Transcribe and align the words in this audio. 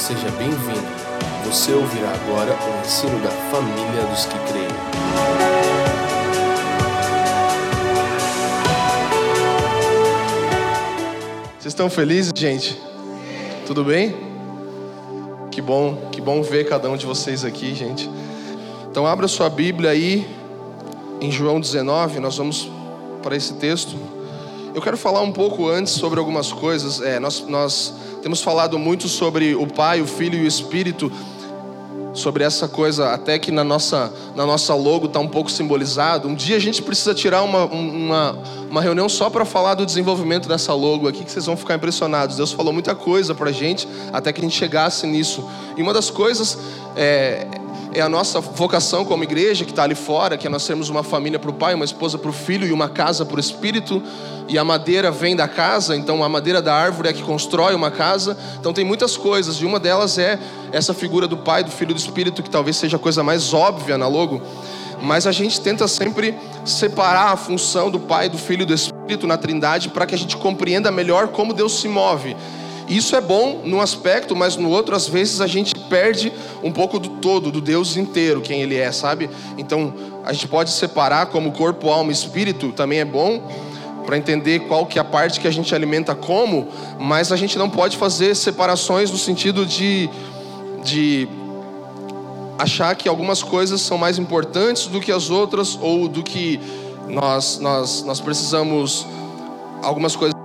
Seja 0.00 0.30
bem-vindo. 0.30 0.88
Você 1.44 1.74
ouvirá 1.74 2.08
agora 2.08 2.54
o 2.54 2.80
ensino 2.80 3.20
da 3.20 3.28
família 3.28 4.02
dos 4.08 4.24
que 4.24 4.38
creem. 4.50 4.66
Vocês 11.58 11.66
estão 11.66 11.90
felizes, 11.90 12.32
gente? 12.34 12.80
Tudo 13.66 13.84
bem? 13.84 14.16
Que 15.50 15.60
bom, 15.60 16.08
que 16.10 16.22
bom 16.22 16.42
ver 16.42 16.66
cada 16.66 16.88
um 16.88 16.96
de 16.96 17.04
vocês 17.04 17.44
aqui, 17.44 17.74
gente. 17.74 18.08
Então 18.90 19.06
abra 19.06 19.28
sua 19.28 19.50
Bíblia 19.50 19.90
aí 19.90 20.26
em 21.20 21.30
João 21.30 21.60
19, 21.60 22.20
nós 22.20 22.38
vamos 22.38 22.70
para 23.22 23.36
esse 23.36 23.52
texto. 23.52 23.98
Eu 24.74 24.80
quero 24.80 24.96
falar 24.96 25.20
um 25.20 25.32
pouco 25.32 25.68
antes 25.68 25.92
sobre 25.92 26.18
algumas 26.18 26.50
coisas. 26.50 27.02
É, 27.02 27.20
nós, 27.20 27.44
nós 27.46 27.92
temos 28.22 28.42
falado 28.42 28.78
muito 28.78 29.08
sobre 29.08 29.54
o 29.54 29.66
Pai, 29.66 30.00
o 30.00 30.06
Filho 30.06 30.38
e 30.38 30.44
o 30.44 30.46
Espírito, 30.46 31.10
sobre 32.12 32.44
essa 32.44 32.66
coisa, 32.66 33.12
até 33.12 33.38
que 33.38 33.50
na 33.50 33.62
nossa, 33.62 34.12
na 34.34 34.44
nossa 34.44 34.74
logo 34.74 35.06
está 35.06 35.20
um 35.20 35.28
pouco 35.28 35.50
simbolizado. 35.50 36.28
Um 36.28 36.34
dia 36.34 36.56
a 36.56 36.58
gente 36.58 36.82
precisa 36.82 37.14
tirar 37.14 37.42
uma, 37.42 37.64
uma, 37.66 38.38
uma 38.68 38.82
reunião 38.82 39.08
só 39.08 39.30
para 39.30 39.44
falar 39.44 39.74
do 39.74 39.86
desenvolvimento 39.86 40.48
dessa 40.48 40.74
logo 40.74 41.08
aqui, 41.08 41.24
que 41.24 41.30
vocês 41.30 41.46
vão 41.46 41.56
ficar 41.56 41.74
impressionados. 41.74 42.36
Deus 42.36 42.52
falou 42.52 42.72
muita 42.72 42.94
coisa 42.94 43.34
para 43.34 43.50
a 43.50 43.52
gente, 43.52 43.86
até 44.12 44.32
que 44.32 44.40
a 44.40 44.44
gente 44.44 44.56
chegasse 44.56 45.06
nisso. 45.06 45.48
E 45.76 45.82
uma 45.82 45.94
das 45.94 46.10
coisas 46.10 46.58
é, 46.96 47.46
é 47.92 48.00
a 48.00 48.08
nossa 48.08 48.40
vocação 48.40 49.04
como 49.04 49.24
igreja 49.24 49.64
que 49.64 49.72
está 49.72 49.82
ali 49.82 49.94
fora, 49.94 50.36
que 50.36 50.46
é 50.46 50.50
nós 50.50 50.62
sermos 50.62 50.88
uma 50.88 51.02
família 51.02 51.38
para 51.38 51.50
o 51.50 51.54
pai, 51.54 51.74
uma 51.74 51.84
esposa 51.84 52.16
para 52.16 52.30
o 52.30 52.32
filho 52.32 52.66
e 52.66 52.72
uma 52.72 52.88
casa 52.88 53.24
para 53.24 53.36
o 53.36 53.40
espírito. 53.40 54.02
E 54.48 54.58
a 54.58 54.64
madeira 54.64 55.10
vem 55.10 55.34
da 55.34 55.48
casa, 55.48 55.96
então 55.96 56.22
a 56.22 56.28
madeira 56.28 56.60
da 56.60 56.74
árvore 56.74 57.08
é 57.08 57.12
que 57.12 57.22
constrói 57.22 57.74
uma 57.74 57.90
casa. 57.90 58.36
Então 58.58 58.72
tem 58.72 58.84
muitas 58.84 59.16
coisas, 59.16 59.56
e 59.56 59.64
uma 59.64 59.80
delas 59.80 60.18
é 60.18 60.38
essa 60.72 60.94
figura 60.94 61.26
do 61.26 61.36
pai, 61.36 61.64
do 61.64 61.70
filho 61.70 61.90
e 61.90 61.94
do 61.94 61.98
espírito, 61.98 62.42
que 62.42 62.50
talvez 62.50 62.76
seja 62.76 62.96
a 62.96 63.00
coisa 63.00 63.22
mais 63.22 63.52
óbvia 63.52 63.98
na 63.98 64.06
logo. 64.06 64.40
Mas 65.02 65.26
a 65.26 65.32
gente 65.32 65.60
tenta 65.60 65.88
sempre 65.88 66.34
separar 66.64 67.32
a 67.32 67.36
função 67.36 67.90
do 67.90 67.98
pai, 67.98 68.28
do 68.28 68.36
filho 68.36 68.62
e 68.62 68.66
do 68.66 68.74
espírito 68.74 69.26
na 69.26 69.36
trindade 69.36 69.88
para 69.88 70.06
que 70.06 70.14
a 70.14 70.18
gente 70.18 70.36
compreenda 70.36 70.90
melhor 70.90 71.28
como 71.28 71.54
Deus 71.54 71.80
se 71.80 71.88
move. 71.88 72.36
Isso 72.90 73.14
é 73.14 73.20
bom 73.20 73.62
num 73.64 73.80
aspecto, 73.80 74.34
mas 74.34 74.56
no 74.56 74.68
outro, 74.68 74.96
às 74.96 75.06
vezes, 75.06 75.40
a 75.40 75.46
gente 75.46 75.72
perde 75.88 76.32
um 76.60 76.72
pouco 76.72 76.98
do 76.98 77.08
todo, 77.08 77.52
do 77.52 77.60
Deus 77.60 77.96
inteiro, 77.96 78.40
quem 78.40 78.62
Ele 78.62 78.76
é, 78.76 78.90
sabe? 78.90 79.30
Então, 79.56 79.94
a 80.24 80.32
gente 80.32 80.48
pode 80.48 80.72
separar 80.72 81.26
como 81.26 81.52
corpo, 81.52 81.88
alma 81.88 82.10
e 82.10 82.12
espírito, 82.12 82.72
também 82.72 82.98
é 82.98 83.04
bom, 83.04 83.48
para 84.04 84.18
entender 84.18 84.66
qual 84.66 84.86
que 84.86 84.98
é 84.98 85.02
a 85.02 85.04
parte 85.04 85.38
que 85.38 85.46
a 85.46 85.52
gente 85.52 85.72
alimenta 85.72 86.16
como, 86.16 86.66
mas 86.98 87.30
a 87.30 87.36
gente 87.36 87.56
não 87.56 87.70
pode 87.70 87.96
fazer 87.96 88.34
separações 88.34 89.08
no 89.08 89.18
sentido 89.18 89.64
de, 89.64 90.10
de 90.82 91.28
achar 92.58 92.96
que 92.96 93.08
algumas 93.08 93.40
coisas 93.40 93.80
são 93.80 93.96
mais 93.96 94.18
importantes 94.18 94.88
do 94.88 95.00
que 95.00 95.12
as 95.12 95.30
outras, 95.30 95.78
ou 95.80 96.08
do 96.08 96.24
que 96.24 96.58
nós, 97.06 97.60
nós, 97.60 98.02
nós 98.02 98.20
precisamos 98.20 99.06
algumas 99.80 100.16
coisas 100.16 100.39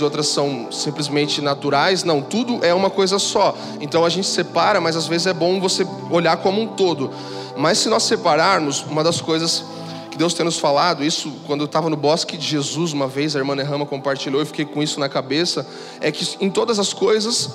e 0.00 0.04
outras 0.04 0.28
são 0.28 0.70
simplesmente 0.70 1.40
naturais. 1.40 2.04
Não, 2.04 2.20
tudo 2.22 2.64
é 2.64 2.72
uma 2.74 2.90
coisa 2.90 3.18
só. 3.18 3.56
Então 3.80 4.04
a 4.04 4.08
gente 4.08 4.26
separa, 4.26 4.80
mas 4.80 4.96
às 4.96 5.06
vezes 5.06 5.26
é 5.26 5.32
bom 5.32 5.60
você 5.60 5.86
olhar 6.10 6.36
como 6.38 6.60
um 6.60 6.66
todo. 6.68 7.10
Mas 7.56 7.78
se 7.78 7.88
nós 7.88 8.02
separarmos, 8.02 8.82
uma 8.82 9.02
das 9.02 9.20
coisas 9.20 9.64
que 10.10 10.18
Deus 10.18 10.34
tem 10.34 10.44
nos 10.44 10.58
falado, 10.58 11.04
isso 11.04 11.32
quando 11.46 11.60
eu 11.60 11.66
estava 11.66 11.90
no 11.90 11.96
bosque 11.96 12.36
de 12.36 12.46
Jesus 12.46 12.92
uma 12.92 13.06
vez, 13.06 13.34
a 13.34 13.38
irmã 13.38 13.54
Nerrama 13.54 13.86
compartilhou 13.86 14.42
e 14.42 14.46
fiquei 14.46 14.64
com 14.64 14.82
isso 14.82 15.00
na 15.00 15.08
cabeça, 15.08 15.66
é 16.00 16.12
que 16.12 16.36
em 16.40 16.50
todas 16.50 16.78
as 16.78 16.92
coisas 16.92 17.50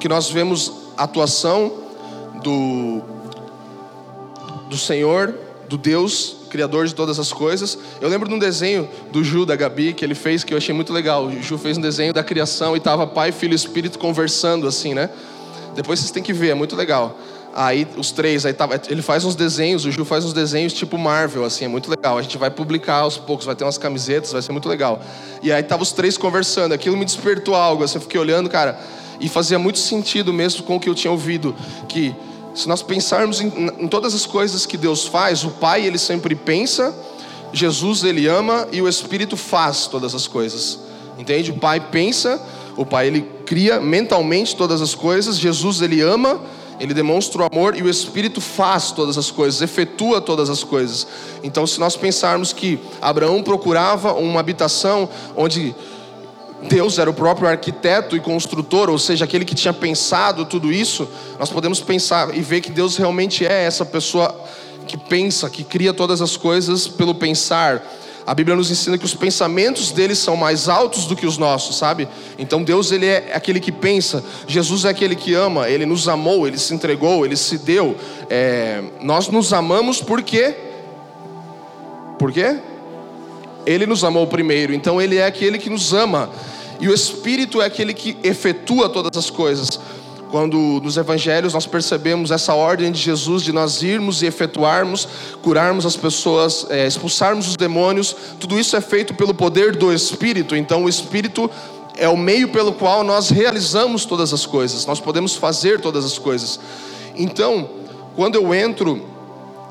que 0.00 0.08
nós 0.08 0.28
vemos 0.28 0.72
atuação 0.96 1.72
do, 2.42 3.00
do 4.68 4.76
Senhor, 4.76 5.34
do 5.68 5.78
Deus 5.78 6.43
Criador 6.54 6.86
de 6.86 6.94
todas 6.94 7.18
as 7.18 7.32
coisas. 7.32 7.76
Eu 8.00 8.08
lembro 8.08 8.28
de 8.28 8.34
um 8.36 8.38
desenho 8.38 8.88
do 9.10 9.24
Ju, 9.24 9.44
da 9.44 9.56
Gabi, 9.56 9.92
que 9.92 10.04
ele 10.04 10.14
fez, 10.14 10.44
que 10.44 10.54
eu 10.54 10.58
achei 10.58 10.72
muito 10.72 10.92
legal. 10.92 11.26
O 11.26 11.42
Ju 11.42 11.58
fez 11.58 11.76
um 11.76 11.80
desenho 11.80 12.12
da 12.12 12.22
criação 12.22 12.76
e 12.76 12.80
tava 12.80 13.08
Pai, 13.08 13.32
Filho 13.32 13.54
e 13.54 13.56
Espírito 13.56 13.98
conversando 13.98 14.68
assim, 14.68 14.94
né? 14.94 15.10
Depois 15.74 15.98
vocês 15.98 16.12
têm 16.12 16.22
que 16.22 16.32
ver, 16.32 16.50
é 16.50 16.54
muito 16.54 16.76
legal. 16.76 17.18
Aí 17.52 17.88
os 17.96 18.12
três, 18.12 18.46
aí 18.46 18.52
tava, 18.52 18.80
ele 18.88 19.02
faz 19.02 19.24
uns 19.24 19.34
desenhos, 19.34 19.84
o 19.84 19.90
Ju 19.90 20.04
faz 20.04 20.24
uns 20.24 20.32
desenhos 20.32 20.72
tipo 20.72 20.96
Marvel, 20.96 21.44
assim, 21.44 21.64
é 21.64 21.68
muito 21.68 21.90
legal. 21.90 22.18
A 22.18 22.22
gente 22.22 22.38
vai 22.38 22.52
publicar 22.52 22.98
aos 22.98 23.18
poucos, 23.18 23.46
vai 23.46 23.56
ter 23.56 23.64
umas 23.64 23.76
camisetas, 23.76 24.30
vai 24.30 24.40
ser 24.40 24.52
muito 24.52 24.68
legal. 24.68 25.02
E 25.42 25.50
aí 25.50 25.60
tava 25.60 25.82
os 25.82 25.90
três 25.90 26.16
conversando, 26.16 26.72
aquilo 26.72 26.96
me 26.96 27.04
despertou 27.04 27.56
algo, 27.56 27.82
assim, 27.82 27.96
eu 27.96 28.02
fiquei 28.02 28.20
olhando, 28.20 28.48
cara, 28.48 28.78
e 29.18 29.28
fazia 29.28 29.58
muito 29.58 29.80
sentido 29.80 30.32
mesmo 30.32 30.62
com 30.62 30.76
o 30.76 30.80
que 30.80 30.88
eu 30.88 30.94
tinha 30.94 31.10
ouvido, 31.10 31.52
que 31.88 32.14
se 32.54 32.68
nós 32.68 32.82
pensarmos 32.82 33.40
em, 33.40 33.52
em, 33.80 33.88
todas 33.88 34.14
as 34.14 34.24
coisas 34.24 34.64
que 34.64 34.76
Deus 34.76 35.06
faz, 35.06 35.44
o 35.44 35.50
Pai 35.50 35.84
ele 35.84 35.98
sempre 35.98 36.36
pensa, 36.36 36.94
Jesus 37.52 38.04
ele 38.04 38.26
ama 38.28 38.68
e 38.70 38.80
o 38.80 38.88
Espírito 38.88 39.36
faz 39.36 39.86
todas 39.86 40.14
as 40.14 40.26
coisas. 40.28 40.78
Entende? 41.18 41.50
O 41.50 41.58
Pai 41.58 41.80
pensa, 41.80 42.40
o 42.76 42.86
Pai 42.86 43.08
ele 43.08 43.22
cria 43.44 43.80
mentalmente 43.80 44.54
todas 44.54 44.80
as 44.80 44.94
coisas, 44.94 45.38
Jesus 45.38 45.80
ele 45.80 46.00
ama, 46.00 46.40
ele 46.78 46.94
demonstra 46.94 47.42
o 47.42 47.44
amor 47.44 47.76
e 47.76 47.82
o 47.82 47.90
Espírito 47.90 48.40
faz 48.40 48.92
todas 48.92 49.18
as 49.18 49.30
coisas, 49.30 49.60
efetua 49.60 50.20
todas 50.20 50.48
as 50.48 50.62
coisas. 50.62 51.06
Então, 51.42 51.66
se 51.66 51.78
nós 51.80 51.96
pensarmos 51.96 52.52
que 52.52 52.78
Abraão 53.00 53.42
procurava 53.42 54.12
uma 54.14 54.40
habitação 54.40 55.08
onde 55.36 55.74
Deus 56.62 56.98
era 56.98 57.10
o 57.10 57.14
próprio 57.14 57.48
arquiteto 57.48 58.16
e 58.16 58.20
construtor, 58.20 58.88
ou 58.88 58.98
seja, 58.98 59.24
aquele 59.24 59.44
que 59.44 59.54
tinha 59.54 59.72
pensado 59.72 60.44
tudo 60.44 60.72
isso, 60.72 61.08
nós 61.38 61.50
podemos 61.50 61.80
pensar 61.80 62.34
e 62.34 62.40
ver 62.40 62.60
que 62.60 62.70
Deus 62.70 62.96
realmente 62.96 63.44
é 63.46 63.64
essa 63.64 63.84
pessoa 63.84 64.34
que 64.86 64.96
pensa, 64.96 65.50
que 65.50 65.64
cria 65.64 65.92
todas 65.92 66.22
as 66.22 66.36
coisas 66.36 66.88
pelo 66.88 67.14
pensar. 67.14 67.82
A 68.26 68.34
Bíblia 68.34 68.56
nos 68.56 68.70
ensina 68.70 68.96
que 68.96 69.04
os 69.04 69.14
pensamentos 69.14 69.92
dele 69.92 70.14
são 70.14 70.34
mais 70.36 70.68
altos 70.68 71.04
do 71.04 71.14
que 71.14 71.26
os 71.26 71.36
nossos, 71.36 71.76
sabe? 71.76 72.08
Então 72.38 72.62
Deus 72.62 72.90
ele 72.90 73.04
é 73.04 73.32
aquele 73.34 73.60
que 73.60 73.70
pensa, 73.70 74.24
Jesus 74.46 74.86
é 74.86 74.88
aquele 74.88 75.14
que 75.14 75.34
ama, 75.34 75.68
ele 75.68 75.84
nos 75.84 76.08
amou, 76.08 76.46
ele 76.46 76.58
se 76.58 76.72
entregou, 76.72 77.26
ele 77.26 77.36
se 77.36 77.58
deu. 77.58 77.94
É... 78.30 78.82
nós 79.02 79.28
nos 79.28 79.52
amamos 79.52 80.00
por 80.00 80.22
quê? 80.22 80.54
Por 82.18 82.32
quê? 82.32 82.58
Ele 83.66 83.86
nos 83.86 84.04
amou 84.04 84.26
primeiro, 84.26 84.74
então 84.74 85.00
ele 85.00 85.16
é 85.16 85.26
aquele 85.26 85.58
que 85.58 85.70
nos 85.70 85.92
ama. 85.92 86.30
E 86.80 86.88
o 86.88 86.94
Espírito 86.94 87.62
é 87.62 87.66
aquele 87.66 87.94
que 87.94 88.16
efetua 88.22 88.88
todas 88.88 89.16
as 89.16 89.30
coisas. 89.30 89.80
Quando 90.30 90.80
nos 90.82 90.96
evangelhos 90.96 91.54
nós 91.54 91.66
percebemos 91.66 92.32
essa 92.32 92.54
ordem 92.54 92.90
de 92.90 93.00
Jesus 93.00 93.42
de 93.42 93.52
nós 93.52 93.82
irmos 93.82 94.20
e 94.20 94.26
efetuarmos, 94.26 95.06
curarmos 95.40 95.86
as 95.86 95.96
pessoas, 95.96 96.66
é, 96.68 96.86
expulsarmos 96.86 97.48
os 97.48 97.56
demônios, 97.56 98.16
tudo 98.40 98.58
isso 98.58 98.76
é 98.76 98.80
feito 98.80 99.14
pelo 99.14 99.32
poder 99.32 99.76
do 99.76 99.92
Espírito. 99.92 100.56
Então 100.56 100.84
o 100.84 100.88
Espírito 100.88 101.48
é 101.96 102.08
o 102.08 102.16
meio 102.16 102.48
pelo 102.48 102.72
qual 102.72 103.04
nós 103.04 103.30
realizamos 103.30 104.04
todas 104.04 104.32
as 104.32 104.44
coisas, 104.44 104.84
nós 104.86 104.98
podemos 104.98 105.36
fazer 105.36 105.80
todas 105.80 106.04
as 106.04 106.18
coisas. 106.18 106.58
Então, 107.14 107.70
quando 108.16 108.34
eu 108.34 108.52
entro 108.52 109.06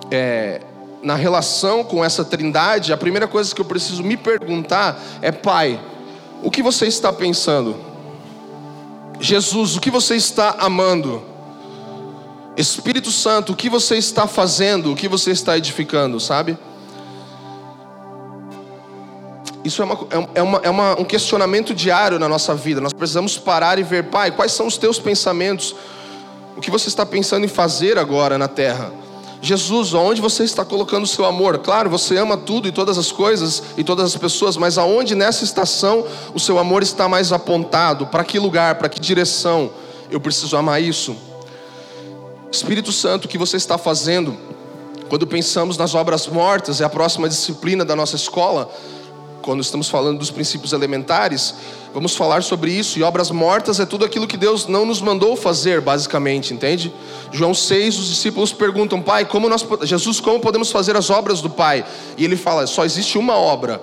é, 0.10 0.62
na 1.04 1.16
relação 1.16 1.84
com 1.84 2.04
essa 2.04 2.24
trindade, 2.24 2.94
a 2.94 2.98
primeira 2.98 3.28
coisa 3.28 3.54
que 3.54 3.60
eu 3.60 3.66
preciso 3.66 4.02
me 4.04 4.16
perguntar 4.16 5.00
é: 5.22 5.32
Pai, 5.32 5.80
o 6.42 6.50
que 6.50 6.64
você 6.64 6.88
está 6.88 7.12
pensando? 7.12 7.76
Jesus, 9.20 9.76
o 9.76 9.82
que 9.82 9.92
você 9.92 10.16
está 10.16 10.56
amando? 10.60 11.22
Espírito 12.56 13.12
Santo, 13.12 13.54
o 13.54 13.56
que 13.56 13.70
você 13.70 13.98
está 13.98 14.28
fazendo? 14.28 14.94
O 14.94 14.96
que 14.96 15.08
você 15.08 15.32
está 15.32 15.58
edificando, 15.58 16.20
sabe? 16.20 16.58
Isso 19.64 19.82
é, 19.82 19.86
uma, 19.86 20.00
é, 20.36 20.42
uma, 20.42 20.62
é 20.64 20.70
uma, 20.70 21.00
um 21.00 21.06
questionamento 21.06 21.74
diário 21.74 22.20
na 22.20 22.28
nossa 22.28 22.54
vida. 22.54 22.82
Nós 22.82 22.92
precisamos 22.92 23.38
parar 23.38 23.80
e 23.80 23.84
ver, 23.84 24.06
Pai, 24.06 24.30
quais 24.32 24.52
são 24.52 24.68
os 24.68 24.78
teus 24.78 25.00
pensamentos? 25.00 25.74
O 26.58 26.62
que 26.62 26.70
você 26.70 26.90
está 26.90 27.06
pensando 27.06 27.46
em 27.46 27.48
fazer 27.50 27.98
agora 27.98 28.38
na 28.38 28.48
terra? 28.48 29.03
Jesus, 29.44 29.94
aonde 29.94 30.22
você 30.22 30.46
está 30.46 30.64
colocando 30.64 31.04
o 31.04 31.08
seu 31.08 31.26
amor? 31.26 31.58
Claro, 31.58 31.90
você 31.90 32.16
ama 32.16 32.38
tudo 32.38 32.66
e 32.66 32.72
todas 32.72 32.98
as 32.98 33.12
coisas 33.12 33.62
e 33.76 33.84
todas 33.84 34.06
as 34.06 34.16
pessoas, 34.16 34.56
mas 34.56 34.78
aonde 34.78 35.16
nessa 35.16 35.44
estação 35.44 36.08
o 36.34 36.40
seu 36.40 36.58
amor 36.58 36.82
está 36.82 37.10
mais 37.10 37.34
apontado? 37.34 38.08
Para 38.08 38.24
que 38.24 38.40
lugar? 38.40 38.76
Para 38.76 38.88
que 38.88 39.02
direção? 39.02 39.70
Eu 40.10 40.22
preciso 40.22 40.56
amar 40.56 40.82
isso. 40.82 41.14
Espírito 42.50 42.94
Santo, 42.94 43.26
o 43.26 43.28
que 43.28 43.38
você 43.38 43.58
está 43.58 43.78
fazendo? 43.78 44.38
Quando 45.10 45.28
pensamos 45.28 45.76
nas 45.76 45.94
obras 45.94 46.26
mortas, 46.26 46.80
é 46.80 46.86
a 46.86 46.90
próxima 46.90 47.28
disciplina 47.28 47.84
da 47.84 47.98
nossa 47.98 48.16
escola 48.16 48.72
quando 49.44 49.62
estamos 49.62 49.90
falando 49.90 50.18
dos 50.18 50.32
princípios 50.32 50.72
elementares, 50.72 51.54
vamos 51.94 52.16
falar 52.16 52.42
sobre 52.42 52.72
isso. 52.72 52.98
E 52.98 53.04
obras 53.04 53.30
mortas 53.30 53.78
é 53.80 53.86
tudo 53.86 54.06
aquilo 54.06 54.26
que 54.26 54.38
Deus 54.38 54.68
não 54.68 54.86
nos 54.86 55.02
mandou 55.02 55.36
fazer, 55.36 55.82
basicamente, 55.82 56.54
entende? 56.54 56.92
João 57.32 57.54
6, 57.54 58.00
os 58.00 58.08
discípulos 58.08 58.54
perguntam: 58.54 59.02
Pai, 59.02 59.26
como 59.26 59.50
nós, 59.50 59.68
Jesus, 59.84 60.20
como 60.22 60.40
podemos 60.40 60.72
fazer 60.72 60.96
as 60.96 61.10
obras 61.10 61.42
do 61.42 61.50
Pai? 61.50 61.86
E 62.18 62.24
ele 62.24 62.38
fala: 62.38 62.66
só 62.66 62.86
existe 62.86 63.18
uma 63.18 63.36
obra. 63.36 63.82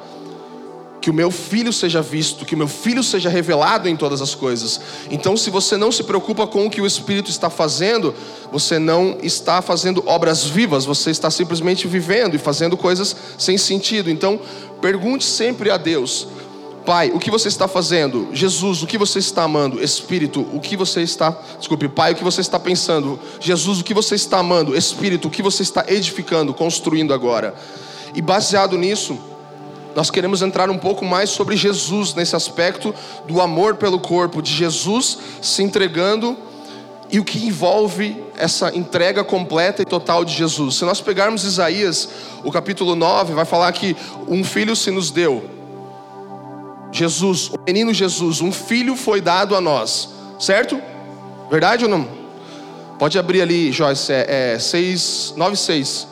que 1.01 1.11
o 1.11 1.15
meu 1.15 1.31
filho 1.31 1.73
seja 1.73 2.03
visto, 2.03 2.45
que 2.45 2.55
o 2.55 2.59
meu 2.59 2.69
filho 2.69 3.03
seja 3.03 3.29
revelado 3.29 3.89
em 3.89 3.97
todas 3.97 4.21
as 4.21 4.35
coisas. 4.35 4.81
Então, 5.11 5.37
se 5.37 5.51
você 5.51 5.77
não 5.77 5.91
se 5.91 6.05
preocupa 6.05 6.47
com 6.47 6.67
o 6.67 6.71
que 6.71 6.81
o 6.81 6.87
Espírito 6.87 7.31
está 7.31 7.49
fazendo, 7.49 8.15
você 8.53 8.79
não 8.79 9.17
está 9.23 9.63
fazendo 9.63 10.03
obras 10.07 10.45
vivas, 10.45 10.85
você 10.85 11.11
está 11.11 11.31
simplesmente 11.31 11.89
vivendo 11.89 12.35
e 12.35 12.39
fazendo 12.39 12.77
coisas 12.77 13.17
sem 13.39 13.57
sentido. 13.57 14.11
Então, 14.11 14.39
pergunte 14.81 15.25
sempre 15.25 15.71
a 15.71 15.77
Deus: 15.77 16.27
Pai, 16.85 17.11
o 17.15 17.19
que 17.19 17.31
você 17.31 17.49
está 17.49 17.69
fazendo? 17.69 18.29
Jesus, 18.33 18.83
o 18.83 18.87
que 18.87 18.99
você 18.99 19.19
está 19.19 19.45
amando? 19.45 19.83
Espírito, 19.83 20.41
o 20.53 20.61
que 20.61 20.77
você 20.77 21.03
está. 21.03 21.37
Desculpe, 21.59 21.89
Pai, 21.89 22.13
o 22.13 22.17
que 22.17 22.25
você 22.25 22.41
está 22.41 22.59
pensando? 22.59 23.19
Jesus, 23.39 23.81
o 23.81 23.85
que 23.85 23.95
você 23.95 24.15
está 24.15 24.39
amando? 24.39 24.77
Espírito, 24.77 25.29
o 25.29 25.31
que 25.31 25.43
você 25.43 25.63
está 25.63 25.85
edificando, 25.89 26.55
construindo 26.55 27.13
agora? 27.13 27.55
E 28.15 28.23
baseado 28.23 28.77
nisso, 28.77 29.19
nós 29.95 30.11
queremos 30.11 30.43
entrar 30.43 30.71
um 30.71 30.79
pouco 30.79 31.05
mais 31.05 31.31
sobre 31.31 31.57
Jesus 31.57 32.15
nesse 32.15 32.35
aspecto 32.35 32.95
do 33.27 33.41
amor 33.41 33.77
pelo 33.77 34.01
corpo, 34.01 34.41
de 34.41 34.53
Jesus 34.53 35.19
se 35.43 35.63
entregando 35.63 36.37
e 37.11 37.19
o 37.19 37.25
que 37.25 37.45
envolve 37.47 38.17
essa 38.41 38.77
entrega 38.77 39.23
completa 39.23 39.83
e 39.83 39.85
total 39.85 40.25
de 40.25 40.33
Jesus. 40.33 40.77
Se 40.77 40.85
nós 40.85 41.01
pegarmos 41.01 41.45
Isaías, 41.45 42.09
o 42.43 42.51
capítulo 42.51 42.95
9, 42.95 43.35
vai 43.35 43.45
falar 43.45 43.73
que 43.73 43.97
um 44.27 44.43
filho 44.43 44.75
se 44.75 44.91
nos 44.91 45.11
deu. 45.11 45.49
Jesus, 46.93 47.51
o 47.51 47.59
menino 47.67 47.95
Jesus, 47.95 48.41
um 48.41 48.51
filho 48.51 48.97
foi 48.97 49.21
dado 49.21 49.55
a 49.55 49.61
nós, 49.61 50.09
certo? 50.39 50.81
Verdade 51.51 51.85
ou 51.85 51.91
não? 51.91 52.09
Pode 52.99 53.19
abrir 53.19 53.41
ali, 53.41 53.73
Joyce, 53.73 54.13
é, 54.13 54.55
é 54.55 54.59
6, 54.59 55.35
9, 55.37 55.57
6. 55.57 56.09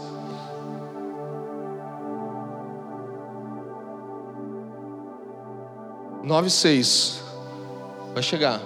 96. 6.29 7.21
Vai 8.15 8.23
chegar. 8.23 8.61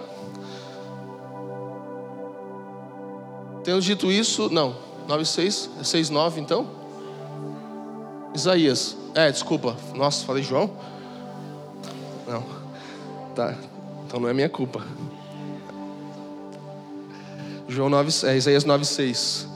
Tendo 3.65 3.81
dito 3.81 4.11
isso, 4.11 4.49
não. 4.51 4.75
96, 5.09 5.71
é 5.81 5.85
69 5.85 6.41
então? 6.41 6.67
Isaías. 8.35 8.97
É, 9.15 9.31
desculpa. 9.31 9.77
Nossa, 9.95 10.25
falei 10.25 10.43
João? 10.43 10.71
Não. 12.27 12.45
Tá. 13.35 13.55
Então 14.07 14.21
não 14.21 14.29
é 14.29 14.33
minha 14.33 14.49
culpa. 14.49 14.85
João 17.69 17.89
9, 17.89 18.27
é, 18.27 18.37
Isaías 18.37 18.65
9,6. 18.65 19.47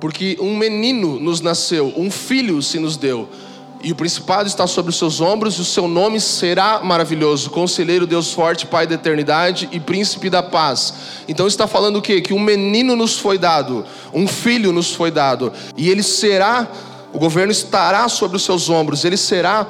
Porque 0.00 0.36
um 0.40 0.56
menino 0.56 1.18
nos 1.18 1.40
nasceu, 1.40 1.92
um 1.96 2.10
filho 2.10 2.60
se 2.62 2.78
nos 2.78 2.96
deu 2.96 3.28
e 3.82 3.90
o 3.90 3.96
principado 3.96 4.46
está 4.46 4.66
sobre 4.66 4.90
os 4.90 4.96
seus 4.96 5.20
ombros, 5.20 5.54
e 5.56 5.60
o 5.60 5.64
seu 5.64 5.88
nome 5.88 6.20
será 6.20 6.80
maravilhoso, 6.84 7.50
Conselheiro, 7.50 8.06
Deus 8.06 8.32
forte, 8.32 8.66
Pai 8.66 8.86
da 8.86 8.94
eternidade 8.94 9.68
e 9.72 9.80
Príncipe 9.80 10.30
da 10.30 10.42
paz. 10.42 10.94
Então 11.26 11.46
está 11.46 11.66
falando 11.66 11.96
o 11.96 12.02
quê? 12.02 12.20
Que 12.20 12.32
um 12.32 12.40
menino 12.40 12.94
nos 12.94 13.18
foi 13.18 13.38
dado, 13.38 13.84
um 14.14 14.28
filho 14.28 14.72
nos 14.72 14.94
foi 14.94 15.10
dado, 15.10 15.52
e 15.76 15.90
ele 15.90 16.02
será, 16.02 16.68
o 17.12 17.18
governo 17.18 17.50
estará 17.50 18.08
sobre 18.08 18.36
os 18.36 18.44
seus 18.44 18.70
ombros, 18.70 19.04
ele 19.04 19.16
será 19.16 19.66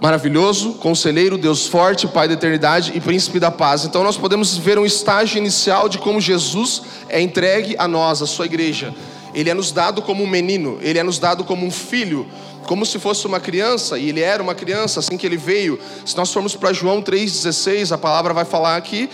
maravilhoso, 0.00 0.74
Conselheiro, 0.74 1.38
Deus 1.38 1.66
forte, 1.66 2.06
Pai 2.06 2.28
da 2.28 2.34
eternidade 2.34 2.92
e 2.94 3.00
Príncipe 3.00 3.40
da 3.40 3.50
paz. 3.50 3.84
Então 3.84 4.04
nós 4.04 4.16
podemos 4.16 4.56
ver 4.56 4.78
um 4.78 4.84
estágio 4.84 5.38
inicial 5.38 5.88
de 5.88 5.98
como 5.98 6.20
Jesus 6.20 6.82
é 7.08 7.20
entregue 7.20 7.74
a 7.78 7.88
nós, 7.88 8.20
a 8.20 8.26
sua 8.26 8.44
igreja. 8.44 8.94
Ele 9.34 9.50
é 9.50 9.54
nos 9.54 9.72
dado 9.72 10.00
como 10.00 10.22
um 10.22 10.28
menino, 10.28 10.78
ele 10.80 10.98
é 10.98 11.02
nos 11.02 11.18
dado 11.18 11.42
como 11.42 11.66
um 11.66 11.70
filho, 11.70 12.26
como 12.66 12.84
se 12.84 12.98
fosse 12.98 13.26
uma 13.26 13.40
criança, 13.40 13.98
e 13.98 14.08
ele 14.08 14.20
era 14.20 14.42
uma 14.42 14.54
criança 14.54 15.00
assim 15.00 15.16
que 15.16 15.26
ele 15.26 15.36
veio. 15.36 15.78
Se 16.04 16.16
nós 16.16 16.32
formos 16.32 16.56
para 16.56 16.72
João 16.72 17.02
3,16, 17.02 17.92
a 17.92 17.98
palavra 17.98 18.32
vai 18.32 18.44
falar 18.44 18.76
aqui, 18.76 19.08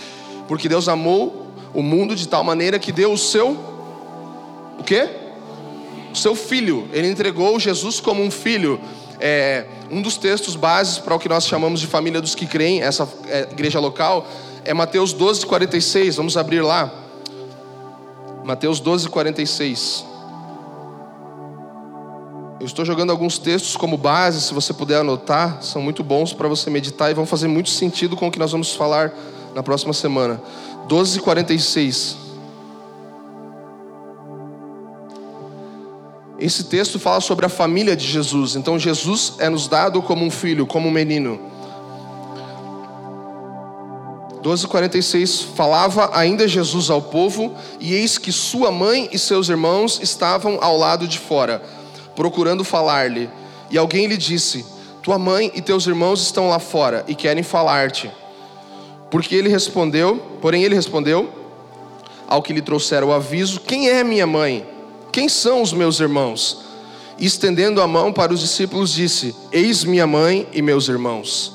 porque 0.47 0.67
Deus 0.67 0.87
amou 0.87 1.47
o 1.73 1.81
mundo 1.81 2.15
de 2.15 2.27
tal 2.27 2.43
maneira 2.43 2.79
que 2.79 2.91
deu 2.91 3.13
o 3.13 3.17
seu. 3.17 3.57
O 4.79 4.83
quê? 4.83 5.09
O 6.11 6.15
seu 6.15 6.35
filho. 6.35 6.89
Ele 6.91 7.07
entregou 7.09 7.59
Jesus 7.59 7.99
como 7.99 8.21
um 8.23 8.31
filho. 8.31 8.79
É, 9.19 9.65
um 9.91 10.01
dos 10.01 10.17
textos 10.17 10.55
bases 10.55 10.97
para 10.97 11.13
o 11.13 11.19
que 11.19 11.29
nós 11.29 11.45
chamamos 11.45 11.79
de 11.79 11.87
família 11.87 12.19
dos 12.19 12.33
que 12.33 12.47
creem, 12.47 12.81
essa 12.81 13.07
é, 13.27 13.41
igreja 13.51 13.79
local, 13.79 14.27
é 14.65 14.73
Mateus 14.73 15.13
12, 15.13 15.45
46. 15.45 16.15
Vamos 16.15 16.37
abrir 16.37 16.61
lá. 16.61 16.91
Mateus 18.43 18.79
12, 18.79 19.09
46. 19.09 20.10
Eu 22.61 22.65
estou 22.65 22.85
jogando 22.85 23.09
alguns 23.09 23.39
textos 23.39 23.75
como 23.75 23.97
base, 23.97 24.39
se 24.39 24.53
você 24.53 24.71
puder 24.71 24.99
anotar, 24.99 25.63
são 25.63 25.81
muito 25.81 26.03
bons 26.03 26.31
para 26.31 26.47
você 26.47 26.69
meditar 26.69 27.09
e 27.09 27.13
vão 27.15 27.25
fazer 27.25 27.47
muito 27.47 27.71
sentido 27.71 28.15
com 28.15 28.27
o 28.27 28.31
que 28.31 28.37
nós 28.37 28.51
vamos 28.51 28.75
falar 28.75 29.11
na 29.55 29.63
próxima 29.63 29.93
semana. 29.93 30.39
12:46. 30.87 32.17
Esse 36.37 36.65
texto 36.65 36.99
fala 36.99 37.19
sobre 37.19 37.47
a 37.47 37.49
família 37.49 37.95
de 37.95 38.05
Jesus. 38.05 38.55
Então 38.55 38.77
Jesus 38.77 39.33
é 39.39 39.49
nos 39.49 39.67
dado 39.67 39.99
como 40.03 40.23
um 40.23 40.29
filho, 40.29 40.67
como 40.67 40.87
um 40.87 40.91
menino. 40.91 41.39
12:46 44.43 45.41
falava 45.55 46.11
ainda 46.13 46.47
Jesus 46.47 46.91
ao 46.91 47.01
povo, 47.01 47.55
e 47.79 47.95
eis 47.95 48.19
que 48.19 48.31
sua 48.31 48.71
mãe 48.71 49.09
e 49.11 49.17
seus 49.17 49.49
irmãos 49.49 49.99
estavam 49.99 50.59
ao 50.61 50.77
lado 50.77 51.07
de 51.07 51.17
fora 51.17 51.80
procurando 52.21 52.63
falar-lhe. 52.63 53.27
E 53.71 53.79
alguém 53.79 54.05
lhe 54.05 54.15
disse: 54.15 54.63
Tua 55.01 55.17
mãe 55.17 55.51
e 55.55 55.59
teus 55.59 55.87
irmãos 55.87 56.21
estão 56.21 56.49
lá 56.49 56.59
fora 56.59 57.03
e 57.07 57.15
querem 57.15 57.41
falar-te. 57.41 58.11
Porque 59.09 59.33
ele 59.33 59.49
respondeu, 59.49 60.17
porém 60.39 60.63
ele 60.63 60.75
respondeu 60.75 61.27
ao 62.27 62.43
que 62.43 62.53
lhe 62.53 62.61
trouxeram 62.61 63.07
o 63.07 63.11
aviso: 63.11 63.59
Quem 63.61 63.89
é 63.89 64.03
minha 64.03 64.27
mãe? 64.27 64.63
Quem 65.11 65.27
são 65.27 65.63
os 65.63 65.73
meus 65.73 65.99
irmãos? 65.99 66.59
E 67.17 67.25
estendendo 67.25 67.81
a 67.81 67.87
mão 67.87 68.13
para 68.13 68.31
os 68.31 68.39
discípulos, 68.39 68.93
disse: 68.93 69.35
Eis 69.51 69.83
minha 69.83 70.05
mãe 70.05 70.47
e 70.53 70.61
meus 70.61 70.87
irmãos. 70.89 71.53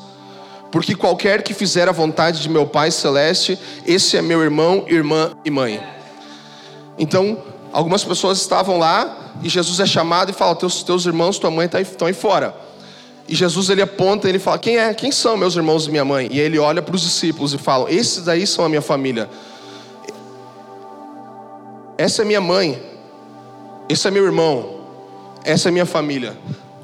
Porque 0.73 0.97
qualquer 0.97 1.45
que 1.45 1.55
fizer 1.55 1.89
a 1.89 1.93
vontade 1.93 2.43
de 2.43 2.49
meu 2.49 2.67
Pai 2.67 2.91
celeste, 2.91 3.57
esse 3.87 4.17
é 4.17 4.21
meu 4.21 4.43
irmão, 4.43 4.85
irmã 4.89 5.31
e 5.45 5.51
mãe. 5.51 5.81
Então, 6.99 7.39
algumas 7.73 8.03
pessoas 8.03 8.41
estavam 8.41 8.79
lá 8.79 9.26
e 9.43 9.49
Jesus 9.49 9.81
é 9.81 9.87
chamado 9.87 10.31
e 10.31 10.33
fala: 10.33 10.55
teus, 10.55 10.83
teus 10.83 11.07
irmãos, 11.07 11.39
tua 11.39 11.51
mãe 11.51 11.69
estão 11.83 12.09
aí 12.09 12.15
fora. 12.15 12.55
E 13.29 13.35
Jesus 13.35 13.69
ele 13.71 13.83
aponta, 13.83 14.29
ele 14.29 14.39
fala: 14.39 14.59
quem 14.59 14.79
é? 14.79 14.93
Quem 14.95 15.11
são 15.11 15.37
meus 15.37 15.57
irmãos 15.57 15.87
e 15.87 15.91
minha 15.91 16.05
mãe? 16.05 16.29
E 16.31 16.39
ele 16.39 16.59
olha 16.59 16.81
para 16.81 16.95
os 16.95 17.03
discípulos 17.03 17.53
e 17.53 17.59
fala: 17.59 17.91
esses 17.93 18.29
aí 18.29 18.47
são 18.47 18.65
a 18.65 18.69
minha 18.69 18.83
família. 18.83 19.29
Essa 21.99 22.23
é 22.23 22.25
minha 22.25 22.41
mãe. 22.41 22.81
Esse 23.89 24.07
é 24.07 24.11
meu 24.11 24.25
irmão. 24.25 24.81
Essa 25.45 25.69
é 25.69 25.73
minha 25.73 25.87
família. 25.87 26.37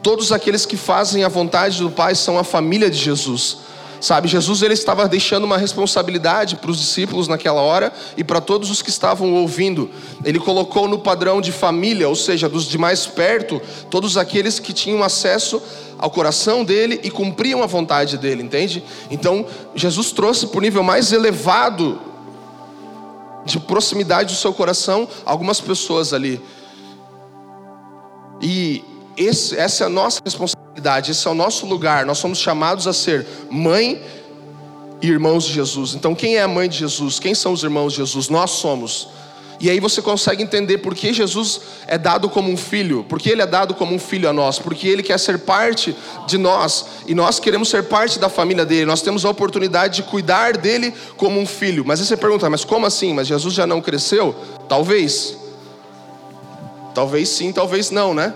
Todos 0.03 0.33
aqueles 0.33 0.67
que 0.67 0.77
fazem 0.77 1.23
a 1.23 1.29
vontade 1.29 1.81
do 1.81 1.91
Pai 1.91 2.15
são 2.15 2.39
a 2.39 2.45
família 2.45 2.91
de 2.91 2.99
Jesus. 2.99 3.59
Sabe, 4.03 4.27
Jesus 4.27 4.63
ele 4.63 4.75
estava 4.75 5.07
deixando 5.07 5.45
uma 5.45 5.57
responsabilidade 5.57 6.57
para 6.57 6.73
os 6.73 6.77
discípulos 6.77 7.29
naquela 7.29 7.61
hora 7.61 7.93
e 8.17 8.25
para 8.25 8.41
todos 8.41 8.69
os 8.69 8.83
que 8.83 8.91
estavam 8.91 9.33
ouvindo. 9.35 9.89
Ele 10.25 10.41
colocou 10.41 10.89
no 10.89 10.99
padrão 10.99 11.41
de 11.41 11.53
família, 11.53 12.09
ou 12.09 12.17
seja, 12.17 12.49
dos 12.49 12.65
de 12.65 12.77
mais 12.77 13.07
perto, 13.07 13.63
todos 13.89 14.17
aqueles 14.17 14.59
que 14.59 14.73
tinham 14.73 15.05
acesso 15.05 15.63
ao 15.97 16.11
coração 16.11 16.65
dele 16.65 16.99
e 17.05 17.13
cumpriam 17.13 17.63
a 17.63 17.67
vontade 17.67 18.19
dele, 18.19 18.43
entende? 18.43 18.83
Então, 19.09 19.47
Jesus 19.73 20.11
trouxe 20.11 20.49
para 20.49 20.59
o 20.59 20.63
nível 20.63 20.83
mais 20.83 21.13
elevado 21.13 22.01
de 23.45 23.61
proximidade 23.61 24.35
do 24.35 24.37
seu 24.41 24.53
coração 24.53 25.09
algumas 25.25 25.61
pessoas 25.61 26.13
ali. 26.13 26.43
E 28.41 28.83
esse, 29.17 29.57
essa 29.57 29.85
é 29.85 29.87
a 29.87 29.91
nossa 29.91 30.21
responsabilidade, 30.25 31.11
esse 31.11 31.27
é 31.27 31.31
o 31.31 31.35
nosso 31.35 31.67
lugar. 31.67 32.07
Nós 32.07 32.19
somos 32.19 32.39
chamados 32.39 32.87
a 32.87 32.93
ser 32.93 33.27
mãe 33.51 34.03
e 35.01 35.09
irmãos 35.09 35.45
de 35.45 35.53
Jesus. 35.53 35.95
Então, 35.95 36.15
quem 36.15 36.37
é 36.37 36.43
a 36.43 36.49
mãe 36.49 36.69
de 36.69 36.79
Jesus? 36.79 37.19
Quem 37.19 37.35
são 37.35 37.53
os 37.53 37.63
irmãos 37.63 37.93
de 37.93 37.99
Jesus? 37.99 38.29
Nós 38.29 38.53
somos. 38.53 39.09
E 39.63 39.71
aí 39.71 39.79
você 39.79 40.03
consegue 40.03 40.43
entender 40.43 40.79
por 40.79 40.93
que 40.93 41.13
Jesus 41.13 41.61
é 41.87 41.97
dado 41.97 42.29
como 42.29 42.51
um 42.51 42.57
filho, 42.57 43.07
porque 43.09 43.31
ele 43.31 43.43
é 43.43 43.47
dado 43.47 43.75
como 43.75 43.95
um 43.95 43.99
filho 43.99 44.29
a 44.29 44.33
nós, 44.33 44.59
porque 44.59 44.89
ele 44.89 45.05
quer 45.05 45.19
ser 45.21 45.39
parte 45.39 45.95
de 46.27 46.37
nós 46.37 46.85
e 47.07 47.15
nós 47.15 47.39
queremos 47.39 47.69
ser 47.69 47.85
parte 47.85 48.19
da 48.19 48.29
família 48.29 48.67
dele. 48.67 48.87
Nós 48.87 49.03
temos 49.03 49.25
a 49.25 49.31
oportunidade 49.31 49.97
de 49.97 50.03
cuidar 50.03 50.57
dele 50.57 50.93
como 51.17 51.39
um 51.39 51.47
filho. 51.47 51.85
Mas 51.87 52.01
aí 52.01 52.07
você 52.07 52.17
pergunta, 52.17 52.51
mas 52.51 52.65
como 52.65 52.87
assim? 52.87 53.15
Mas 53.15 53.29
Jesus 53.29 53.55
já 53.55 53.65
não 53.65 53.81
cresceu? 53.81 54.35
Talvez. 54.69 55.37
Talvez 56.93 57.29
sim, 57.29 57.53
talvez 57.53 57.93
não, 57.93 58.13
né? 58.13 58.35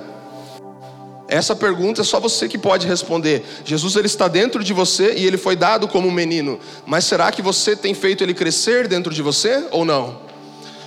Essa 1.29 1.57
pergunta 1.57 2.03
é 2.03 2.05
só 2.05 2.21
você 2.21 2.49
que 2.49 2.57
pode 2.57 2.87
responder. 2.87 3.45
Jesus 3.65 3.97
ele 3.97 4.07
está 4.07 4.29
dentro 4.29 4.63
de 4.63 4.73
você 4.73 5.15
e 5.17 5.27
ele 5.27 5.37
foi 5.37 5.57
dado 5.57 5.89
como 5.89 6.09
um 6.09 6.13
menino. 6.13 6.59
Mas 6.87 7.05
será 7.05 7.33
que 7.33 7.43
você 7.43 7.75
tem 7.75 7.95
feito 7.95 8.23
ele 8.23 8.33
crescer 8.35 8.87
dentro 8.87 9.13
de 9.13 9.23
você 9.23 9.65
ou 9.73 9.85
não? 9.85 10.27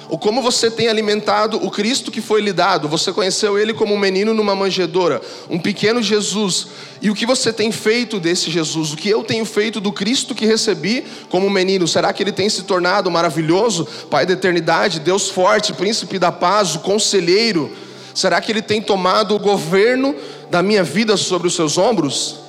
Ou 0.09 0.17
como 0.17 0.41
você 0.41 0.71
tem 0.71 0.87
alimentado 0.87 1.63
o 1.63 1.69
Cristo 1.69 2.09
que 2.09 2.19
foi 2.19 2.41
lhe 2.41 2.51
dado? 2.51 2.87
Você 2.87 3.11
conheceu 3.11 3.59
ele 3.59 3.75
como 3.75 3.93
um 3.93 3.99
menino 3.99 4.33
numa 4.33 4.55
manjedoura, 4.55 5.21
um 5.47 5.59
pequeno 5.59 6.01
Jesus. 6.01 6.67
E 6.99 7.11
o 7.11 7.15
que 7.15 7.27
você 7.27 7.53
tem 7.53 7.71
feito 7.71 8.19
desse 8.19 8.49
Jesus? 8.49 8.93
O 8.93 8.97
que 8.97 9.07
eu 9.07 9.23
tenho 9.23 9.45
feito 9.45 9.79
do 9.79 9.91
Cristo 9.91 10.33
que 10.33 10.47
recebi 10.47 11.05
como 11.29 11.45
um 11.45 11.49
menino? 11.51 11.87
Será 11.87 12.11
que 12.11 12.23
ele 12.23 12.31
tem 12.31 12.49
se 12.49 12.63
tornado 12.63 13.11
maravilhoso, 13.11 13.87
Pai 14.09 14.25
da 14.25 14.33
eternidade, 14.33 14.99
Deus 14.99 15.29
forte, 15.29 15.73
príncipe 15.73 16.17
da 16.17 16.31
paz, 16.31 16.73
o 16.73 16.79
conselheiro? 16.79 17.71
Será 18.19 18.41
que 18.41 18.51
ele 18.51 18.61
tem 18.61 18.81
tomado 18.81 19.33
o 19.33 19.39
governo 19.39 20.13
da 20.51 20.61
minha 20.61 20.83
vida 20.83 21.15
sobre 21.15 21.47
os 21.47 21.55
seus 21.55 21.77
ombros? 21.77 22.41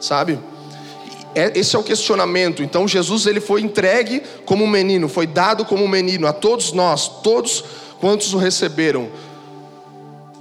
Sabe? 0.00 0.38
É, 1.34 1.58
esse 1.58 1.74
é 1.74 1.78
o 1.80 1.82
questionamento. 1.82 2.62
Então 2.62 2.86
Jesus 2.86 3.26
ele 3.26 3.40
foi 3.40 3.62
entregue 3.62 4.22
como 4.44 4.62
um 4.62 4.68
menino, 4.68 5.08
foi 5.08 5.26
dado 5.26 5.64
como 5.64 5.82
um 5.82 5.88
menino 5.88 6.24
a 6.24 6.32
todos 6.32 6.70
nós, 6.70 7.08
todos 7.20 7.64
quantos 7.98 8.32
o 8.32 8.38
receberam. 8.38 9.08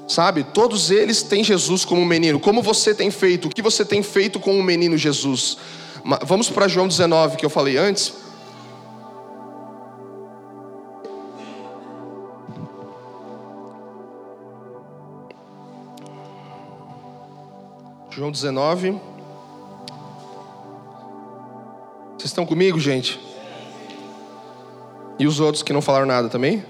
Sabe? 0.07 0.43
Todos 0.43 0.91
eles 0.91 1.23
têm 1.23 1.43
Jesus 1.43 1.83
como 1.83 1.99
um 1.99 2.05
menino. 2.05 2.39
Como 2.39 2.61
você 2.61 2.93
tem 2.93 3.09
feito? 3.09 3.47
O 3.47 3.49
que 3.49 3.63
você 3.63 3.83
tem 3.83 4.03
feito 4.03 4.39
com 4.39 4.59
o 4.59 4.61
menino 4.61 4.95
Jesus? 4.95 5.57
Vamos 6.23 6.51
para 6.51 6.67
João 6.67 6.87
19 6.87 7.35
que 7.35 7.45
eu 7.47 7.49
falei 7.49 7.77
antes. 7.77 8.13
João 18.21 18.31
19 18.31 18.91
Vocês 22.11 22.25
estão 22.25 22.45
comigo, 22.45 22.79
gente? 22.79 23.19
E 25.17 25.25
os 25.25 25.39
outros 25.39 25.63
que 25.63 25.73
não 25.73 25.81
falaram 25.81 26.05
nada 26.05 26.29
também? 26.29 26.63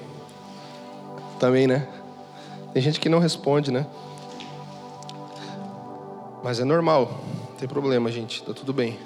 Também, 1.42 1.68
né? 1.68 1.90
Tem 2.74 2.82
gente 2.82 3.02
que 3.02 3.10
não 3.10 3.20
responde, 3.20 3.70
né? 3.70 3.86
Mas 6.42 6.62
é 6.62 6.64
normal, 6.64 7.20
não 7.50 7.58
tem 7.58 7.68
problema, 7.68 8.10
gente, 8.10 8.42
tá 8.44 8.54
tudo 8.54 8.72
bem. 8.72 8.98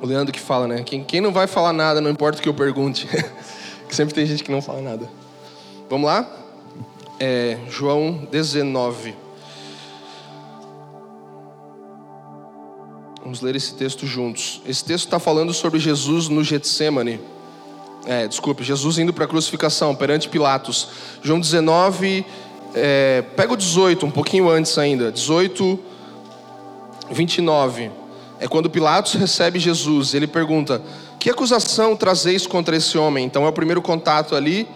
O 0.00 0.06
Leandro 0.06 0.32
que 0.32 0.38
fala, 0.38 0.68
né? 0.68 0.84
Quem, 0.84 1.02
quem 1.02 1.20
não 1.20 1.32
vai 1.32 1.48
falar 1.48 1.72
nada, 1.72 2.00
não 2.00 2.08
importa 2.08 2.38
o 2.38 2.40
que 2.40 2.48
eu 2.48 2.54
pergunte. 2.54 3.08
que 3.88 3.96
sempre 3.96 4.14
tem 4.14 4.24
gente 4.24 4.44
que 4.44 4.52
não 4.52 4.62
fala 4.62 4.80
nada. 4.80 5.10
Vamos 5.90 6.06
lá? 6.06 6.24
É, 7.18 7.58
João 7.68 8.28
19. 8.30 9.26
Vamos 13.28 13.42
ler 13.42 13.54
esse 13.56 13.74
texto 13.74 14.06
juntos. 14.06 14.62
Esse 14.66 14.82
texto 14.82 15.04
está 15.04 15.18
falando 15.18 15.52
sobre 15.52 15.78
Jesus 15.78 16.30
no 16.30 16.42
Getsemane. 16.42 17.20
É, 18.06 18.26
desculpe, 18.26 18.64
Jesus 18.64 18.98
indo 18.98 19.12
para 19.12 19.26
a 19.26 19.28
crucificação 19.28 19.94
perante 19.94 20.30
Pilatos. 20.30 20.88
João 21.22 21.38
19, 21.38 22.24
é, 22.74 23.22
pega 23.36 23.52
o 23.52 23.56
18, 23.58 24.06
um 24.06 24.10
pouquinho 24.10 24.48
antes 24.48 24.78
ainda. 24.78 25.12
18, 25.12 25.78
29. 27.10 27.90
É 28.40 28.48
quando 28.48 28.70
Pilatos 28.70 29.12
recebe 29.12 29.58
Jesus. 29.58 30.14
Ele 30.14 30.26
pergunta: 30.26 30.80
Que 31.18 31.28
acusação 31.28 31.94
trazeis 31.94 32.46
contra 32.46 32.74
esse 32.76 32.96
homem? 32.96 33.26
Então 33.26 33.44
é 33.44 33.48
o 33.50 33.52
primeiro 33.52 33.82
contato 33.82 34.34
ali. 34.34 34.66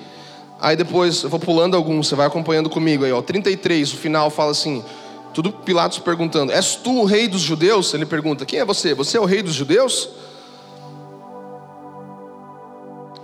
Aí 0.61 0.77
depois, 0.77 1.23
eu 1.23 1.31
vou 1.31 1.41
pulando 1.41 1.75
alguns, 1.75 2.09
você 2.09 2.15
vai 2.15 2.27
acompanhando 2.27 2.69
comigo 2.69 3.07
aí, 3.07 3.13
ó. 3.13 3.23
33, 3.23 3.95
o 3.95 3.97
final 3.97 4.29
fala 4.29 4.51
assim: 4.51 4.85
tudo 5.33 5.53
Pilatos 5.53 5.99
perguntando: 5.99 6.53
És 6.53 6.77
tu 6.77 7.01
o 7.01 7.05
rei 7.05 7.27
dos 7.29 7.41
judeus? 7.41 7.93
Ele 7.95 8.07
pergunta: 8.07 8.45
Quem 8.45 8.61
é 8.61 8.65
você? 8.65 8.95
Você 8.95 9.17
é 9.17 9.21
o 9.21 9.25
rei 9.25 9.43
dos 9.43 9.55
judeus? 9.55 10.09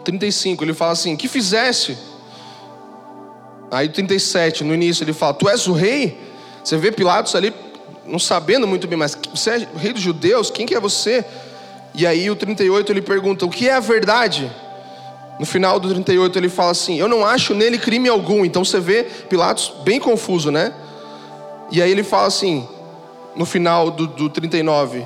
35, 0.05 0.65
ele 0.65 0.75
fala 0.75 0.93
assim: 0.93 1.17
Que 1.17 1.29
fizeste? 1.29 1.97
Aí 3.71 3.89
37, 3.89 4.65
no 4.65 4.75
início, 4.75 5.05
ele 5.05 5.13
fala: 5.13 5.35
Tu 5.35 5.49
és 5.49 5.67
o 5.67 5.73
rei? 5.73 6.19
Você 6.65 6.77
vê 6.77 6.91
Pilatos 6.91 7.35
ali, 7.35 7.53
não 8.07 8.19
sabendo 8.19 8.67
muito 8.67 8.87
bem, 8.87 8.99
mas 8.99 9.17
você 9.31 9.51
é 9.51 9.69
o 9.75 9.79
rei 9.79 9.93
dos 9.93 10.03
judeus? 10.03 10.51
Quem 10.51 10.67
que 10.67 10.75
é 10.75 10.81
você? 10.81 11.25
E 11.95 12.07
aí 12.07 12.31
o 12.31 12.37
38 12.37 12.91
ele 12.91 13.03
pergunta: 13.03 13.45
O 13.45 13.51
que 13.51 13.69
é 13.69 13.75
a 13.75 13.81
verdade? 13.81 14.51
No 15.39 15.47
final 15.47 15.79
do 15.79 15.89
38 15.89 16.39
ele 16.39 16.49
fala 16.49 16.71
assim: 16.71 16.99
Eu 16.99 17.09
não 17.09 17.25
acho 17.25 17.55
nele 17.55 17.79
crime 17.79 18.09
algum. 18.09 18.45
Então 18.45 18.65
você 18.65 18.81
vê 18.81 19.05
Pilatos 19.05 19.73
bem 19.85 20.01
confuso, 20.01 20.51
né? 20.51 20.73
E 21.71 21.83
aí 21.83 21.91
ele 21.91 22.03
fala 22.03 22.27
assim, 22.27 22.67
no 23.37 23.45
final 23.45 23.91
do, 23.91 24.07
do 24.07 24.31
39, 24.31 25.05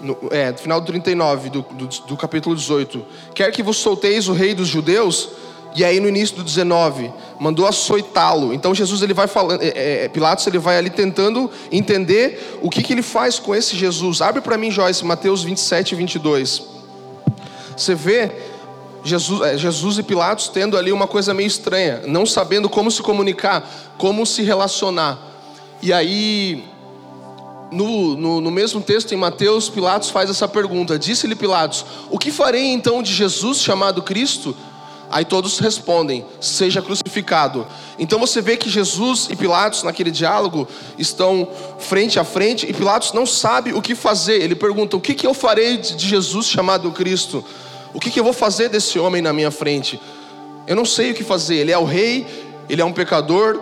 no, 0.00 0.16
é, 0.30 0.52
no 0.52 0.58
final 0.58 0.80
do 0.80 0.86
39, 0.86 1.50
do, 1.50 1.62
do, 1.62 1.86
do 1.86 2.16
capítulo 2.16 2.54
18: 2.54 3.04
Quer 3.34 3.50
que 3.50 3.62
vos 3.62 3.76
solteis 3.76 4.28
o 4.28 4.32
rei 4.32 4.54
dos 4.54 4.68
judeus? 4.68 5.30
E 5.74 5.84
aí 5.84 6.00
no 6.00 6.08
início 6.08 6.36
do 6.36 6.42
19, 6.42 7.12
mandou 7.38 7.66
açoitá-lo. 7.66 8.54
Então 8.54 8.74
Jesus 8.74 9.02
ele 9.02 9.12
vai 9.12 9.28
falando, 9.28 9.62
é, 9.62 10.04
é, 10.04 10.08
Pilatos 10.08 10.46
ele 10.46 10.58
vai 10.58 10.78
ali 10.78 10.90
tentando 10.90 11.50
entender 11.70 12.58
o 12.62 12.70
que, 12.70 12.82
que 12.82 12.92
ele 12.92 13.02
faz 13.02 13.38
com 13.38 13.54
esse 13.54 13.76
Jesus. 13.76 14.22
Abre 14.22 14.40
para 14.40 14.56
mim, 14.56 14.70
Joyce, 14.70 15.04
Mateus 15.04 15.42
27 15.42 15.92
e 15.92 15.94
22. 15.94 16.62
Você 17.76 17.94
vê 17.94 18.32
Jesus, 19.04 19.40
é, 19.42 19.58
Jesus 19.58 19.98
e 19.98 20.02
Pilatos 20.02 20.48
tendo 20.48 20.76
ali 20.76 20.90
uma 20.90 21.06
coisa 21.06 21.34
meio 21.34 21.46
estranha, 21.46 22.02
não 22.06 22.24
sabendo 22.24 22.68
como 22.68 22.90
se 22.90 23.02
comunicar, 23.02 23.94
como 23.96 24.24
se 24.26 24.42
relacionar. 24.42 25.18
E 25.80 25.92
aí, 25.92 26.64
no, 27.70 28.16
no, 28.16 28.40
no, 28.40 28.50
mesmo 28.50 28.80
texto 28.80 29.12
em 29.12 29.16
Mateus, 29.16 29.68
Pilatos 29.68 30.10
faz 30.10 30.28
essa 30.28 30.48
pergunta: 30.48 30.98
Disse-lhe 30.98 31.36
Pilatos, 31.36 31.84
o 32.10 32.18
que 32.18 32.32
farei 32.32 32.66
então 32.72 33.02
de 33.02 33.12
Jesus 33.12 33.58
chamado 33.58 34.02
Cristo? 34.02 34.56
Aí 35.10 35.24
todos 35.24 35.58
respondem: 35.58 36.26
Seja 36.40 36.82
crucificado. 36.82 37.66
Então 37.98 38.18
você 38.18 38.40
vê 38.40 38.56
que 38.56 38.68
Jesus 38.68 39.28
e 39.30 39.36
Pilatos, 39.36 39.82
naquele 39.82 40.10
diálogo, 40.10 40.66
estão 40.98 41.48
frente 41.78 42.18
a 42.18 42.24
frente 42.24 42.66
e 42.68 42.72
Pilatos 42.72 43.12
não 43.12 43.24
sabe 43.24 43.72
o 43.72 43.80
que 43.80 43.94
fazer. 43.94 44.42
Ele 44.42 44.54
pergunta: 44.54 44.96
O 44.96 45.00
que, 45.00 45.14
que 45.14 45.26
eu 45.26 45.32
farei 45.32 45.76
de 45.78 46.06
Jesus 46.06 46.46
chamado 46.46 46.90
Cristo? 46.90 47.44
O 47.94 48.00
que, 48.00 48.10
que 48.10 48.20
eu 48.20 48.24
vou 48.24 48.32
fazer 48.34 48.68
desse 48.68 48.98
homem 48.98 49.22
na 49.22 49.32
minha 49.32 49.50
frente? 49.50 50.00
Eu 50.66 50.76
não 50.76 50.84
sei 50.84 51.12
o 51.12 51.14
que 51.14 51.24
fazer. 51.24 51.56
Ele 51.56 51.72
é 51.72 51.78
o 51.78 51.84
rei, 51.84 52.26
ele 52.68 52.82
é 52.82 52.84
um 52.84 52.92
pecador, 52.92 53.60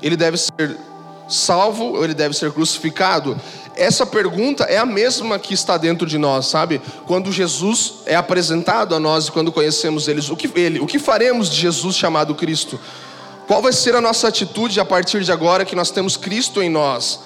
ele 0.00 0.16
deve 0.16 0.36
ser 0.36 0.78
salvo 1.28 1.94
ou 1.94 2.04
ele 2.04 2.14
deve 2.14 2.34
ser 2.34 2.52
crucificado? 2.52 3.38
Essa 3.76 4.06
pergunta 4.06 4.64
é 4.64 4.78
a 4.78 4.86
mesma 4.86 5.38
que 5.38 5.52
está 5.52 5.76
dentro 5.76 6.06
de 6.06 6.16
nós, 6.16 6.46
sabe? 6.46 6.80
Quando 7.06 7.32
Jesus 7.32 7.94
é 8.06 8.14
apresentado 8.14 8.94
a 8.94 9.00
nós 9.00 9.26
e 9.26 9.32
quando 9.32 9.50
conhecemos 9.50 10.06
eles, 10.06 10.30
o 10.30 10.36
que, 10.36 10.50
ele, 10.58 10.78
o 10.78 10.86
que 10.86 10.98
faremos 10.98 11.50
de 11.50 11.60
Jesus 11.60 11.96
chamado 11.96 12.34
Cristo? 12.34 12.78
Qual 13.46 13.60
vai 13.60 13.72
ser 13.72 13.94
a 13.96 14.00
nossa 14.00 14.28
atitude 14.28 14.78
a 14.78 14.84
partir 14.84 15.24
de 15.24 15.32
agora 15.32 15.64
que 15.64 15.74
nós 15.74 15.90
temos 15.90 16.16
Cristo 16.16 16.62
em 16.62 16.70
nós? 16.70 17.20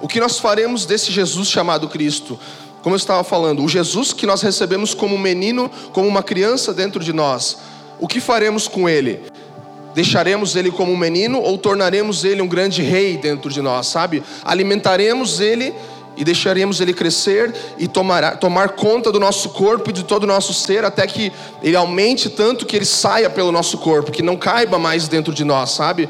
O 0.00 0.08
que 0.08 0.20
nós 0.20 0.38
faremos 0.38 0.86
desse 0.86 1.12
Jesus 1.12 1.48
chamado 1.48 1.88
Cristo? 1.88 2.38
Como 2.82 2.94
eu 2.94 2.98
estava 2.98 3.22
falando, 3.22 3.62
o 3.62 3.68
Jesus 3.68 4.12
que 4.12 4.26
nós 4.26 4.40
recebemos 4.40 4.94
como 4.94 5.18
menino, 5.18 5.70
como 5.92 6.08
uma 6.08 6.22
criança 6.22 6.72
dentro 6.72 7.02
de 7.04 7.12
nós. 7.12 7.58
O 8.00 8.08
que 8.08 8.20
faremos 8.20 8.66
com 8.66 8.88
ele? 8.88 9.22
Deixaremos 9.98 10.54
ele 10.54 10.70
como 10.70 10.92
um 10.92 10.96
menino 10.96 11.40
ou 11.40 11.58
tornaremos 11.58 12.22
ele 12.22 12.40
um 12.40 12.46
grande 12.46 12.82
rei 12.82 13.16
dentro 13.16 13.50
de 13.50 13.60
nós, 13.60 13.88
sabe? 13.88 14.22
Alimentaremos 14.44 15.40
ele 15.40 15.74
e 16.16 16.22
deixaremos 16.22 16.80
ele 16.80 16.94
crescer 16.94 17.52
e 17.76 17.88
tomar, 17.88 18.36
tomar 18.36 18.68
conta 18.68 19.10
do 19.10 19.18
nosso 19.18 19.48
corpo 19.48 19.90
e 19.90 19.92
de 19.92 20.04
todo 20.04 20.22
o 20.22 20.26
nosso 20.28 20.54
ser 20.54 20.84
até 20.84 21.04
que 21.04 21.32
ele 21.60 21.74
aumente 21.74 22.30
tanto 22.30 22.64
que 22.64 22.76
ele 22.76 22.84
saia 22.84 23.28
pelo 23.28 23.50
nosso 23.50 23.76
corpo, 23.78 24.12
que 24.12 24.22
não 24.22 24.36
caiba 24.36 24.78
mais 24.78 25.08
dentro 25.08 25.34
de 25.34 25.42
nós, 25.42 25.70
sabe? 25.70 26.08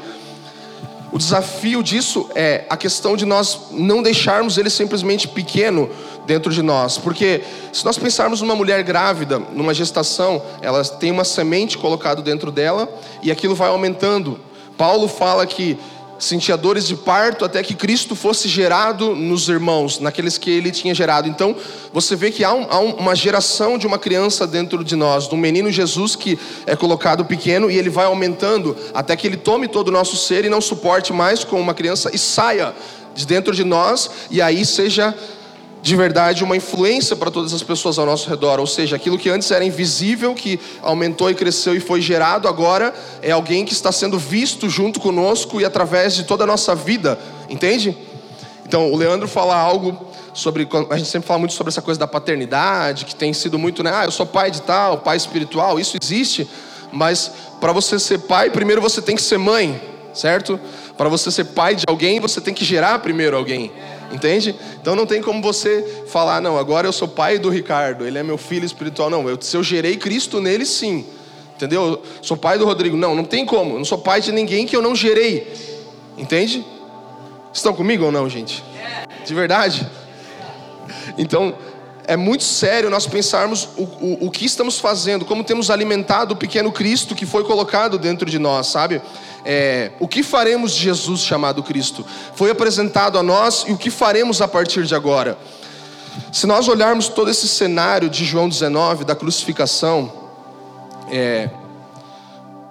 O 1.11 1.17
desafio 1.17 1.81
disso 1.81 2.29
é 2.35 2.65
a 2.69 2.77
questão 2.77 3.17
de 3.17 3.25
nós 3.25 3.59
não 3.71 4.03
deixarmos 4.03 4.57
ele 4.57 4.69
simplesmente 4.69 5.27
pequeno 5.27 5.89
dentro 6.27 6.51
de 6.51 6.61
nós, 6.61 6.99
porque 6.99 7.43
se 7.73 7.83
nós 7.83 7.97
pensarmos 7.97 8.41
numa 8.41 8.55
mulher 8.55 8.83
grávida, 8.83 9.39
numa 9.39 9.73
gestação, 9.73 10.41
ela 10.61 10.83
tem 10.83 11.09
uma 11.09 11.23
semente 11.23 11.77
colocado 11.77 12.21
dentro 12.21 12.51
dela 12.51 12.87
e 13.23 13.31
aquilo 13.31 13.55
vai 13.55 13.69
aumentando. 13.69 14.39
Paulo 14.77 15.07
fala 15.07 15.47
que 15.47 15.79
sentia 16.19 16.57
dores 16.57 16.85
de 16.85 16.95
parto 16.95 17.45
até 17.45 17.63
que 17.63 17.73
Cristo 17.73 18.13
fosse 18.15 18.47
gerado 18.49 19.15
nos 19.15 19.47
irmãos, 19.47 19.99
naqueles 19.99 20.37
que 20.37 20.51
ele 20.51 20.69
tinha 20.69 20.93
gerado. 20.93 21.27
Então, 21.27 21.55
você 21.93 22.15
vê 22.15 22.29
que 22.29 22.43
há, 22.43 22.53
um, 22.53 22.67
há 22.69 22.79
uma 22.79 23.15
geração 23.15 23.77
de 23.77 23.87
uma 23.87 23.97
criança 23.97 24.45
dentro 24.45 24.83
de 24.83 24.95
nós, 24.95 25.27
de 25.27 25.33
um 25.33 25.37
menino 25.37 25.71
Jesus 25.71 26.15
que 26.15 26.37
é 26.67 26.75
colocado 26.75 27.23
pequeno 27.23 27.71
e 27.71 27.77
ele 27.77 27.89
vai 27.89 28.05
aumentando 28.05 28.75
até 28.93 29.15
que 29.15 29.25
ele 29.25 29.37
tome 29.37 29.67
todo 29.67 29.87
o 29.87 29.91
nosso 29.91 30.17
ser 30.17 30.43
e 30.43 30.49
não 30.49 30.59
suporte 30.59 31.13
mais 31.13 31.43
como 31.43 31.61
uma 31.61 31.73
criança 31.73 32.11
e 32.13 32.17
saia 32.17 32.75
de 33.15 33.25
dentro 33.25 33.55
de 33.55 33.63
nós 33.63 34.09
e 34.29 34.41
aí 34.41 34.65
seja 34.65 35.15
de 35.81 35.95
verdade 35.95 36.43
uma 36.43 36.57
influência 36.57 37.15
para 37.15 37.31
todas 37.31 37.53
as 37.53 37.63
pessoas 37.63 37.97
ao 37.97 38.05
nosso 38.05 38.29
redor, 38.29 38.59
ou 38.59 38.67
seja, 38.67 38.95
aquilo 38.95 39.17
que 39.17 39.29
antes 39.29 39.49
era 39.51 39.63
invisível, 39.63 40.33
que 40.33 40.59
aumentou 40.81 41.29
e 41.29 41.35
cresceu 41.35 41.75
e 41.75 41.79
foi 41.79 42.01
gerado, 42.01 42.47
agora 42.47 42.93
é 43.21 43.31
alguém 43.31 43.65
que 43.65 43.73
está 43.73 43.91
sendo 43.91 44.19
visto 44.19 44.69
junto 44.69 44.99
conosco 44.99 45.59
e 45.61 45.65
através 45.65 46.15
de 46.15 46.23
toda 46.23 46.43
a 46.43 46.47
nossa 46.47 46.75
vida, 46.75 47.17
entende? 47.49 47.97
Então, 48.65 48.91
o 48.91 48.97
Leandro 48.97 49.27
fala 49.27 49.55
algo 49.55 50.07
sobre, 50.33 50.67
a 50.89 50.97
gente 50.97 51.09
sempre 51.09 51.27
fala 51.27 51.39
muito 51.39 51.53
sobre 51.53 51.69
essa 51.69 51.81
coisa 51.81 51.99
da 51.99 52.07
paternidade, 52.07 53.05
que 53.05 53.15
tem 53.15 53.33
sido 53.33 53.57
muito, 53.57 53.81
né, 53.81 53.91
ah, 53.93 54.05
eu 54.05 54.11
sou 54.11 54.25
pai 54.25 54.51
de 54.51 54.61
tal, 54.61 54.99
pai 54.99 55.17
espiritual, 55.17 55.79
isso 55.79 55.97
existe, 56.01 56.47
Mas 56.91 57.31
para 57.59 57.71
você 57.71 57.99
ser 57.99 58.19
pai, 58.19 58.49
primeiro 58.49 58.81
você 58.81 59.01
tem 59.01 59.15
que 59.15 59.21
ser 59.21 59.37
mãe, 59.37 59.79
certo? 60.13 60.59
Para 60.97 61.09
você 61.09 61.31
ser 61.31 61.45
pai 61.45 61.75
de 61.75 61.83
alguém, 61.87 62.19
você 62.19 62.41
tem 62.41 62.53
que 62.53 62.65
gerar 62.65 62.99
primeiro 62.99 63.37
alguém. 63.37 63.71
Entende? 64.11 64.55
Então 64.81 64.95
não 64.95 65.05
tem 65.05 65.21
como 65.21 65.41
você 65.41 66.03
falar, 66.07 66.41
não, 66.41 66.57
agora 66.57 66.87
eu 66.87 66.91
sou 66.91 67.07
pai 67.07 67.37
do 67.37 67.49
Ricardo, 67.49 68.05
ele 68.07 68.17
é 68.17 68.23
meu 68.23 68.37
filho 68.37 68.65
espiritual. 68.65 69.09
Não, 69.09 69.27
eu, 69.29 69.39
se 69.39 69.55
eu 69.55 69.63
gerei 69.63 69.97
Cristo 69.97 70.41
nele, 70.41 70.65
sim. 70.65 71.05
Entendeu? 71.55 72.01
Sou 72.21 72.37
pai 72.37 72.57
do 72.57 72.65
Rodrigo. 72.65 72.95
Não, 72.95 73.13
não 73.13 73.23
tem 73.23 73.45
como. 73.45 73.73
Eu 73.73 73.77
não 73.79 73.85
sou 73.85 73.97
pai 73.97 74.21
de 74.21 74.31
ninguém 74.31 74.65
que 74.65 74.75
eu 74.75 74.81
não 74.81 74.95
gerei. 74.95 75.45
Entende? 76.17 76.65
Estão 77.53 77.73
comigo 77.73 78.05
ou 78.05 78.11
não, 78.11 78.29
gente? 78.29 78.63
De 79.25 79.33
verdade? 79.33 79.85
Então, 81.17 81.53
é 82.09 82.17
muito 82.17 82.43
sério 82.43 82.89
nós 82.89 83.05
pensarmos 83.05 83.69
o, 83.77 83.83
o, 83.83 84.17
o 84.25 84.31
que 84.31 84.43
estamos 84.43 84.79
fazendo, 84.79 85.23
como 85.23 85.43
temos 85.43 85.69
alimentado 85.69 86.33
o 86.33 86.35
pequeno 86.35 86.71
Cristo 86.71 87.13
que 87.13 87.23
foi 87.23 87.43
colocado 87.43 87.99
dentro 87.99 88.27
de 88.27 88.39
nós, 88.39 88.65
sabe? 88.65 88.99
É, 89.45 89.91
o 89.99 90.07
que 90.07 90.23
faremos 90.23 90.73
de 90.73 90.81
Jesus 90.81 91.21
chamado 91.21 91.61
Cristo? 91.61 92.03
Foi 92.33 92.49
apresentado 92.49 93.19
a 93.19 93.21
nós 93.21 93.63
e 93.67 93.73
o 93.73 93.77
que 93.77 93.91
faremos 93.91 94.41
a 94.41 94.47
partir 94.47 94.85
de 94.85 94.95
agora? 94.95 95.37
Se 96.31 96.47
nós 96.47 96.67
olharmos 96.67 97.09
todo 97.09 97.29
esse 97.29 97.47
cenário 97.47 98.09
de 98.09 98.25
João 98.25 98.49
19, 98.49 99.05
da 99.05 99.15
crucificação, 99.15 100.11
é, 101.11 101.47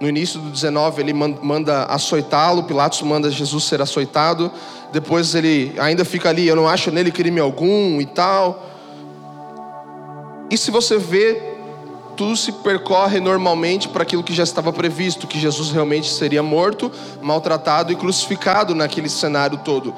no 0.01 0.09
início 0.09 0.41
do 0.41 0.51
19 0.51 1.01
ele 1.01 1.13
manda 1.13 1.85
açoitá-lo, 1.85 2.65
Pilatos 2.65 3.01
manda 3.03 3.31
Jesus 3.31 3.63
ser 3.63 3.81
açoitado, 3.81 4.51
depois 4.93 5.33
ele 5.37 5.77
ainda 5.79 6.05
fica 6.05 6.29
ali, 6.29 6.49
eu 6.49 6.57
não 6.57 6.67
acho 6.69 6.91
nele 6.91 7.13
crime 7.13 7.39
algum 7.39 8.01
e 8.01 8.07
tal. 8.07 8.65
E 10.51 10.57
se 10.57 10.71
você 10.71 10.99
vê 10.99 11.57
tudo 12.17 12.37
se 12.37 12.51
percorre 12.51 13.21
normalmente 13.21 13.89
para 13.89 14.03
aquilo 14.03 14.25
que 14.25 14.35
já 14.35 14.43
estava 14.43 14.73
previsto, 14.73 15.29
que 15.29 15.39
Jesus 15.39 15.71
realmente 15.71 16.11
seria 16.11 16.43
morto, 16.43 16.91
maltratado 17.23 17.93
e 17.93 17.97
crucificado 17.97 18.75
naquele 18.75 19.09
cenário 19.09 19.59
todo. 19.59 19.95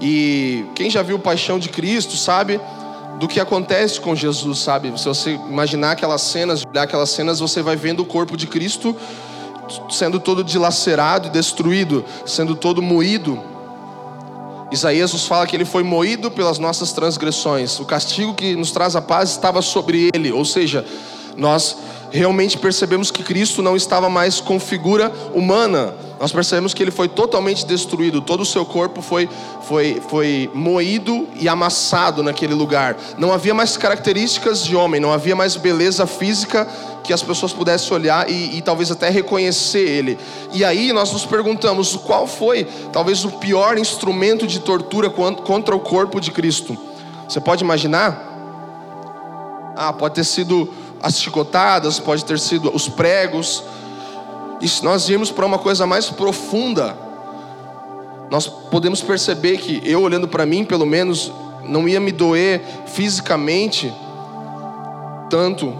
E 0.00 0.66
quem 0.74 0.90
já 0.90 1.02
viu 1.02 1.20
Paixão 1.20 1.60
de 1.60 1.68
Cristo 1.68 2.16
sabe 2.16 2.60
do 3.20 3.28
que 3.28 3.38
acontece 3.38 4.00
com 4.00 4.16
Jesus, 4.16 4.58
sabe? 4.58 4.98
Se 4.98 5.04
você 5.04 5.34
imaginar 5.34 5.92
aquelas 5.92 6.22
cenas, 6.22 6.64
olhar 6.68 6.82
aquelas 6.82 7.10
cenas, 7.10 7.38
você 7.38 7.62
vai 7.62 7.76
vendo 7.76 8.00
o 8.00 8.04
corpo 8.04 8.36
de 8.36 8.48
Cristo 8.48 8.96
sendo 9.88 10.18
todo 10.18 10.42
dilacerado 10.42 11.28
e 11.28 11.30
destruído, 11.30 12.04
sendo 12.26 12.56
todo 12.56 12.82
moído. 12.82 13.40
Isaías 14.72 15.12
nos 15.12 15.26
fala 15.26 15.46
que 15.46 15.54
ele 15.54 15.64
foi 15.64 15.82
moído 15.82 16.30
pelas 16.30 16.58
nossas 16.58 16.92
transgressões. 16.92 17.78
O 17.78 17.84
castigo 17.84 18.34
que 18.34 18.56
nos 18.56 18.70
traz 18.70 18.96
a 18.96 19.02
paz 19.02 19.30
estava 19.30 19.60
sobre 19.60 20.10
ele, 20.14 20.32
ou 20.32 20.44
seja, 20.44 20.84
nós 21.36 21.76
realmente 22.10 22.58
percebemos 22.58 23.10
que 23.10 23.22
Cristo 23.22 23.62
não 23.62 23.76
estava 23.76 24.08
mais 24.08 24.40
com 24.40 24.58
figura 24.58 25.12
humana. 25.34 25.94
Nós 26.22 26.30
percebemos 26.30 26.72
que 26.72 26.80
ele 26.80 26.92
foi 26.92 27.08
totalmente 27.08 27.66
destruído, 27.66 28.20
todo 28.20 28.42
o 28.42 28.46
seu 28.46 28.64
corpo 28.64 29.02
foi, 29.02 29.28
foi, 29.62 30.00
foi 30.08 30.48
moído 30.54 31.26
e 31.34 31.48
amassado 31.48 32.22
naquele 32.22 32.54
lugar. 32.54 32.96
Não 33.18 33.32
havia 33.32 33.52
mais 33.52 33.76
características 33.76 34.64
de 34.64 34.76
homem, 34.76 35.00
não 35.00 35.12
havia 35.12 35.34
mais 35.34 35.56
beleza 35.56 36.06
física 36.06 36.64
que 37.02 37.12
as 37.12 37.24
pessoas 37.24 37.52
pudessem 37.52 37.92
olhar 37.92 38.30
e, 38.30 38.56
e 38.56 38.62
talvez 38.62 38.92
até 38.92 39.08
reconhecer 39.08 39.80
ele. 39.80 40.16
E 40.52 40.64
aí 40.64 40.92
nós 40.92 41.12
nos 41.12 41.26
perguntamos 41.26 41.96
qual 41.96 42.28
foi 42.28 42.68
talvez 42.92 43.24
o 43.24 43.30
pior 43.32 43.76
instrumento 43.76 44.46
de 44.46 44.60
tortura 44.60 45.10
contra 45.10 45.74
o 45.74 45.80
corpo 45.80 46.20
de 46.20 46.30
Cristo. 46.30 46.78
Você 47.28 47.40
pode 47.40 47.64
imaginar? 47.64 49.74
Ah, 49.74 49.92
pode 49.92 50.14
ter 50.14 50.24
sido 50.24 50.72
as 51.02 51.20
chicotadas, 51.20 51.98
pode 51.98 52.24
ter 52.24 52.38
sido 52.38 52.70
os 52.72 52.88
pregos. 52.88 53.64
E 54.62 54.84
nós 54.84 55.08
irmos 55.08 55.32
para 55.32 55.44
uma 55.44 55.58
coisa 55.58 55.84
mais 55.86 56.08
profunda, 56.08 56.96
nós 58.30 58.46
podemos 58.46 59.02
perceber 59.02 59.58
que 59.58 59.82
eu 59.84 60.00
olhando 60.00 60.28
para 60.28 60.46
mim, 60.46 60.64
pelo 60.64 60.86
menos, 60.86 61.32
não 61.64 61.88
ia 61.88 61.98
me 61.98 62.12
doer 62.12 62.62
fisicamente 62.86 63.92
tanto 65.28 65.76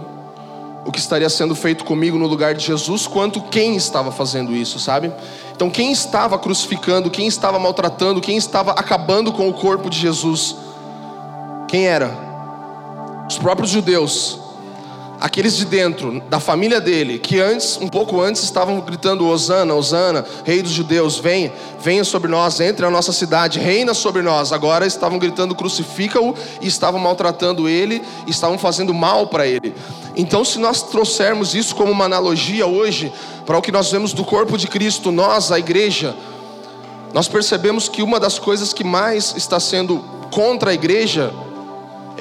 o 0.85 0.91
que 0.91 0.99
estaria 0.99 1.29
sendo 1.29 1.55
feito 1.55 1.85
comigo 1.85 2.17
no 2.17 2.27
lugar 2.27 2.53
de 2.53 2.65
Jesus, 2.65 3.07
quanto 3.07 3.41
quem 3.43 3.77
estava 3.77 4.11
fazendo 4.11 4.53
isso, 4.53 4.77
sabe? 4.79 5.13
Então, 5.55 5.69
quem 5.69 5.93
estava 5.93 6.37
crucificando, 6.37 7.09
quem 7.09 7.25
estava 7.25 7.57
maltratando, 7.57 8.19
quem 8.19 8.35
estava 8.35 8.71
acabando 8.71 9.31
com 9.31 9.47
o 9.47 9.53
corpo 9.53 9.89
de 9.89 9.97
Jesus, 9.97 10.57
quem 11.69 11.87
era? 11.87 12.11
Os 13.29 13.37
próprios 13.37 13.71
judeus 13.71 14.42
aqueles 15.19 15.55
de 15.55 15.65
dentro, 15.65 16.21
da 16.29 16.39
família 16.39 16.81
dele, 16.81 17.19
que 17.19 17.39
antes, 17.39 17.77
um 17.77 17.87
pouco 17.87 18.21
antes, 18.21 18.43
estavam 18.43 18.79
gritando: 18.81 19.27
Osana, 19.27 19.73
Osana, 19.73 20.25
Rei 20.43 20.61
dos 20.61 20.71
Judeus, 20.71 21.17
venha, 21.17 21.51
venha 21.79 22.03
sobre 22.03 22.29
nós, 22.29 22.59
entre 22.59 22.85
na 22.85 22.91
nossa 22.91 23.11
cidade, 23.11 23.59
reina 23.59 23.93
sobre 23.93 24.21
nós. 24.21 24.51
Agora 24.51 24.85
estavam 24.85 25.17
gritando: 25.17 25.55
crucifica-o, 25.55 26.35
e 26.61 26.67
estavam 26.67 26.99
maltratando 26.99 27.69
ele, 27.69 28.01
estavam 28.27 28.57
fazendo 28.57 28.93
mal 28.93 29.27
para 29.27 29.47
ele. 29.47 29.73
Então, 30.15 30.43
se 30.45 30.59
nós 30.59 30.81
trouxermos 30.83 31.55
isso 31.55 31.75
como 31.75 31.91
uma 31.91 32.05
analogia 32.05 32.67
hoje, 32.67 33.11
para 33.45 33.57
o 33.57 33.61
que 33.61 33.71
nós 33.71 33.91
vemos 33.91 34.13
do 34.13 34.23
corpo 34.23 34.57
de 34.57 34.67
Cristo, 34.67 35.11
nós, 35.11 35.51
a 35.51 35.59
igreja, 35.59 36.15
nós 37.13 37.27
percebemos 37.27 37.87
que 37.87 38.01
uma 38.01 38.19
das 38.19 38.39
coisas 38.39 38.73
que 38.73 38.83
mais 38.83 39.33
está 39.35 39.59
sendo 39.59 40.03
contra 40.31 40.71
a 40.71 40.73
igreja 40.73 41.31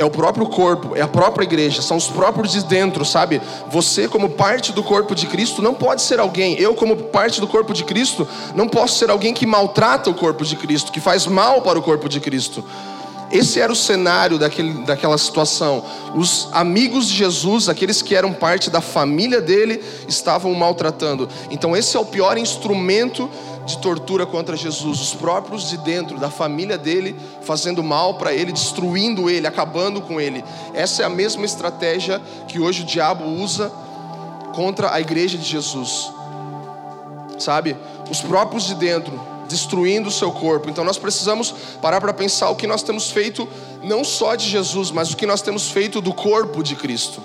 é 0.02 0.04
o 0.04 0.10
próprio 0.10 0.46
corpo, 0.46 0.96
é 0.96 1.00
a 1.00 1.08
própria 1.08 1.44
igreja, 1.44 1.80
são 1.80 1.96
os 1.96 2.08
próprios 2.08 2.52
de 2.52 2.64
dentro, 2.64 3.04
sabe? 3.04 3.40
Você, 3.70 4.08
como 4.08 4.30
parte 4.30 4.72
do 4.72 4.82
corpo 4.82 5.14
de 5.14 5.26
Cristo, 5.26 5.62
não 5.62 5.74
pode 5.74 6.02
ser 6.02 6.18
alguém, 6.18 6.58
eu, 6.58 6.74
como 6.74 6.96
parte 6.96 7.40
do 7.40 7.46
corpo 7.46 7.72
de 7.72 7.84
Cristo, 7.84 8.26
não 8.54 8.68
posso 8.68 8.98
ser 8.98 9.10
alguém 9.10 9.32
que 9.32 9.46
maltrata 9.46 10.10
o 10.10 10.14
corpo 10.14 10.44
de 10.44 10.56
Cristo, 10.56 10.90
que 10.90 11.00
faz 11.00 11.26
mal 11.26 11.62
para 11.62 11.78
o 11.78 11.82
corpo 11.82 12.08
de 12.08 12.20
Cristo. 12.20 12.64
Esse 13.32 13.60
era 13.60 13.72
o 13.72 13.76
cenário 13.76 14.38
daquele, 14.38 14.84
daquela 14.84 15.16
situação. 15.16 15.82
Os 16.14 16.48
amigos 16.52 17.08
de 17.08 17.14
Jesus, 17.14 17.66
aqueles 17.66 18.02
que 18.02 18.14
eram 18.14 18.30
parte 18.30 18.68
da 18.68 18.82
família 18.82 19.40
dele, 19.40 19.82
estavam 20.06 20.52
maltratando. 20.52 21.26
Então, 21.50 21.74
esse 21.74 21.96
é 21.96 22.00
o 22.00 22.04
pior 22.04 22.36
instrumento 22.36 23.30
de 23.64 23.78
tortura 23.78 24.26
contra 24.26 24.56
Jesus, 24.56 25.00
os 25.00 25.14
próprios 25.14 25.68
de 25.68 25.76
dentro 25.78 26.18
da 26.18 26.30
família 26.30 26.76
dele 26.76 27.16
fazendo 27.42 27.82
mal 27.82 28.14
para 28.14 28.32
ele, 28.32 28.52
destruindo 28.52 29.30
ele, 29.30 29.46
acabando 29.46 30.00
com 30.00 30.20
ele. 30.20 30.44
Essa 30.74 31.02
é 31.02 31.06
a 31.06 31.10
mesma 31.10 31.44
estratégia 31.44 32.20
que 32.48 32.58
hoje 32.58 32.82
o 32.82 32.86
diabo 32.86 33.24
usa 33.24 33.70
contra 34.54 34.92
a 34.92 35.00
igreja 35.00 35.38
de 35.38 35.44
Jesus. 35.44 36.10
Sabe? 37.38 37.76
Os 38.10 38.20
próprios 38.20 38.66
de 38.66 38.74
dentro 38.74 39.32
destruindo 39.48 40.08
o 40.08 40.12
seu 40.12 40.32
corpo. 40.32 40.70
Então 40.70 40.82
nós 40.82 40.98
precisamos 40.98 41.54
parar 41.80 42.00
para 42.00 42.12
pensar 42.12 42.48
o 42.50 42.56
que 42.56 42.66
nós 42.66 42.82
temos 42.82 43.10
feito 43.10 43.46
não 43.82 44.02
só 44.02 44.34
de 44.34 44.48
Jesus, 44.48 44.90
mas 44.90 45.12
o 45.12 45.16
que 45.16 45.26
nós 45.26 45.42
temos 45.42 45.70
feito 45.70 46.00
do 46.00 46.12
corpo 46.12 46.62
de 46.62 46.74
Cristo. 46.74 47.22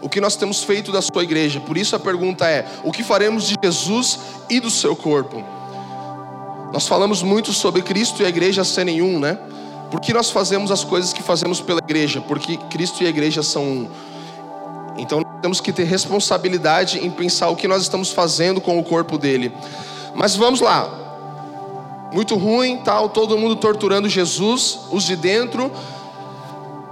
O 0.00 0.08
que 0.08 0.20
nós 0.20 0.36
temos 0.36 0.62
feito 0.62 0.92
da 0.92 1.00
sua 1.00 1.22
igreja. 1.22 1.60
Por 1.60 1.76
isso 1.76 1.96
a 1.96 1.98
pergunta 1.98 2.48
é: 2.48 2.66
o 2.82 2.92
que 2.92 3.02
faremos 3.02 3.48
de 3.48 3.56
Jesus 3.62 4.18
e 4.50 4.60
do 4.60 4.70
seu 4.70 4.94
corpo? 4.94 5.42
Nós 6.74 6.88
falamos 6.88 7.22
muito 7.22 7.52
sobre 7.52 7.82
Cristo 7.82 8.20
e 8.20 8.26
a 8.26 8.28
igreja 8.28 8.64
serem 8.64 9.00
um, 9.00 9.20
né? 9.20 9.38
Por 9.92 10.00
que 10.00 10.12
nós 10.12 10.30
fazemos 10.30 10.72
as 10.72 10.82
coisas 10.82 11.12
que 11.12 11.22
fazemos 11.22 11.60
pela 11.60 11.78
igreja? 11.78 12.20
Porque 12.20 12.56
Cristo 12.56 13.04
e 13.04 13.06
a 13.06 13.10
igreja 13.10 13.44
são 13.44 13.62
um. 13.62 13.88
Então 14.96 15.20
nós 15.20 15.40
temos 15.40 15.60
que 15.60 15.72
ter 15.72 15.84
responsabilidade 15.84 16.98
em 16.98 17.12
pensar 17.12 17.48
o 17.48 17.54
que 17.54 17.68
nós 17.68 17.82
estamos 17.82 18.10
fazendo 18.10 18.60
com 18.60 18.76
o 18.76 18.82
corpo 18.82 19.16
dele. 19.16 19.52
Mas 20.16 20.34
vamos 20.34 20.60
lá. 20.60 22.10
Muito 22.12 22.34
ruim, 22.34 22.78
tal, 22.78 23.08
todo 23.08 23.38
mundo 23.38 23.54
torturando 23.54 24.08
Jesus, 24.08 24.80
os 24.90 25.04
de 25.04 25.14
dentro. 25.14 25.70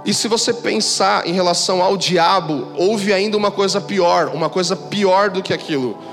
E 0.05 0.13
se 0.13 0.29
você 0.29 0.53
pensar 0.53 1.27
em 1.27 1.33
relação 1.33 1.83
ao 1.83 1.97
diabo, 1.97 2.69
houve 2.77 3.11
ainda 3.11 3.35
uma 3.35 3.51
coisa 3.51 3.81
pior, 3.81 4.29
uma 4.33 4.49
coisa 4.49 4.77
pior 4.77 5.29
do 5.29 5.43
que 5.43 5.51
aquilo 5.51 6.12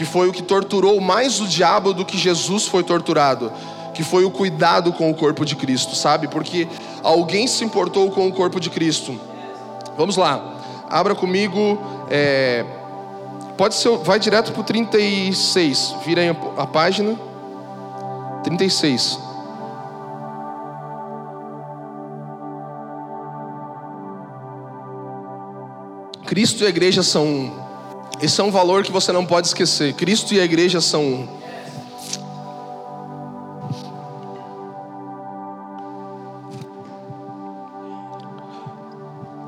que 0.00 0.06
foi 0.06 0.30
o 0.30 0.32
que 0.32 0.42
torturou 0.42 0.98
mais 0.98 1.42
o 1.42 1.46
diabo 1.46 1.92
do 1.92 2.06
que 2.06 2.16
Jesus 2.16 2.66
foi 2.66 2.82
torturado, 2.82 3.52
que 3.92 4.02
foi 4.02 4.24
o 4.24 4.30
cuidado 4.30 4.94
com 4.94 5.10
o 5.10 5.14
corpo 5.14 5.44
de 5.44 5.54
Cristo, 5.54 5.94
sabe? 5.94 6.26
Porque 6.26 6.66
alguém 7.02 7.46
se 7.46 7.62
importou 7.64 8.10
com 8.10 8.26
o 8.26 8.32
corpo 8.32 8.58
de 8.58 8.70
Cristo. 8.70 9.20
Vamos 9.98 10.16
lá, 10.16 10.54
abra 10.88 11.14
comigo, 11.14 11.78
é... 12.08 12.64
pode 13.58 13.74
ser, 13.74 13.94
vai 13.98 14.18
direto 14.18 14.52
para 14.52 14.62
o 14.62 14.64
36, 14.64 15.96
vira 16.02 16.22
aí 16.22 16.34
a 16.56 16.66
página, 16.66 17.14
36. 18.42 19.18
Cristo 26.24 26.62
e 26.62 26.66
a 26.66 26.70
igreja 26.70 27.02
são 27.02 27.26
um. 27.26 27.59
Esse 28.22 28.38
é 28.38 28.44
um 28.44 28.50
valor 28.50 28.82
que 28.82 28.92
você 28.92 29.12
não 29.12 29.24
pode 29.24 29.46
esquecer. 29.46 29.94
Cristo 29.94 30.34
e 30.34 30.40
a 30.40 30.44
igreja 30.44 30.78
são 30.80 31.02
um. 31.02 31.40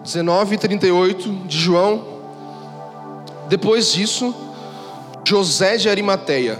Dezenove 0.02 0.56
trinta 0.56 0.86
de 1.46 1.58
João. 1.58 2.02
Depois 3.48 3.92
disso, 3.92 4.34
José 5.22 5.76
de 5.76 5.90
Arimateia, 5.90 6.58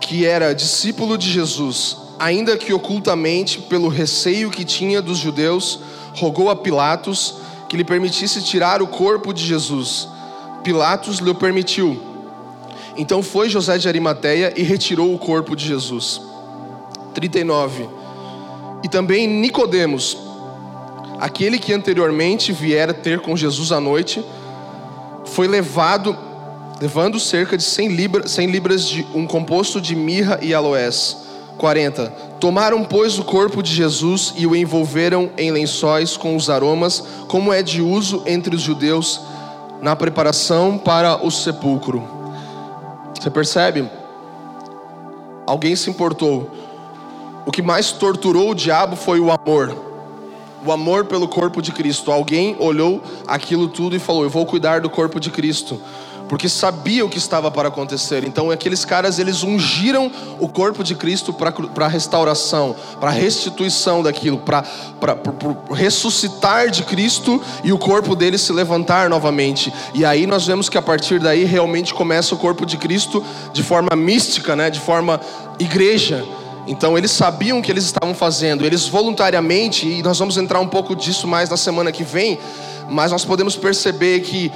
que 0.00 0.24
era 0.24 0.54
discípulo 0.54 1.18
de 1.18 1.28
Jesus, 1.28 1.96
ainda 2.20 2.56
que 2.56 2.72
ocultamente, 2.72 3.60
pelo 3.60 3.88
receio 3.88 4.48
que 4.48 4.64
tinha 4.64 5.02
dos 5.02 5.18
judeus, 5.18 5.80
rogou 6.14 6.50
a 6.50 6.56
Pilatos 6.56 7.34
que 7.68 7.76
lhe 7.76 7.84
permitisse 7.84 8.42
tirar 8.42 8.80
o 8.80 8.86
corpo 8.86 9.32
de 9.32 9.44
Jesus. 9.44 10.11
Pilatos 10.62 11.18
lhe 11.18 11.34
permitiu. 11.34 12.00
Então 12.96 13.22
foi 13.22 13.48
José 13.48 13.78
de 13.78 13.88
Arimateia 13.88 14.52
e 14.56 14.62
retirou 14.62 15.14
o 15.14 15.18
corpo 15.18 15.56
de 15.56 15.66
Jesus. 15.66 16.20
39. 17.14 17.88
E 18.82 18.88
também 18.88 19.26
Nicodemos, 19.26 20.16
aquele 21.20 21.58
que 21.58 21.72
anteriormente 21.72 22.52
viera 22.52 22.92
ter 22.92 23.20
com 23.20 23.36
Jesus 23.36 23.72
à 23.72 23.80
noite, 23.80 24.24
foi 25.24 25.46
levado 25.46 26.16
levando 26.80 27.20
cerca 27.20 27.56
de 27.56 27.62
100 27.62 27.88
libras, 27.88 28.30
100 28.32 28.50
libras 28.50 28.88
de 28.88 29.06
um 29.14 29.24
composto 29.24 29.80
de 29.80 29.94
mirra 29.94 30.40
e 30.42 30.52
aloés. 30.52 31.16
40. 31.56 32.06
Tomaram, 32.40 32.82
pois, 32.82 33.20
o 33.20 33.24
corpo 33.24 33.62
de 33.62 33.72
Jesus 33.72 34.34
e 34.36 34.48
o 34.48 34.56
envolveram 34.56 35.30
em 35.38 35.52
lençóis 35.52 36.16
com 36.16 36.34
os 36.34 36.50
aromas, 36.50 37.04
como 37.28 37.52
é 37.52 37.62
de 37.62 37.80
uso 37.80 38.24
entre 38.26 38.56
os 38.56 38.62
judeus 38.62 39.20
na 39.82 39.96
preparação 39.96 40.78
para 40.78 41.26
o 41.26 41.30
sepulcro. 41.30 42.08
Você 43.18 43.28
percebe? 43.28 43.90
Alguém 45.44 45.74
se 45.74 45.90
importou. 45.90 46.48
O 47.44 47.50
que 47.50 47.60
mais 47.60 47.90
torturou 47.90 48.50
o 48.50 48.54
diabo 48.54 48.94
foi 48.94 49.18
o 49.18 49.32
amor. 49.32 49.76
O 50.64 50.70
amor 50.70 51.06
pelo 51.06 51.26
corpo 51.26 51.60
de 51.60 51.72
Cristo. 51.72 52.12
Alguém 52.12 52.56
olhou 52.60 53.02
aquilo 53.26 53.66
tudo 53.66 53.96
e 53.96 53.98
falou: 53.98 54.22
Eu 54.22 54.30
vou 54.30 54.46
cuidar 54.46 54.80
do 54.80 54.88
corpo 54.88 55.18
de 55.18 55.30
Cristo 55.30 55.80
porque 56.32 56.48
sabia 56.48 57.04
o 57.04 57.10
que 57.10 57.18
estava 57.18 57.50
para 57.50 57.68
acontecer. 57.68 58.24
Então 58.24 58.50
aqueles 58.50 58.86
caras 58.86 59.18
eles 59.18 59.42
ungiram 59.42 60.10
o 60.40 60.48
corpo 60.48 60.82
de 60.82 60.94
Cristo 60.94 61.30
para 61.30 61.86
restauração, 61.86 62.74
para 62.98 63.10
restituição 63.10 64.02
daquilo, 64.02 64.38
para 64.38 64.64
ressuscitar 65.70 66.70
de 66.70 66.84
Cristo 66.84 67.38
e 67.62 67.70
o 67.70 67.76
corpo 67.76 68.16
dele 68.16 68.38
se 68.38 68.50
levantar 68.50 69.10
novamente. 69.10 69.70
E 69.92 70.06
aí 70.06 70.26
nós 70.26 70.46
vemos 70.46 70.70
que 70.70 70.78
a 70.78 70.80
partir 70.80 71.20
daí 71.20 71.44
realmente 71.44 71.92
começa 71.92 72.34
o 72.34 72.38
corpo 72.38 72.64
de 72.64 72.78
Cristo 72.78 73.22
de 73.52 73.62
forma 73.62 73.94
mística, 73.94 74.56
né? 74.56 74.70
De 74.70 74.80
forma 74.80 75.20
igreja. 75.58 76.24
Então 76.66 76.96
eles 76.96 77.10
sabiam 77.10 77.58
o 77.58 77.62
que 77.62 77.70
eles 77.70 77.84
estavam 77.84 78.14
fazendo, 78.14 78.64
eles 78.64 78.88
voluntariamente, 78.88 79.86
e 79.86 80.02
nós 80.02 80.18
vamos 80.18 80.38
entrar 80.38 80.60
um 80.60 80.68
pouco 80.68 80.96
disso 80.96 81.28
mais 81.28 81.50
na 81.50 81.58
semana 81.58 81.92
que 81.92 82.04
vem, 82.04 82.38
mas 82.88 83.12
nós 83.12 83.22
podemos 83.22 83.54
perceber 83.54 84.20
que 84.20 84.50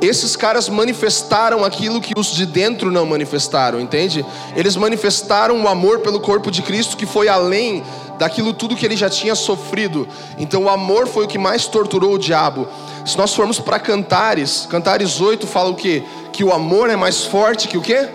esses 0.00 0.36
caras 0.36 0.68
manifestaram 0.68 1.64
aquilo 1.64 2.00
que 2.00 2.12
os 2.16 2.28
de 2.28 2.44
dentro 2.44 2.90
não 2.90 3.06
manifestaram, 3.06 3.80
entende? 3.80 4.24
Eles 4.54 4.76
manifestaram 4.76 5.62
o 5.62 5.68
amor 5.68 6.00
pelo 6.00 6.20
corpo 6.20 6.50
de 6.50 6.62
Cristo 6.62 6.96
que 6.96 7.06
foi 7.06 7.28
além 7.28 7.82
daquilo 8.18 8.52
tudo 8.52 8.76
que 8.76 8.84
ele 8.84 8.96
já 8.96 9.08
tinha 9.08 9.34
sofrido. 9.34 10.06
Então 10.38 10.64
o 10.64 10.68
amor 10.68 11.06
foi 11.06 11.24
o 11.24 11.28
que 11.28 11.38
mais 11.38 11.66
torturou 11.66 12.14
o 12.14 12.18
diabo. 12.18 12.68
Se 13.04 13.16
nós 13.16 13.34
formos 13.34 13.58
para 13.58 13.78
Cantares, 13.78 14.66
Cantares 14.68 15.20
8 15.20 15.46
fala 15.46 15.70
o 15.70 15.74
quê? 15.74 16.02
Que 16.32 16.44
o 16.44 16.52
amor 16.52 16.90
é 16.90 16.96
mais 16.96 17.24
forte 17.24 17.68
que 17.68 17.78
o 17.78 17.82
quê? 17.82 18.08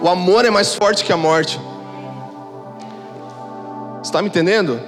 O 0.00 0.08
amor 0.08 0.44
é 0.44 0.50
mais 0.50 0.74
forte 0.74 1.04
que 1.04 1.12
a 1.12 1.16
morte. 1.16 1.60
Está 4.02 4.22
me 4.22 4.28
entendendo? 4.28 4.80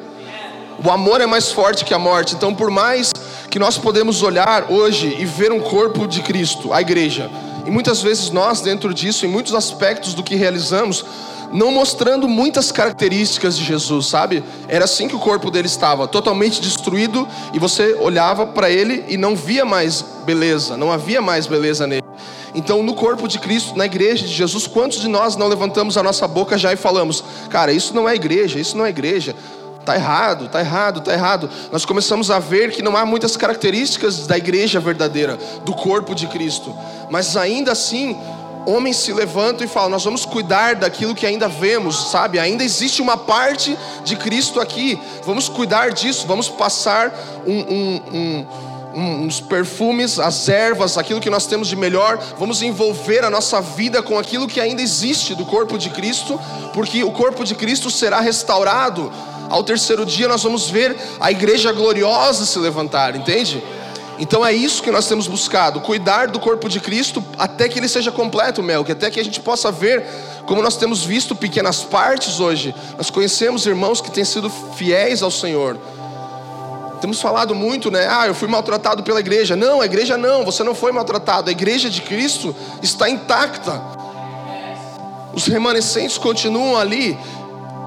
O 0.84 0.90
amor 0.90 1.20
é 1.20 1.26
mais 1.26 1.50
forte 1.50 1.84
que 1.84 1.92
a 1.92 1.98
morte. 1.98 2.36
Então, 2.36 2.54
por 2.54 2.70
mais 2.70 3.10
que 3.50 3.58
nós 3.58 3.78
podemos 3.78 4.22
olhar 4.22 4.70
hoje 4.70 5.16
e 5.18 5.24
ver 5.24 5.52
um 5.52 5.60
corpo 5.60 6.06
de 6.06 6.22
Cristo, 6.22 6.72
a 6.72 6.80
igreja, 6.80 7.30
e 7.66 7.70
muitas 7.70 8.00
vezes 8.00 8.30
nós, 8.30 8.60
dentro 8.60 8.92
disso, 8.94 9.26
em 9.26 9.28
muitos 9.28 9.54
aspectos 9.54 10.14
do 10.14 10.22
que 10.22 10.34
realizamos, 10.34 11.04
não 11.52 11.72
mostrando 11.72 12.28
muitas 12.28 12.70
características 12.70 13.56
de 13.56 13.64
Jesus, 13.64 14.06
sabe? 14.06 14.44
Era 14.68 14.84
assim 14.84 15.08
que 15.08 15.16
o 15.16 15.18
corpo 15.18 15.50
dele 15.50 15.66
estava, 15.66 16.06
totalmente 16.06 16.60
destruído, 16.60 17.26
e 17.52 17.58
você 17.58 17.94
olhava 18.00 18.46
para 18.46 18.70
ele 18.70 19.04
e 19.08 19.16
não 19.16 19.34
via 19.34 19.64
mais 19.64 20.04
beleza, 20.24 20.76
não 20.76 20.92
havia 20.92 21.22
mais 21.22 21.46
beleza 21.46 21.86
nele. 21.86 22.02
Então, 22.54 22.82
no 22.82 22.94
corpo 22.94 23.28
de 23.28 23.38
Cristo, 23.38 23.76
na 23.76 23.86
igreja 23.86 24.26
de 24.26 24.32
Jesus, 24.32 24.66
quantos 24.66 25.00
de 25.00 25.08
nós 25.08 25.36
não 25.36 25.48
levantamos 25.48 25.96
a 25.96 26.02
nossa 26.02 26.26
boca 26.26 26.56
já 26.56 26.72
e 26.72 26.76
falamos: 26.76 27.22
Cara, 27.50 27.72
isso 27.72 27.94
não 27.94 28.08
é 28.08 28.14
igreja, 28.14 28.58
isso 28.58 28.76
não 28.76 28.86
é 28.86 28.88
igreja. 28.88 29.34
Está 29.88 29.96
errado, 29.96 30.44
está 30.44 30.60
errado, 30.60 30.98
está 30.98 31.12
errado. 31.14 31.50
Nós 31.72 31.86
começamos 31.86 32.30
a 32.30 32.38
ver 32.38 32.72
que 32.72 32.82
não 32.82 32.94
há 32.94 33.06
muitas 33.06 33.38
características 33.38 34.26
da 34.26 34.36
igreja 34.36 34.78
verdadeira, 34.78 35.38
do 35.64 35.72
corpo 35.72 36.14
de 36.14 36.26
Cristo. 36.26 36.76
Mas 37.08 37.38
ainda 37.38 37.72
assim, 37.72 38.14
homens 38.66 38.98
se 38.98 39.14
levantam 39.14 39.64
e 39.64 39.68
falam: 39.68 39.88
Nós 39.88 40.04
vamos 40.04 40.26
cuidar 40.26 40.74
daquilo 40.74 41.14
que 41.14 41.24
ainda 41.24 41.48
vemos, 41.48 42.10
sabe? 42.10 42.38
Ainda 42.38 42.62
existe 42.62 43.00
uma 43.00 43.16
parte 43.16 43.78
de 44.04 44.14
Cristo 44.16 44.60
aqui. 44.60 45.00
Vamos 45.24 45.48
cuidar 45.48 45.90
disso, 45.90 46.26
vamos 46.26 46.50
passar 46.50 47.10
um, 47.46 47.58
um, 47.58 48.02
um 48.12 48.46
uns 48.94 49.40
perfumes, 49.40 50.18
as 50.18 50.48
ervas, 50.48 50.98
aquilo 50.98 51.20
que 51.20 51.30
nós 51.30 51.46
temos 51.46 51.68
de 51.68 51.76
melhor, 51.76 52.18
vamos 52.36 52.62
envolver 52.62 53.22
a 53.22 53.30
nossa 53.30 53.60
vida 53.60 54.02
com 54.02 54.18
aquilo 54.18 54.48
que 54.48 54.60
ainda 54.60 54.82
existe 54.82 55.34
do 55.34 55.44
corpo 55.44 55.78
de 55.78 55.90
Cristo, 55.90 56.40
porque 56.72 57.04
o 57.04 57.12
corpo 57.12 57.44
de 57.44 57.54
Cristo 57.54 57.90
será 57.90 58.18
restaurado 58.18 59.12
ao 59.48 59.62
terceiro 59.64 60.04
dia 60.04 60.28
nós 60.28 60.42
vamos 60.42 60.68
ver 60.68 60.96
a 61.20 61.30
igreja 61.30 61.72
gloriosa 61.72 62.44
se 62.44 62.58
levantar, 62.58 63.16
entende? 63.16 63.62
Então 64.18 64.44
é 64.44 64.52
isso 64.52 64.82
que 64.82 64.90
nós 64.90 65.06
temos 65.06 65.28
buscado, 65.28 65.80
cuidar 65.80 66.26
do 66.28 66.40
corpo 66.40 66.68
de 66.68 66.80
Cristo 66.80 67.24
até 67.38 67.68
que 67.68 67.78
ele 67.78 67.88
seja 67.88 68.10
completo, 68.10 68.62
Mel, 68.62 68.84
que 68.84 68.92
até 68.92 69.10
que 69.10 69.20
a 69.20 69.24
gente 69.24 69.40
possa 69.40 69.70
ver, 69.70 70.04
como 70.44 70.60
nós 70.60 70.76
temos 70.76 71.04
visto 71.04 71.36
pequenas 71.36 71.84
partes 71.84 72.40
hoje. 72.40 72.74
Nós 72.96 73.10
conhecemos 73.10 73.64
irmãos 73.64 74.00
que 74.00 74.10
têm 74.10 74.24
sido 74.24 74.50
fiéis 74.50 75.22
ao 75.22 75.30
Senhor. 75.30 75.78
Temos 77.00 77.20
falado 77.20 77.54
muito, 77.54 77.92
né? 77.92 78.08
Ah, 78.10 78.26
eu 78.26 78.34
fui 78.34 78.48
maltratado 78.48 79.04
pela 79.04 79.20
igreja. 79.20 79.54
Não, 79.54 79.80
a 79.80 79.84
igreja 79.84 80.16
não, 80.16 80.44
você 80.44 80.64
não 80.64 80.74
foi 80.74 80.90
maltratado. 80.90 81.48
A 81.48 81.52
igreja 81.52 81.88
de 81.88 82.02
Cristo 82.02 82.54
está 82.82 83.08
intacta. 83.08 83.80
Os 85.32 85.46
remanescentes 85.46 86.18
continuam 86.18 86.76
ali 86.76 87.16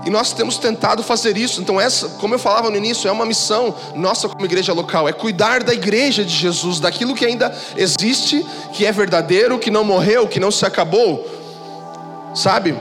e 0.05 0.09
nós 0.09 0.33
temos 0.33 0.57
tentado 0.57 1.03
fazer 1.03 1.37
isso. 1.37 1.61
Então, 1.61 1.79
essa, 1.79 2.09
como 2.09 2.33
eu 2.33 2.39
falava 2.39 2.69
no 2.69 2.77
início, 2.77 3.07
é 3.07 3.11
uma 3.11 3.25
missão 3.25 3.75
nossa 3.95 4.27
como 4.27 4.45
igreja 4.45 4.73
local, 4.73 5.07
é 5.07 5.13
cuidar 5.13 5.63
da 5.63 5.73
igreja 5.73 6.25
de 6.25 6.33
Jesus, 6.33 6.79
daquilo 6.79 7.13
que 7.13 7.25
ainda 7.25 7.55
existe, 7.77 8.45
que 8.73 8.85
é 8.85 8.91
verdadeiro, 8.91 9.59
que 9.59 9.69
não 9.69 9.83
morreu, 9.83 10.27
que 10.27 10.39
não 10.39 10.51
se 10.51 10.65
acabou. 10.65 11.27
Sabe? 12.33 12.75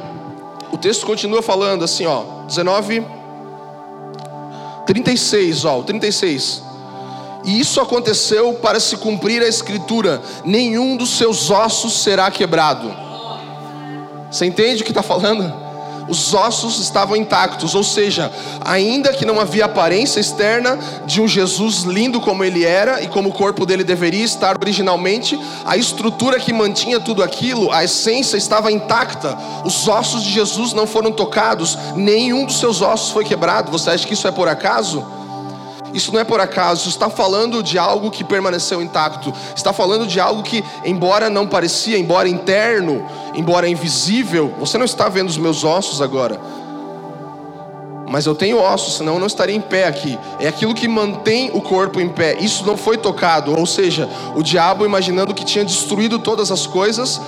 O 0.72 0.78
texto 0.78 1.04
continua 1.04 1.42
falando 1.42 1.84
assim, 1.84 2.06
ó, 2.06 2.44
19 2.46 3.04
36, 4.86 5.64
ó, 5.64 5.82
36. 5.82 6.62
E 7.44 7.60
isso 7.60 7.80
aconteceu 7.80 8.54
para 8.54 8.80
se 8.80 8.96
cumprir 8.96 9.42
a 9.42 9.48
escritura: 9.48 10.20
nenhum 10.44 10.96
dos 10.96 11.10
seus 11.10 11.50
ossos 11.50 12.02
será 12.02 12.30
quebrado. 12.30 12.92
Você 14.30 14.46
entende 14.46 14.82
o 14.82 14.84
que 14.84 14.90
está 14.90 15.02
falando? 15.02 15.69
Os 16.10 16.34
ossos 16.34 16.80
estavam 16.80 17.16
intactos, 17.16 17.74
ou 17.74 17.84
seja, 17.84 18.30
ainda 18.60 19.12
que 19.12 19.24
não 19.24 19.40
havia 19.40 19.64
aparência 19.64 20.18
externa 20.18 20.78
de 21.06 21.20
um 21.20 21.28
Jesus 21.28 21.82
lindo 21.84 22.20
como 22.20 22.42
ele 22.42 22.64
era 22.64 23.00
e 23.00 23.08
como 23.08 23.28
o 23.28 23.32
corpo 23.32 23.64
dele 23.64 23.84
deveria 23.84 24.24
estar 24.24 24.56
originalmente, 24.60 25.40
a 25.64 25.76
estrutura 25.76 26.40
que 26.40 26.52
mantinha 26.52 26.98
tudo 26.98 27.22
aquilo, 27.22 27.72
a 27.72 27.84
essência 27.84 28.36
estava 28.36 28.72
intacta. 28.72 29.38
Os 29.64 29.86
ossos 29.86 30.24
de 30.24 30.30
Jesus 30.30 30.72
não 30.72 30.86
foram 30.86 31.12
tocados, 31.12 31.78
nenhum 31.94 32.44
dos 32.44 32.58
seus 32.58 32.82
ossos 32.82 33.10
foi 33.10 33.24
quebrado. 33.24 33.70
Você 33.70 33.90
acha 33.90 34.06
que 34.06 34.14
isso 34.14 34.26
é 34.26 34.32
por 34.32 34.48
acaso? 34.48 35.19
Isso 35.92 36.12
não 36.12 36.20
é 36.20 36.24
por 36.24 36.40
acaso, 36.40 36.88
está 36.88 37.10
falando 37.10 37.62
de 37.62 37.78
algo 37.78 38.10
que 38.10 38.22
permaneceu 38.22 38.80
intacto, 38.80 39.32
está 39.54 39.72
falando 39.72 40.06
de 40.06 40.20
algo 40.20 40.42
que, 40.42 40.64
embora 40.84 41.28
não 41.28 41.46
parecia, 41.46 41.98
embora 41.98 42.28
interno, 42.28 43.04
embora 43.34 43.68
invisível, 43.68 44.54
você 44.58 44.78
não 44.78 44.84
está 44.84 45.08
vendo 45.08 45.28
os 45.28 45.38
meus 45.38 45.64
ossos 45.64 46.00
agora, 46.00 46.40
mas 48.10 48.26
eu 48.26 48.34
tenho 48.34 48.58
ossos, 48.58 48.96
senão 48.96 49.14
eu 49.14 49.20
não 49.20 49.28
estaria 49.28 49.54
em 49.54 49.60
pé 49.60 49.86
aqui. 49.86 50.18
É 50.40 50.48
aquilo 50.48 50.74
que 50.74 50.88
mantém 50.88 51.48
o 51.54 51.60
corpo 51.60 52.00
em 52.00 52.08
pé. 52.08 52.36
Isso 52.40 52.66
não 52.66 52.76
foi 52.76 52.98
tocado, 52.98 53.56
ou 53.56 53.64
seja, 53.64 54.08
o 54.34 54.42
diabo 54.42 54.84
imaginando 54.84 55.32
que 55.32 55.44
tinha 55.44 55.64
destruído 55.64 56.18
todas 56.18 56.50
as 56.50 56.66
coisas, 56.66 57.20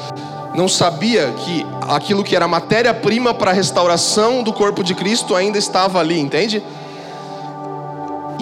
não 0.57 0.67
sabia 0.69 1.33
que 1.45 1.65
aquilo 1.89 2.25
que 2.25 2.35
era 2.35 2.49
matéria-prima 2.49 3.33
para 3.33 3.53
a 3.53 3.55
restauração 3.55 4.43
do 4.43 4.53
corpo 4.53 4.83
de 4.83 4.93
Cristo 4.93 5.37
ainda 5.37 5.57
estava 5.57 6.01
ali, 6.01 6.19
entende? 6.19 6.61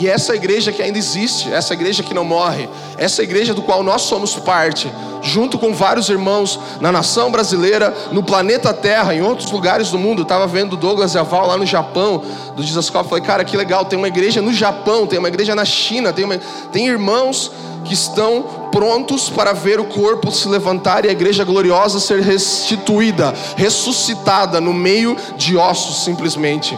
E 0.00 0.08
essa 0.08 0.34
igreja 0.34 0.72
que 0.72 0.80
ainda 0.80 0.96
existe, 0.96 1.52
essa 1.52 1.74
igreja 1.74 2.02
que 2.02 2.14
não 2.14 2.24
morre, 2.24 2.66
essa 2.96 3.22
igreja 3.22 3.52
do 3.52 3.60
qual 3.60 3.82
nós 3.82 4.00
somos 4.00 4.34
parte, 4.34 4.90
junto 5.20 5.58
com 5.58 5.74
vários 5.74 6.08
irmãos 6.08 6.58
na 6.80 6.90
nação 6.90 7.30
brasileira, 7.30 7.94
no 8.10 8.22
planeta 8.22 8.72
Terra, 8.72 9.14
em 9.14 9.20
outros 9.20 9.50
lugares 9.50 9.90
do 9.90 9.98
mundo. 9.98 10.20
Eu 10.20 10.22
estava 10.22 10.46
vendo 10.46 10.74
Douglas 10.74 11.14
e 11.14 11.18
lá 11.18 11.58
no 11.58 11.66
Japão, 11.66 12.22
do 12.56 12.62
Jesus 12.62 12.88
Cop. 12.88 13.10
Falei, 13.10 13.22
cara, 13.22 13.44
que 13.44 13.54
legal, 13.58 13.84
tem 13.84 13.98
uma 13.98 14.08
igreja 14.08 14.40
no 14.40 14.54
Japão, 14.54 15.06
tem 15.06 15.18
uma 15.18 15.28
igreja 15.28 15.54
na 15.54 15.66
China, 15.66 16.14
tem, 16.14 16.24
uma... 16.24 16.38
tem 16.72 16.88
irmãos 16.88 17.52
que 17.84 17.92
estão 17.92 18.42
prontos 18.72 19.28
para 19.28 19.52
ver 19.52 19.80
o 19.80 19.84
corpo 19.84 20.32
se 20.32 20.48
levantar 20.48 21.04
e 21.04 21.10
a 21.10 21.12
igreja 21.12 21.44
gloriosa 21.44 22.00
ser 22.00 22.22
restituída, 22.22 23.34
ressuscitada 23.54 24.62
no 24.62 24.72
meio 24.72 25.14
de 25.36 25.58
ossos, 25.58 26.04
simplesmente. 26.04 26.74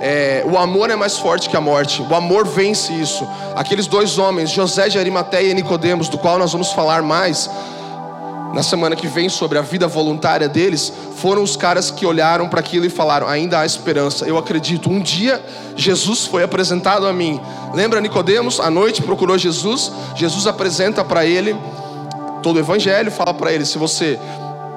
É, 0.00 0.44
o 0.46 0.58
amor 0.58 0.90
é 0.90 0.96
mais 0.96 1.18
forte 1.18 1.48
que 1.48 1.56
a 1.56 1.60
morte. 1.60 2.02
O 2.02 2.14
amor 2.14 2.46
vence 2.46 2.92
isso. 2.92 3.26
Aqueles 3.54 3.86
dois 3.86 4.18
homens, 4.18 4.50
José 4.50 4.88
de 4.88 4.98
Arimateia 4.98 5.50
e 5.50 5.54
Nicodemos, 5.54 6.08
do 6.08 6.18
qual 6.18 6.38
nós 6.38 6.52
vamos 6.52 6.72
falar 6.72 7.02
mais 7.02 7.48
na 8.56 8.62
semana 8.62 8.96
que 8.96 9.06
vem 9.06 9.28
sobre 9.28 9.58
a 9.58 9.62
vida 9.62 9.86
voluntária 9.86 10.48
deles, 10.48 10.90
foram 11.16 11.42
os 11.42 11.56
caras 11.56 11.90
que 11.90 12.06
olharam 12.06 12.48
para 12.48 12.60
aquilo 12.60 12.86
e 12.86 12.90
falaram: 12.90 13.28
ainda 13.28 13.60
há 13.60 13.66
esperança. 13.66 14.24
Eu 14.26 14.38
acredito. 14.38 14.88
Um 14.88 15.00
dia 15.00 15.44
Jesus 15.76 16.24
foi 16.24 16.42
apresentado 16.42 17.06
a 17.06 17.12
mim. 17.12 17.40
Lembra 17.74 18.00
Nicodemos? 18.00 18.58
À 18.58 18.70
noite 18.70 19.02
procurou 19.02 19.36
Jesus. 19.36 19.92
Jesus 20.14 20.46
apresenta 20.46 21.04
para 21.04 21.26
ele 21.26 21.54
todo 22.42 22.56
o 22.56 22.58
evangelho, 22.58 23.10
fala 23.10 23.34
para 23.34 23.52
ele: 23.52 23.66
se 23.66 23.76
você 23.76 24.18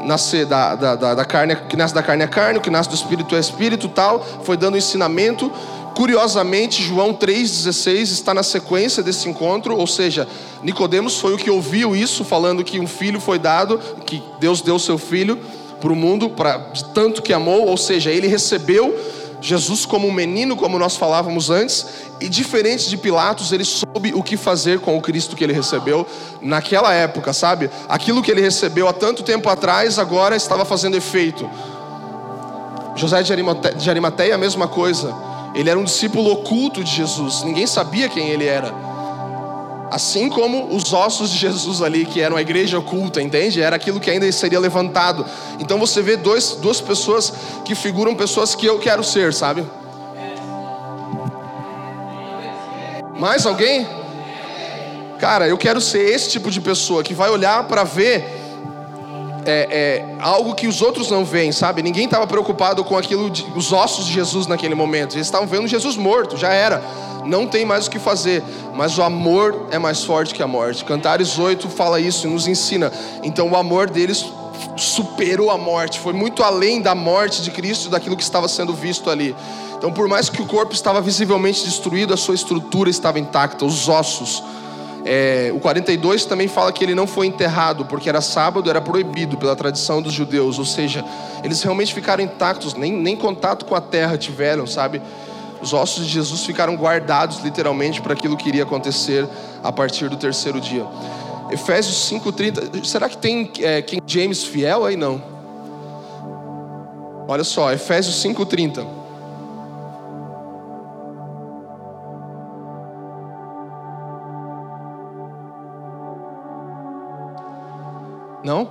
nascer 0.03 0.45
da, 0.45 0.75
da, 0.75 0.95
da, 0.95 1.15
da 1.15 1.25
carne, 1.25 1.55
que 1.55 1.75
nasce 1.75 1.93
da 1.93 2.03
carne 2.03 2.23
é 2.23 2.27
carne, 2.27 2.59
o 2.59 2.61
que 2.61 2.69
nasce 2.69 2.89
do 2.89 2.95
espírito 2.95 3.35
é 3.35 3.39
espírito, 3.39 3.87
tal. 3.87 4.25
Foi 4.43 4.57
dando 4.57 4.77
ensinamento. 4.77 5.51
Curiosamente, 5.95 6.81
João 6.81 7.13
3,16 7.13 8.03
está 8.03 8.33
na 8.33 8.43
sequência 8.43 9.03
desse 9.03 9.27
encontro, 9.27 9.75
ou 9.75 9.85
seja, 9.85 10.27
Nicodemos 10.63 11.19
foi 11.19 11.33
o 11.33 11.37
que 11.37 11.49
ouviu 11.49 11.95
isso, 11.95 12.23
falando 12.23 12.63
que 12.63 12.79
um 12.79 12.87
filho 12.87 13.19
foi 13.19 13.37
dado, 13.37 13.79
que 14.05 14.23
Deus 14.39 14.61
deu 14.61 14.79
seu 14.79 14.97
filho 14.97 15.37
para 15.81 15.91
o 15.91 15.95
mundo, 15.95 16.29
para 16.29 16.59
tanto 16.93 17.21
que 17.21 17.33
amou, 17.33 17.67
ou 17.67 17.77
seja, 17.77 18.11
ele 18.11 18.27
recebeu 18.27 18.97
Jesus 19.41 19.85
como 19.85 20.07
um 20.07 20.11
menino, 20.11 20.55
como 20.55 20.77
nós 20.77 20.97
falávamos 20.97 21.49
antes, 21.49 21.85
e 22.19 22.27
diferente 22.27 22.89
de 22.89 22.97
Pilatos, 22.97 23.51
ele 23.51 23.63
soube 23.63 24.13
o 24.13 24.21
que 24.21 24.35
fazer 24.35 24.79
com 24.79 24.97
o 24.97 25.01
Cristo 25.01 25.35
que 25.35 25.43
ele 25.43 25.53
recebeu 25.53 26.05
naquela 26.41 26.93
época, 26.93 27.31
sabe? 27.31 27.69
Aquilo 27.87 28.21
que 28.21 28.29
ele 28.29 28.41
recebeu 28.41 28.87
há 28.87 28.93
tanto 28.93 29.23
tempo 29.23 29.47
atrás, 29.49 29.97
agora 29.97 30.35
estava 30.35 30.65
fazendo 30.65 30.97
efeito. 30.97 31.49
José 32.95 33.23
de 33.23 33.89
Arimateia, 33.89 34.35
a 34.35 34.37
mesma 34.37 34.67
coisa. 34.67 35.15
Ele 35.55 35.69
era 35.69 35.79
um 35.79 35.85
discípulo 35.85 36.31
oculto 36.31 36.83
de 36.83 36.91
Jesus, 36.91 37.43
ninguém 37.43 37.65
sabia 37.65 38.09
quem 38.09 38.27
ele 38.27 38.45
era. 38.45 38.88
Assim 39.91 40.29
como 40.29 40.75
os 40.75 40.93
ossos 40.93 41.31
de 41.31 41.37
Jesus 41.37 41.81
ali, 41.81 42.05
que 42.05 42.21
eram 42.21 42.37
a 42.37 42.41
igreja 42.41 42.77
oculta, 42.77 43.21
entende? 43.21 43.61
Era 43.61 43.75
aquilo 43.75 43.99
que 43.99 44.09
ainda 44.09 44.31
seria 44.31 44.59
levantado. 44.59 45.25
Então 45.59 45.79
você 45.79 46.01
vê 46.01 46.15
dois, 46.15 46.51
duas 46.61 46.79
pessoas 46.79 47.33
que 47.65 47.73
figuram 47.73 48.13
pessoas 48.15 48.53
que 48.53 48.65
eu 48.65 48.77
quero 48.79 49.03
ser, 49.03 49.33
sabe? 49.33 49.65
Mais 53.17 53.45
alguém? 53.45 53.85
Cara, 55.19 55.47
eu 55.47 55.57
quero 55.57 55.81
ser 55.81 55.99
esse 55.99 56.29
tipo 56.29 56.49
de 56.49 56.61
pessoa 56.61 57.03
que 57.03 57.13
vai 57.13 57.29
olhar 57.29 57.65
para 57.65 57.83
ver 57.83 58.39
é, 59.45 59.67
é, 59.69 60.05
algo 60.19 60.53
que 60.55 60.67
os 60.67 60.81
outros 60.81 61.09
não 61.09 61.25
veem, 61.25 61.51
sabe? 61.51 61.81
Ninguém 61.81 62.05
estava 62.05 62.27
preocupado 62.27 62.83
com 62.83 62.97
aquilo, 62.97 63.29
de, 63.29 63.45
os 63.55 63.73
ossos 63.73 64.05
de 64.05 64.13
Jesus 64.13 64.47
naquele 64.47 64.75
momento. 64.75 65.15
Eles 65.15 65.27
estavam 65.27 65.47
vendo 65.47 65.67
Jesus 65.67 65.97
morto, 65.97 66.37
já 66.37 66.53
era. 66.53 66.81
Não 67.25 67.47
tem 67.47 67.65
mais 67.65 67.87
o 67.87 67.91
que 67.91 67.99
fazer. 67.99 68.43
Mas 68.75 68.97
o 68.97 69.03
amor 69.03 69.67
é 69.71 69.77
mais 69.77 70.03
forte 70.03 70.33
que 70.33 70.41
a 70.41 70.47
morte. 70.47 70.85
Cantares 70.85 71.37
8 71.37 71.69
fala 71.69 71.99
isso 71.99 72.27
e 72.27 72.29
nos 72.29 72.47
ensina. 72.47 72.91
Então 73.23 73.49
o 73.49 73.55
amor 73.55 73.89
deles 73.89 74.25
superou 74.75 75.49
a 75.51 75.57
morte, 75.57 75.99
foi 75.99 76.13
muito 76.13 76.43
além 76.43 76.81
da 76.81 76.93
morte 76.93 77.41
de 77.41 77.51
Cristo, 77.51 77.89
daquilo 77.89 78.15
que 78.17 78.23
estava 78.23 78.47
sendo 78.47 78.73
visto 78.73 79.09
ali. 79.09 79.35
Então, 79.77 79.91
por 79.91 80.07
mais 80.07 80.29
que 80.29 80.41
o 80.41 80.45
corpo 80.45 80.73
estava 80.73 80.99
visivelmente 81.01 81.63
destruído, 81.63 82.13
a 82.13 82.17
sua 82.17 82.35
estrutura 82.35 82.89
estava 82.89 83.19
intacta, 83.19 83.63
os 83.63 83.87
ossos. 83.87 84.43
É, 85.05 85.51
o 85.55 85.59
42 85.59 86.25
também 86.25 86.49
fala 86.49 86.73
que 86.73 86.83
ele 86.83 86.93
não 86.93 87.07
foi 87.07 87.27
enterrado, 87.27 87.85
porque 87.85 88.09
era 88.09 88.19
sábado, 88.19 88.69
era 88.69 88.81
proibido 88.81 89.37
pela 89.37 89.55
tradição 89.55 90.01
dos 90.01 90.11
judeus, 90.11 90.59
ou 90.59 90.65
seja, 90.65 91.05
eles 91.41 91.63
realmente 91.63 91.93
ficaram 91.93 92.21
intactos, 92.21 92.73
nem, 92.73 92.91
nem 92.91 93.15
contato 93.15 93.65
com 93.65 93.73
a 93.73 93.81
terra 93.81 94.17
tiveram, 94.17 94.67
sabe? 94.67 95.01
Os 95.61 95.73
ossos 95.73 96.05
de 96.05 96.13
Jesus 96.13 96.45
ficaram 96.45 96.75
guardados 96.75 97.39
literalmente 97.39 98.01
para 98.01 98.13
aquilo 98.13 98.37
que 98.37 98.47
iria 98.47 98.63
acontecer 98.63 99.27
a 99.63 99.71
partir 99.71 100.09
do 100.09 100.15
terceiro 100.15 100.61
dia. 100.61 100.85
Efésios 101.51 102.09
5,30. 102.09 102.85
Será 102.85 103.09
que 103.09 103.17
tem 103.17 103.51
é, 103.59 103.83
James 104.05 104.43
fiel 104.43 104.85
aí? 104.85 104.95
Não. 104.95 105.21
Olha 107.27 107.43
só, 107.43 107.71
Efésios 107.71 108.15
5,30. 108.23 108.99
Não? 118.43 118.69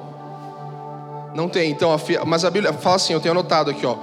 Não 1.35 1.49
tem. 1.49 1.71
Então, 1.71 1.93
a, 1.93 1.99
mas 2.25 2.45
a 2.45 2.51
Bíblia 2.51 2.73
fala 2.73 2.97
assim, 2.97 3.13
eu 3.13 3.21
tenho 3.21 3.33
anotado 3.33 3.71
aqui, 3.71 3.85
ó. 3.87 3.97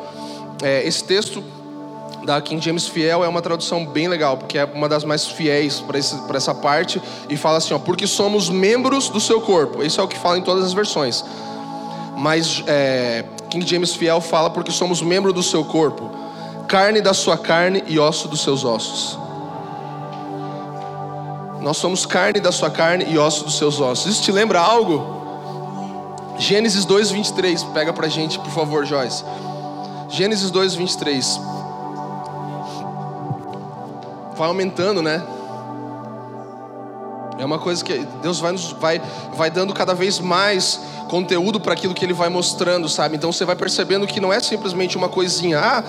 É, 0.63 0.87
esse 0.87 1.03
texto 1.03 1.43
da 2.25 2.41
King 2.41 2.63
James 2.63 2.87
Fiel 2.87 3.23
é 3.23 3.27
uma 3.27 3.41
tradução 3.41 3.85
bem 3.85 4.07
legal, 4.07 4.35
porque 4.35 4.57
é 4.57 4.65
uma 4.65 4.89
das 4.89 5.03
mais 5.03 5.27
fiéis 5.27 5.79
para 5.79 6.37
essa 6.37 6.55
parte, 6.55 7.01
e 7.29 7.37
fala 7.37 7.59
assim, 7.59 7.73
ó, 7.73 7.79
porque 7.79 8.07
somos 8.07 8.49
membros 8.49 9.07
do 9.09 9.19
seu 9.19 9.39
corpo. 9.39 9.83
Isso 9.83 10.01
é 10.01 10.03
o 10.03 10.07
que 10.07 10.17
fala 10.17 10.37
em 10.37 10.41
todas 10.41 10.65
as 10.65 10.73
versões. 10.73 11.23
Mas 12.17 12.63
é, 12.65 13.23
King 13.49 13.65
James 13.67 13.93
Fiel 13.93 14.19
fala 14.19 14.49
porque 14.49 14.71
somos 14.71 15.01
membro 15.01 15.31
do 15.31 15.43
seu 15.43 15.63
corpo, 15.63 16.09
carne 16.67 16.99
da 16.99 17.13
sua 17.13 17.37
carne 17.37 17.83
e 17.87 17.99
osso 17.99 18.27
dos 18.27 18.41
seus 18.41 18.65
ossos. 18.65 19.19
Nós 21.61 21.77
somos 21.77 22.05
carne 22.05 22.39
da 22.39 22.51
sua 22.51 22.69
carne 22.69 23.05
e 23.07 23.17
osso 23.17 23.43
dos 23.43 23.57
seus 23.57 23.79
ossos. 23.79 24.11
Isso 24.13 24.23
te 24.23 24.31
lembra 24.31 24.59
algo? 24.59 25.15
Gênesis 26.37 26.85
2, 26.85 27.11
23. 27.11 27.63
Pega 27.65 27.93
pra 27.93 28.07
gente, 28.07 28.37
por 28.39 28.51
favor, 28.51 28.85
Joyce. 28.85 29.23
Gênesis 30.09 30.51
2, 30.51 30.75
23. 30.75 31.54
Vai 34.35 34.47
aumentando, 34.47 35.01
né? 35.01 35.23
É 37.37 37.43
uma 37.43 37.59
coisa 37.59 37.83
que 37.83 38.05
Deus 38.21 38.39
vai, 38.39 38.51
nos, 38.51 38.71
vai, 38.73 39.01
vai 39.33 39.49
dando 39.49 39.73
cada 39.73 39.93
vez 39.93 40.19
mais 40.19 40.79
conteúdo 41.09 41.59
para 41.59 41.73
aquilo 41.73 41.93
que 41.93 42.05
Ele 42.05 42.13
vai 42.13 42.29
mostrando, 42.29 42.87
sabe? 42.87 43.15
Então 43.15 43.31
você 43.31 43.43
vai 43.43 43.55
percebendo 43.55 44.07
que 44.07 44.19
não 44.19 44.31
é 44.31 44.39
simplesmente 44.39 44.97
uma 44.97 45.09
coisinha. 45.09 45.59
Ah, 45.59 45.83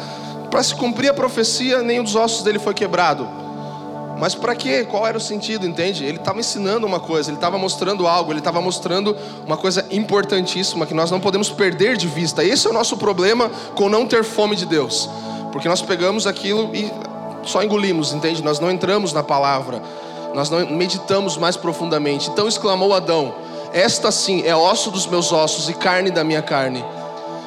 para 0.51 0.63
se 0.63 0.75
cumprir 0.75 1.09
a 1.09 1.15
profecia, 1.15 1.83
nenhum 1.83 2.03
dos 2.03 2.17
ossos 2.17 2.43
dele 2.43 2.59
foi 2.59 2.75
quebrado. 2.75 3.29
Mas 4.19 4.35
para 4.35 4.55
quê? 4.55 4.85
Qual 4.85 5.07
era 5.07 5.19
o 5.19 5.21
sentido, 5.21 5.67
entende? 5.67 6.05
Ele 6.05 6.17
estava 6.17 6.41
ensinando 6.41 6.87
uma 6.87 6.99
coisa, 6.99 7.31
ele 7.31 7.37
estava 7.37 7.59
mostrando 7.59 8.07
algo, 8.07 8.33
ele 8.33 8.39
estava 8.39 8.61
mostrando 8.61 9.15
uma 9.45 9.57
coisa 9.57 9.87
importantíssima 9.91 10.87
que 10.87 10.95
nós 10.95 11.11
não 11.11 11.21
podemos 11.21 11.51
perder 11.51 11.97
de 11.97 12.09
vista. 12.09 12.43
Esse 12.43 12.67
é 12.67 12.71
o 12.71 12.73
nosso 12.73 12.97
problema 12.97 13.51
com 13.75 13.89
não 13.89 14.07
ter 14.07 14.25
fome 14.25 14.57
de 14.57 14.65
Deus. 14.65 15.09
Porque 15.53 15.69
nós 15.69 15.83
pegamos 15.83 16.27
aquilo 16.27 16.75
e 16.75 16.91
só 17.47 17.63
engolimos, 17.63 18.13
entende? 18.13 18.43
Nós 18.43 18.61
não 18.61 18.71
entramos 18.71 19.13
na 19.13 19.23
palavra, 19.23 19.83
nós 20.35 20.51
não 20.51 20.67
meditamos 20.71 21.37
mais 21.37 21.57
profundamente. 21.57 22.29
Então 22.31 22.47
exclamou 22.47 22.95
Adão: 22.95 23.35
Esta 23.73 24.11
sim 24.11 24.43
é 24.45 24.55
osso 24.55 24.91
dos 24.91 25.07
meus 25.07 25.33
ossos 25.33 25.69
e 25.69 25.75
carne 25.75 26.11
da 26.11 26.23
minha 26.23 26.43
carne 26.43 26.85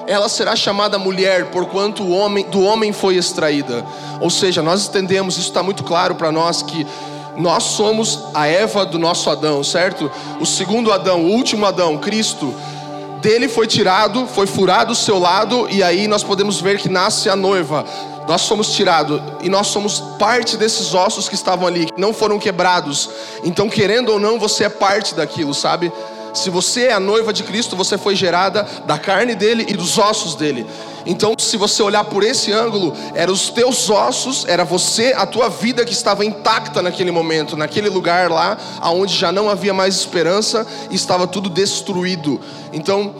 ela 0.09 0.27
será 0.27 0.55
chamada 0.55 0.97
mulher, 0.97 1.51
porquanto 1.51 2.01
o 2.01 2.09
homem, 2.09 2.43
do 2.45 2.63
homem 2.63 2.91
foi 2.91 3.15
extraída. 3.15 3.85
Ou 4.19 4.31
seja, 4.31 4.59
nós 4.63 4.87
entendemos, 4.87 5.37
isso 5.37 5.49
está 5.49 5.61
muito 5.61 5.83
claro 5.83 6.15
para 6.15 6.31
nós, 6.31 6.63
que 6.63 6.85
nós 7.37 7.61
somos 7.63 8.23
a 8.33 8.47
Eva 8.47 8.87
do 8.87 8.97
nosso 8.97 9.29
Adão, 9.29 9.63
certo? 9.63 10.11
O 10.39 10.47
segundo 10.47 10.91
Adão, 10.91 11.25
o 11.25 11.29
último 11.29 11.63
Adão, 11.63 11.95
Cristo, 11.95 12.55
dele 13.21 13.47
foi 13.47 13.67
tirado, 13.67 14.25
foi 14.25 14.47
furado 14.47 14.93
o 14.93 14.95
seu 14.95 15.19
lado, 15.19 15.67
e 15.69 15.83
aí 15.83 16.07
nós 16.07 16.23
podemos 16.23 16.59
ver 16.59 16.79
que 16.79 16.89
nasce 16.89 17.29
a 17.29 17.35
noiva. 17.35 17.85
Nós 18.29 18.41
somos 18.41 18.73
tirados 18.73 19.19
e 19.41 19.49
nós 19.49 19.65
somos 19.65 19.99
parte 20.19 20.55
desses 20.55 20.93
ossos 20.93 21.27
que 21.27 21.33
estavam 21.33 21.65
ali, 21.65 21.87
que 21.87 21.99
não 21.99 22.13
foram 22.13 22.37
quebrados. 22.37 23.09
Então, 23.43 23.67
querendo 23.67 24.09
ou 24.09 24.19
não, 24.19 24.37
você 24.37 24.65
é 24.65 24.69
parte 24.69 25.15
daquilo, 25.15 25.51
sabe? 25.51 25.91
Se 26.31 26.51
você 26.51 26.89
é 26.89 26.93
a 26.93 26.99
noiva 26.99 27.33
de 27.33 27.41
Cristo, 27.41 27.75
você 27.75 27.97
foi 27.97 28.15
gerada 28.15 28.67
da 28.85 28.99
carne 28.99 29.33
dele 29.33 29.65
e 29.67 29.73
dos 29.73 29.97
ossos 29.97 30.35
dele. 30.35 30.63
Então, 31.07 31.33
se 31.39 31.57
você 31.57 31.81
olhar 31.81 32.03
por 32.03 32.21
esse 32.21 32.51
ângulo, 32.51 32.93
eram 33.15 33.33
os 33.33 33.49
teus 33.49 33.89
ossos, 33.89 34.45
era 34.47 34.63
você, 34.63 35.11
a 35.17 35.25
tua 35.25 35.49
vida 35.49 35.83
que 35.83 35.91
estava 35.91 36.23
intacta 36.23 36.83
naquele 36.83 37.09
momento, 37.09 37.57
naquele 37.57 37.89
lugar 37.89 38.29
lá, 38.29 38.59
aonde 38.79 39.15
já 39.15 39.31
não 39.31 39.49
havia 39.49 39.73
mais 39.73 39.95
esperança 39.95 40.67
e 40.91 40.95
estava 40.95 41.25
tudo 41.25 41.49
destruído. 41.49 42.39
Então, 42.71 43.15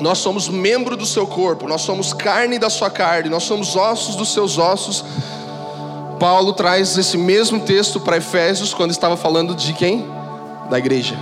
nós 0.00 0.18
somos 0.18 0.48
membro 0.48 0.96
do 0.96 1.06
seu 1.06 1.26
corpo, 1.26 1.66
nós 1.66 1.82
somos 1.82 2.12
carne 2.12 2.58
da 2.58 2.68
sua 2.68 2.90
carne, 2.90 3.28
nós 3.30 3.44
somos 3.44 3.76
ossos 3.76 4.16
dos 4.16 4.32
seus 4.32 4.58
ossos. 4.58 5.04
Paulo 6.18 6.52
traz 6.52 6.96
esse 6.96 7.16
mesmo 7.16 7.60
texto 7.60 8.00
para 8.00 8.16
Efésios 8.16 8.72
quando 8.72 8.90
estava 8.90 9.16
falando 9.16 9.54
de 9.54 9.72
quem? 9.72 10.06
Da 10.70 10.78
igreja. 10.78 11.16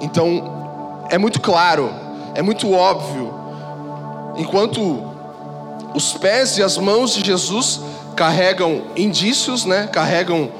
Então, 0.00 1.06
é 1.10 1.18
muito 1.18 1.40
claro, 1.40 1.90
é 2.34 2.42
muito 2.42 2.72
óbvio. 2.72 3.34
Enquanto 4.36 5.02
os 5.94 6.12
pés 6.12 6.58
e 6.58 6.62
as 6.62 6.76
mãos 6.78 7.14
de 7.14 7.24
Jesus 7.24 7.80
carregam 8.14 8.82
indícios, 8.96 9.64
né? 9.64 9.88
Carregam 9.88 10.50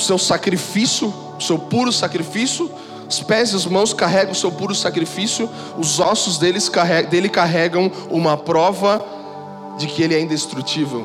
seu 0.00 0.18
sacrifício, 0.18 1.12
o 1.38 1.42
seu 1.42 1.58
puro 1.58 1.92
sacrifício. 1.92 2.70
Os 3.10 3.20
pés 3.20 3.52
e 3.52 3.56
as 3.56 3.66
mãos 3.66 3.92
carregam 3.92 4.30
o 4.30 4.36
seu 4.36 4.52
puro 4.52 4.72
sacrifício. 4.72 5.50
Os 5.76 5.98
ossos 5.98 6.38
deles 6.38 6.68
carregam, 6.68 7.10
dele 7.10 7.28
carregam 7.28 7.90
uma 8.08 8.36
prova 8.36 9.04
de 9.76 9.88
que 9.88 10.00
ele 10.00 10.14
é 10.14 10.20
indestrutível. 10.20 11.04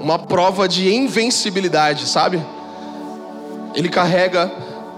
Uma 0.00 0.18
prova 0.18 0.66
de 0.66 0.90
invencibilidade, 0.90 2.06
sabe? 2.06 2.42
Ele 3.74 3.90
carrega 3.90 4.50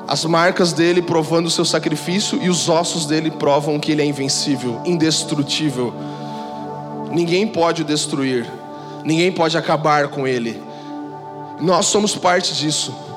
as 0.06 0.24
marcas 0.24 0.72
dele 0.72 1.02
provando 1.02 1.46
o 1.46 1.50
seu 1.50 1.64
sacrifício 1.64 2.40
e 2.40 2.48
os 2.48 2.68
ossos 2.68 3.06
dele 3.06 3.32
provam 3.32 3.80
que 3.80 3.90
ele 3.90 4.02
é 4.02 4.04
invencível, 4.04 4.80
indestrutível. 4.84 5.92
Ninguém 7.10 7.44
pode 7.44 7.82
o 7.82 7.84
destruir, 7.84 8.48
ninguém 9.02 9.32
pode 9.32 9.58
acabar 9.58 10.06
com 10.08 10.28
ele. 10.28 10.62
Nós 11.60 11.86
somos 11.86 12.14
parte 12.14 12.54
disso. 12.54 13.09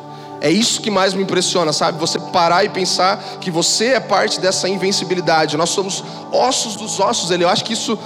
É 0.44 0.52
isso 0.52 0.82
que 0.82 0.92
mais 0.92 1.14
me 1.14 1.24
impressiona, 1.24 1.72
sabe? 1.72 1.98
Você 1.98 2.20
parar 2.20 2.66
e 2.66 2.70
pensar 2.70 3.18
que 3.40 3.50
você 3.50 3.94
é 3.94 4.00
parte 4.02 4.42
dessa 4.42 4.68
invencibilidade. 4.68 5.56
Nós 5.56 5.70
somos 5.70 6.04
ossos 6.34 6.76
dos 6.76 7.00
ossos 7.00 7.30
dele. 7.30 7.46
Eu 7.46 7.50
acho 7.50 7.64
que 7.64 7.72
isso 7.72 7.98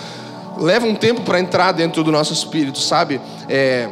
leva 0.55 0.85
um 0.85 0.93
tempo 0.93 1.21
para 1.21 1.39
entrar 1.39 1.71
dentro 1.71 2.03
do 2.03 2.11
nosso 2.11 2.33
espírito, 2.33 2.79
sabe? 2.79 3.19
É 3.49 3.89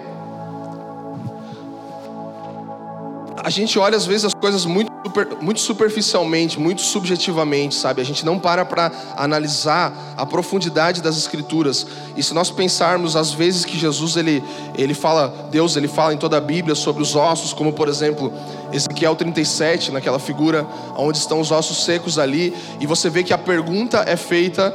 a 3.45 3.49
gente 3.51 3.77
olha 3.77 3.95
às 3.95 4.07
vezes 4.07 4.25
as 4.25 4.33
coisas 4.33 4.65
muito, 4.65 4.91
super, 5.05 5.37
muito 5.39 5.59
superficialmente, 5.59 6.59
muito 6.59 6.81
subjetivamente, 6.81 7.75
sabe? 7.75 8.01
A 8.01 8.03
gente 8.03 8.25
não 8.25 8.39
para 8.39 8.65
para 8.65 8.91
analisar 9.15 10.15
a 10.17 10.25
profundidade 10.25 10.99
das 10.99 11.15
escrituras. 11.15 11.85
E 12.17 12.23
se 12.23 12.33
nós 12.33 12.49
pensarmos 12.49 13.15
às 13.15 13.31
vezes 13.31 13.63
que 13.63 13.77
Jesus 13.77 14.15
ele 14.15 14.43
ele 14.75 14.95
fala, 14.95 15.47
Deus 15.51 15.75
ele 15.75 15.87
fala 15.87 16.11
em 16.11 16.17
toda 16.17 16.37
a 16.37 16.41
Bíblia 16.41 16.73
sobre 16.73 17.03
os 17.03 17.15
ossos, 17.15 17.53
como 17.53 17.71
por 17.71 17.87
exemplo, 17.87 18.33
Ezequiel 18.73 19.15
37, 19.15 19.91
naquela 19.91 20.17
figura 20.17 20.65
onde 20.97 21.19
estão 21.19 21.39
os 21.39 21.51
ossos 21.51 21.85
secos 21.85 22.17
ali, 22.17 22.51
e 22.79 22.87
você 22.87 23.11
vê 23.11 23.21
que 23.21 23.31
a 23.31 23.37
pergunta 23.37 24.03
é 24.07 24.15
feita 24.15 24.71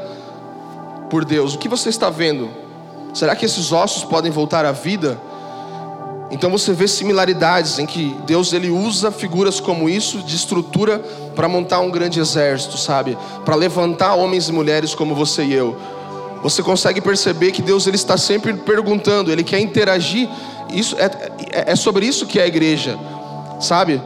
por 1.10 1.24
Deus: 1.24 1.56
O 1.56 1.58
que 1.58 1.68
você 1.68 1.88
está 1.88 2.08
vendo? 2.08 2.48
Será 3.12 3.34
que 3.34 3.44
esses 3.44 3.72
ossos 3.72 4.04
podem 4.04 4.30
voltar 4.30 4.64
à 4.64 4.70
vida? 4.70 5.20
Então 6.30 6.48
você 6.48 6.72
vê 6.72 6.86
similaridades 6.86 7.78
em 7.78 7.86
que 7.86 8.16
Deus 8.24 8.52
ele 8.52 8.70
usa 8.70 9.10
figuras 9.10 9.58
como 9.58 9.88
isso 9.88 10.18
de 10.18 10.36
estrutura 10.36 11.00
para 11.34 11.48
montar 11.48 11.80
um 11.80 11.90
grande 11.90 12.20
exército, 12.20 12.78
sabe? 12.78 13.18
Para 13.44 13.56
levantar 13.56 14.14
homens 14.14 14.48
e 14.48 14.52
mulheres 14.52 14.94
como 14.94 15.14
você 15.14 15.42
e 15.42 15.52
eu. 15.52 15.76
Você 16.42 16.62
consegue 16.62 17.00
perceber 17.00 17.50
que 17.50 17.60
Deus 17.60 17.86
ele 17.86 17.96
está 17.96 18.16
sempre 18.16 18.54
perguntando, 18.54 19.32
ele 19.32 19.42
quer 19.42 19.58
interagir. 19.58 20.28
Isso 20.72 20.96
é, 20.98 21.10
é, 21.52 21.72
é 21.72 21.76
sobre 21.76 22.06
isso 22.06 22.26
que 22.26 22.38
é 22.38 22.44
a 22.44 22.46
igreja, 22.46 22.96
sabe? 23.60 24.00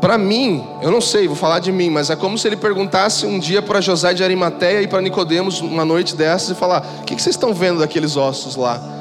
Para 0.00 0.16
mim, 0.16 0.66
eu 0.80 0.90
não 0.90 1.02
sei, 1.02 1.26
vou 1.26 1.36
falar 1.36 1.58
de 1.58 1.70
mim, 1.70 1.90
mas 1.90 2.08
é 2.08 2.16
como 2.16 2.38
se 2.38 2.48
ele 2.48 2.56
perguntasse 2.56 3.26
um 3.26 3.38
dia 3.38 3.60
para 3.60 3.82
José 3.82 4.14
de 4.14 4.24
Arimateia 4.24 4.80
e 4.80 4.88
para 4.88 5.02
Nicodemos 5.02 5.60
uma 5.60 5.84
noite 5.84 6.16
dessas 6.16 6.50
e 6.50 6.54
falar: 6.54 6.82
"O 7.02 7.04
que, 7.04 7.14
que 7.14 7.20
vocês 7.20 7.36
estão 7.36 7.52
vendo 7.52 7.80
daqueles 7.80 8.16
ossos 8.16 8.56
lá?" 8.56 8.99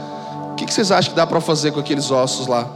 Que, 0.60 0.65
que 0.65 0.74
vocês 0.74 0.91
acham 0.91 1.12
que 1.12 1.15
dá 1.15 1.26
para 1.26 1.39
fazer 1.39 1.72
com 1.72 1.80
aqueles 1.80 2.12
ossos 2.12 2.48
lá? 2.48 2.67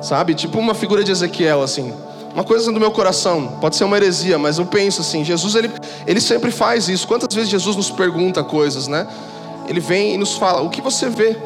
Sabe? 0.00 0.34
Tipo 0.34 0.58
uma 0.58 0.72
figura 0.72 1.02
de 1.02 1.10
Ezequiel, 1.10 1.62
assim. 1.62 1.92
Uma 2.32 2.44
coisa 2.44 2.72
do 2.72 2.78
meu 2.78 2.92
coração, 2.92 3.58
pode 3.60 3.74
ser 3.74 3.82
uma 3.82 3.96
heresia, 3.96 4.38
mas 4.38 4.58
eu 4.58 4.64
penso 4.64 5.00
assim: 5.00 5.24
Jesus, 5.24 5.56
ele, 5.56 5.70
ele 6.06 6.20
sempre 6.20 6.52
faz 6.52 6.88
isso. 6.88 7.06
Quantas 7.06 7.34
vezes 7.34 7.50
Jesus 7.50 7.76
nos 7.76 7.90
pergunta 7.90 8.44
coisas, 8.44 8.86
né? 8.86 9.06
Ele 9.68 9.80
vem 9.80 10.14
e 10.14 10.16
nos 10.16 10.34
fala: 10.36 10.62
o 10.62 10.70
que 10.70 10.80
você 10.80 11.08
vê? 11.08 11.36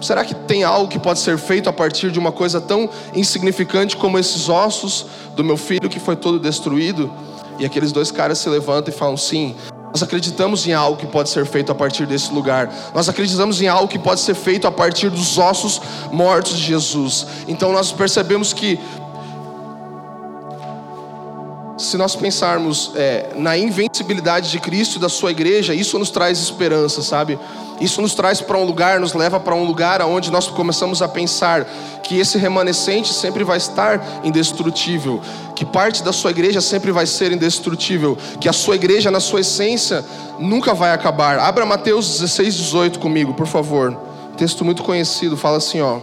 Será 0.00 0.24
que 0.24 0.34
tem 0.34 0.64
algo 0.64 0.88
que 0.88 0.98
pode 0.98 1.20
ser 1.20 1.38
feito 1.38 1.68
a 1.68 1.72
partir 1.72 2.10
de 2.10 2.18
uma 2.18 2.32
coisa 2.32 2.60
tão 2.60 2.88
insignificante 3.14 3.96
como 3.96 4.18
esses 4.18 4.48
ossos 4.48 5.06
do 5.36 5.44
meu 5.44 5.56
filho 5.56 5.88
que 5.88 6.00
foi 6.00 6.16
todo 6.16 6.40
destruído? 6.40 7.12
E 7.58 7.64
aqueles 7.64 7.92
dois 7.92 8.10
caras 8.10 8.38
se 8.38 8.48
levantam 8.48 8.92
e 8.92 8.96
falam: 8.96 9.16
sim, 9.18 9.54
nós 9.92 10.02
acreditamos 10.02 10.66
em 10.66 10.72
algo 10.72 10.96
que 10.96 11.06
pode 11.06 11.28
ser 11.28 11.44
feito 11.44 11.70
a 11.70 11.74
partir 11.74 12.06
desse 12.06 12.32
lugar. 12.32 12.72
Nós 12.94 13.10
acreditamos 13.10 13.60
em 13.60 13.68
algo 13.68 13.86
que 13.86 13.98
pode 13.98 14.20
ser 14.20 14.34
feito 14.34 14.66
a 14.66 14.72
partir 14.72 15.10
dos 15.10 15.36
ossos 15.36 15.82
mortos 16.10 16.56
de 16.56 16.62
Jesus. 16.62 17.26
Então 17.46 17.72
nós 17.72 17.92
percebemos 17.92 18.54
que 18.54 18.80
se 21.76 21.98
nós 21.98 22.16
pensarmos 22.16 22.92
é, 22.94 23.32
na 23.36 23.58
invencibilidade 23.58 24.50
de 24.50 24.58
Cristo 24.60 24.96
e 24.96 24.98
da 24.98 25.10
sua 25.10 25.30
igreja, 25.30 25.74
isso 25.74 25.98
nos 25.98 26.10
traz 26.10 26.38
esperança, 26.38 27.02
sabe? 27.02 27.38
Isso 27.82 28.00
nos 28.00 28.14
traz 28.14 28.40
para 28.40 28.56
um 28.56 28.64
lugar, 28.64 29.00
nos 29.00 29.12
leva 29.12 29.40
para 29.40 29.56
um 29.56 29.64
lugar 29.64 30.00
onde 30.02 30.30
nós 30.30 30.46
começamos 30.46 31.02
a 31.02 31.08
pensar 31.08 31.64
que 32.04 32.16
esse 32.16 32.38
remanescente 32.38 33.12
sempre 33.12 33.42
vai 33.42 33.56
estar 33.56 34.20
indestrutível, 34.22 35.20
que 35.56 35.64
parte 35.64 36.04
da 36.04 36.12
sua 36.12 36.30
igreja 36.30 36.60
sempre 36.60 36.92
vai 36.92 37.06
ser 37.06 37.32
indestrutível, 37.32 38.16
que 38.40 38.48
a 38.48 38.52
sua 38.52 38.76
igreja, 38.76 39.10
na 39.10 39.18
sua 39.18 39.40
essência, 39.40 40.04
nunca 40.38 40.74
vai 40.74 40.92
acabar. 40.92 41.40
Abra 41.40 41.66
Mateus 41.66 42.20
16, 42.20 42.54
18 42.54 43.00
comigo, 43.00 43.34
por 43.34 43.48
favor. 43.48 43.98
Texto 44.36 44.64
muito 44.64 44.84
conhecido, 44.84 45.36
fala 45.36 45.56
assim, 45.56 45.80
ó. 45.80 45.98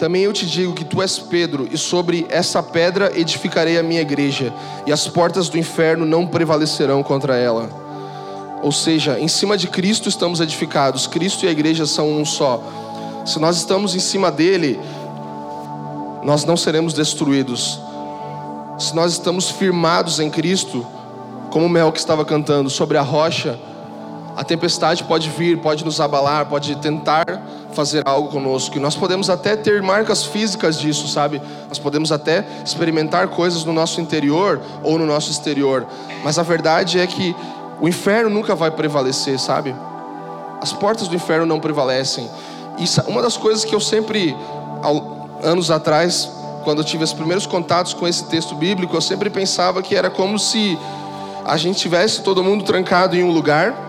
Também 0.00 0.22
eu 0.22 0.32
te 0.32 0.44
digo 0.46 0.74
que 0.74 0.84
tu 0.84 1.00
és 1.00 1.16
Pedro, 1.16 1.68
e 1.70 1.78
sobre 1.78 2.26
essa 2.28 2.60
pedra 2.60 3.12
edificarei 3.14 3.78
a 3.78 3.84
minha 3.84 4.00
igreja, 4.00 4.52
e 4.84 4.90
as 4.90 5.06
portas 5.06 5.48
do 5.48 5.56
inferno 5.56 6.04
não 6.04 6.26
prevalecerão 6.26 7.04
contra 7.04 7.36
ela. 7.36 7.87
Ou 8.62 8.72
seja, 8.72 9.18
em 9.18 9.28
cima 9.28 9.56
de 9.56 9.68
Cristo 9.68 10.08
estamos 10.08 10.40
edificados, 10.40 11.06
Cristo 11.06 11.44
e 11.44 11.48
a 11.48 11.52
igreja 11.52 11.86
são 11.86 12.10
um 12.10 12.24
só. 12.24 12.62
Se 13.24 13.38
nós 13.38 13.56
estamos 13.56 13.94
em 13.94 14.00
cima 14.00 14.30
dele, 14.30 14.80
nós 16.22 16.44
não 16.44 16.56
seremos 16.56 16.92
destruídos. 16.92 17.80
Se 18.78 18.94
nós 18.94 19.12
estamos 19.12 19.50
firmados 19.50 20.20
em 20.20 20.30
Cristo, 20.30 20.86
como 21.50 21.66
o 21.66 21.68
Mel 21.68 21.92
que 21.92 21.98
estava 21.98 22.24
cantando, 22.24 22.68
sobre 22.70 22.96
a 22.96 23.02
rocha, 23.02 23.58
a 24.36 24.44
tempestade 24.44 25.02
pode 25.02 25.28
vir, 25.30 25.58
pode 25.58 25.84
nos 25.84 26.00
abalar, 26.00 26.46
pode 26.46 26.76
tentar 26.76 27.24
fazer 27.72 28.02
algo 28.06 28.28
conosco. 28.28 28.76
E 28.76 28.80
nós 28.80 28.94
podemos 28.94 29.28
até 29.28 29.56
ter 29.56 29.82
marcas 29.82 30.24
físicas 30.24 30.78
disso, 30.78 31.08
sabe? 31.08 31.42
Nós 31.68 31.78
podemos 31.78 32.12
até 32.12 32.46
experimentar 32.64 33.28
coisas 33.28 33.64
no 33.64 33.72
nosso 33.72 34.00
interior 34.00 34.60
ou 34.82 34.98
no 34.98 35.06
nosso 35.06 35.30
exterior. 35.30 35.86
Mas 36.22 36.38
a 36.38 36.44
verdade 36.44 37.00
é 37.00 37.06
que 37.06 37.34
o 37.80 37.88
inferno 37.88 38.30
nunca 38.30 38.54
vai 38.54 38.70
prevalecer, 38.70 39.38
sabe? 39.38 39.74
As 40.60 40.72
portas 40.72 41.08
do 41.08 41.14
inferno 41.14 41.46
não 41.46 41.60
prevalecem. 41.60 42.28
E 42.78 43.10
uma 43.10 43.22
das 43.22 43.36
coisas 43.36 43.64
que 43.64 43.74
eu 43.74 43.80
sempre, 43.80 44.36
anos 45.42 45.70
atrás, 45.70 46.30
quando 46.64 46.78
eu 46.78 46.84
tive 46.84 47.04
os 47.04 47.12
primeiros 47.12 47.46
contatos 47.46 47.94
com 47.94 48.06
esse 48.06 48.24
texto 48.24 48.54
bíblico, 48.54 48.96
eu 48.96 49.00
sempre 49.00 49.30
pensava 49.30 49.82
que 49.82 49.94
era 49.94 50.10
como 50.10 50.38
se 50.38 50.78
a 51.44 51.56
gente 51.56 51.78
tivesse 51.78 52.22
todo 52.22 52.42
mundo 52.42 52.64
trancado 52.64 53.16
em 53.16 53.22
um 53.22 53.30
lugar 53.30 53.86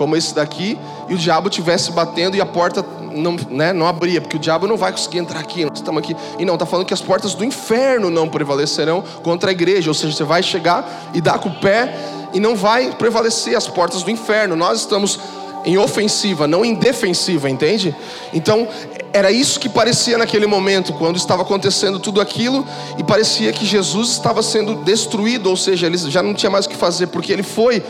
como 0.00 0.16
esse 0.16 0.34
daqui, 0.34 0.78
e 1.10 1.14
o 1.14 1.18
diabo 1.18 1.50
tivesse 1.50 1.92
batendo 1.92 2.34
e 2.34 2.40
a 2.40 2.46
porta 2.46 2.82
não, 3.12 3.36
né, 3.50 3.70
não 3.70 3.86
abria, 3.86 4.18
porque 4.18 4.36
o 4.36 4.40
diabo 4.40 4.66
não 4.66 4.74
vai 4.74 4.92
conseguir 4.92 5.18
entrar 5.18 5.40
aqui, 5.40 5.66
nós 5.66 5.76
estamos 5.76 6.02
aqui. 6.02 6.16
E 6.38 6.44
não, 6.46 6.54
está 6.54 6.64
falando 6.64 6.86
que 6.86 6.94
as 6.94 7.02
portas 7.02 7.34
do 7.34 7.44
inferno 7.44 8.08
não 8.08 8.26
prevalecerão 8.26 9.04
contra 9.22 9.50
a 9.50 9.52
igreja, 9.52 9.90
ou 9.90 9.94
seja, 9.94 10.16
você 10.16 10.24
vai 10.24 10.42
chegar 10.42 10.88
e 11.12 11.20
dar 11.20 11.38
com 11.38 11.50
o 11.50 11.60
pé 11.60 11.94
e 12.32 12.40
não 12.40 12.54
vai 12.54 12.92
prevalecer 12.92 13.56
as 13.56 13.66
portas 13.66 14.02
do 14.02 14.10
inferno. 14.10 14.56
Nós 14.56 14.80
estamos 14.80 15.18
em 15.64 15.76
ofensiva, 15.76 16.46
não 16.46 16.64
em 16.64 16.74
defensiva, 16.74 17.48
entende? 17.48 17.94
Então, 18.32 18.66
era 19.12 19.30
isso 19.30 19.58
que 19.60 19.68
parecia 19.68 20.16
naquele 20.16 20.46
momento, 20.46 20.92
quando 20.94 21.16
estava 21.16 21.42
acontecendo 21.42 21.98
tudo 21.98 22.20
aquilo 22.20 22.66
e 22.98 23.04
parecia 23.04 23.52
que 23.52 23.66
Jesus 23.66 24.10
estava 24.10 24.42
sendo 24.42 24.76
destruído, 24.76 25.50
ou 25.50 25.56
seja, 25.56 25.86
ele 25.86 25.98
já 25.98 26.22
não 26.22 26.32
tinha 26.32 26.50
mais 26.50 26.66
o 26.66 26.68
que 26.68 26.76
fazer, 26.76 27.08
porque 27.08 27.32
ele 27.32 27.42
foi 27.42 27.82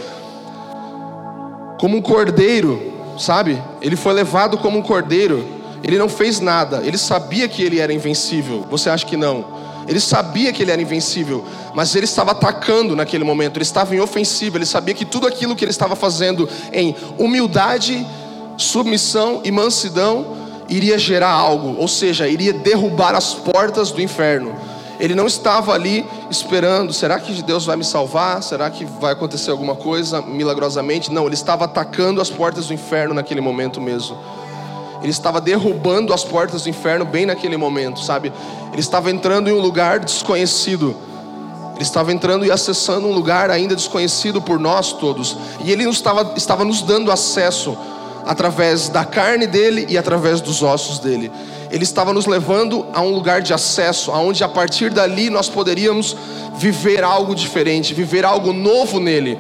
como 1.79 1.97
um 1.97 2.03
cordeiro, 2.03 2.93
sabe? 3.19 3.61
Ele 3.81 3.97
foi 3.97 4.13
levado 4.13 4.59
como 4.59 4.79
um 4.79 4.83
cordeiro. 4.83 5.47
Ele 5.83 5.97
não 5.97 6.11
fez 6.11 6.41
nada. 6.41 6.83
Ele 6.85 6.99
sabia 6.99 7.49
que 7.49 7.63
ele 7.63 7.81
era 7.81 7.91
invencível. 7.91 8.67
Você 8.71 8.91
acha 8.91 9.07
que 9.07 9.17
não? 9.17 9.60
Ele 9.91 9.99
sabia 9.99 10.53
que 10.53 10.63
ele 10.63 10.71
era 10.71 10.81
invencível, 10.81 11.45
mas 11.75 11.97
ele 11.97 12.05
estava 12.05 12.31
atacando 12.31 12.95
naquele 12.95 13.25
momento. 13.25 13.57
Ele 13.57 13.65
estava 13.65 13.93
em 13.93 13.99
ofensiva. 13.99 14.57
Ele 14.57 14.65
sabia 14.65 14.95
que 14.95 15.05
tudo 15.05 15.27
aquilo 15.27 15.57
que 15.57 15.65
ele 15.65 15.73
estava 15.73 15.97
fazendo 15.97 16.49
em 16.73 16.95
humildade, 17.19 18.07
submissão 18.57 19.41
e 19.43 19.51
mansidão 19.51 20.37
iria 20.69 20.97
gerar 20.97 21.33
algo, 21.33 21.75
ou 21.77 21.89
seja, 21.89 22.29
iria 22.29 22.53
derrubar 22.53 23.17
as 23.17 23.35
portas 23.35 23.91
do 23.91 24.01
inferno. 24.01 24.55
Ele 25.01 25.17
não 25.17 25.27
estava 25.27 25.73
ali 25.73 26.07
esperando, 26.31 26.93
será 26.93 27.19
que 27.19 27.43
Deus 27.43 27.65
vai 27.65 27.75
me 27.75 27.83
salvar? 27.83 28.41
Será 28.45 28.71
que 28.71 28.85
vai 28.85 29.13
acontecer 29.13 29.51
alguma 29.51 29.75
coisa 29.75 30.23
milagrosamente? 30.23 31.11
Não, 31.11 31.27
ele 31.27 31.35
estava 31.35 31.65
atacando 31.65 32.21
as 32.21 32.31
portas 32.31 32.69
do 32.69 32.75
inferno 32.75 33.13
naquele 33.13 33.41
momento 33.41 33.81
mesmo. 33.81 34.17
Ele 35.03 35.11
estava 35.11 35.41
derrubando 35.41 36.13
as 36.13 36.25
portas 36.25 36.63
do 36.63 36.69
inferno 36.69 37.05
bem 37.05 37.27
naquele 37.27 37.57
momento, 37.57 38.01
sabe? 38.01 38.33
Ele 38.73 38.81
estava 38.81 39.11
entrando 39.11 39.49
em 39.49 39.53
um 39.53 39.61
lugar 39.61 40.01
desconhecido. 40.01 40.95
Ele 41.75 41.83
estava 41.83 42.13
entrando 42.13 42.45
e 42.45 42.51
acessando 42.51 43.07
um 43.07 43.13
lugar 43.13 43.51
ainda 43.51 43.75
desconhecido 43.75 44.43
por 44.43 44.61
nós 44.61 44.93
todos. 44.93 45.37
E 45.65 45.73
ele 45.73 45.89
estava, 45.89 46.35
estava 46.37 46.65
nos 46.65 46.83
dando 46.83 47.11
acesso 47.11 47.77
através 48.27 48.89
da 48.89 49.05
carne 49.05 49.47
dele 49.47 49.87
e 49.89 49.97
através 49.97 50.41
dos 50.41 50.63
ossos 50.63 50.99
dele. 50.99 51.33
Ele 51.71 51.85
estava 51.85 52.13
nos 52.13 52.27
levando 52.27 52.85
a 52.93 53.01
um 53.01 53.15
lugar 53.15 53.41
de 53.41 53.55
acesso, 53.55 54.11
aonde 54.11 54.45
a 54.45 54.49
partir 54.49 54.91
dali 54.91 55.31
nós 55.31 55.49
poderíamos 55.49 56.17
viver 56.57 57.03
algo 57.03 57.35
diferente, 57.35 57.95
viver 57.95 58.25
algo 58.25 58.53
novo 58.53 59.01
nele. 59.01 59.39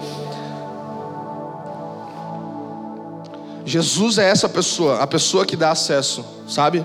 Jesus 3.70 4.18
é 4.18 4.28
essa 4.28 4.48
pessoa, 4.48 4.98
a 4.98 5.06
pessoa 5.06 5.46
que 5.46 5.54
dá 5.54 5.70
acesso, 5.70 6.24
sabe? 6.48 6.84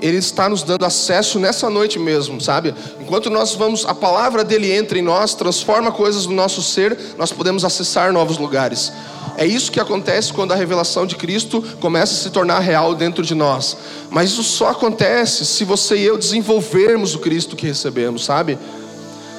Ele 0.00 0.16
está 0.16 0.48
nos 0.48 0.64
dando 0.64 0.84
acesso 0.84 1.38
nessa 1.38 1.70
noite 1.70 2.00
mesmo, 2.00 2.40
sabe? 2.40 2.74
Enquanto 3.00 3.30
nós 3.30 3.54
vamos, 3.54 3.86
a 3.86 3.94
palavra 3.94 4.42
dele 4.42 4.72
entra 4.72 4.98
em 4.98 5.02
nós, 5.02 5.36
transforma 5.36 5.92
coisas 5.92 6.26
no 6.26 6.34
nosso 6.34 6.60
ser, 6.60 6.98
nós 7.16 7.30
podemos 7.30 7.64
acessar 7.64 8.12
novos 8.12 8.38
lugares. 8.38 8.92
É 9.36 9.46
isso 9.46 9.70
que 9.70 9.78
acontece 9.78 10.32
quando 10.32 10.50
a 10.50 10.56
revelação 10.56 11.06
de 11.06 11.14
Cristo 11.14 11.62
começa 11.80 12.12
a 12.12 12.16
se 12.16 12.30
tornar 12.30 12.58
real 12.58 12.96
dentro 12.96 13.22
de 13.22 13.36
nós. 13.36 13.76
Mas 14.10 14.30
isso 14.30 14.42
só 14.42 14.70
acontece 14.70 15.46
se 15.46 15.62
você 15.62 15.96
e 15.96 16.04
eu 16.04 16.18
desenvolvermos 16.18 17.14
o 17.14 17.20
Cristo 17.20 17.54
que 17.54 17.68
recebemos, 17.68 18.24
sabe? 18.24 18.58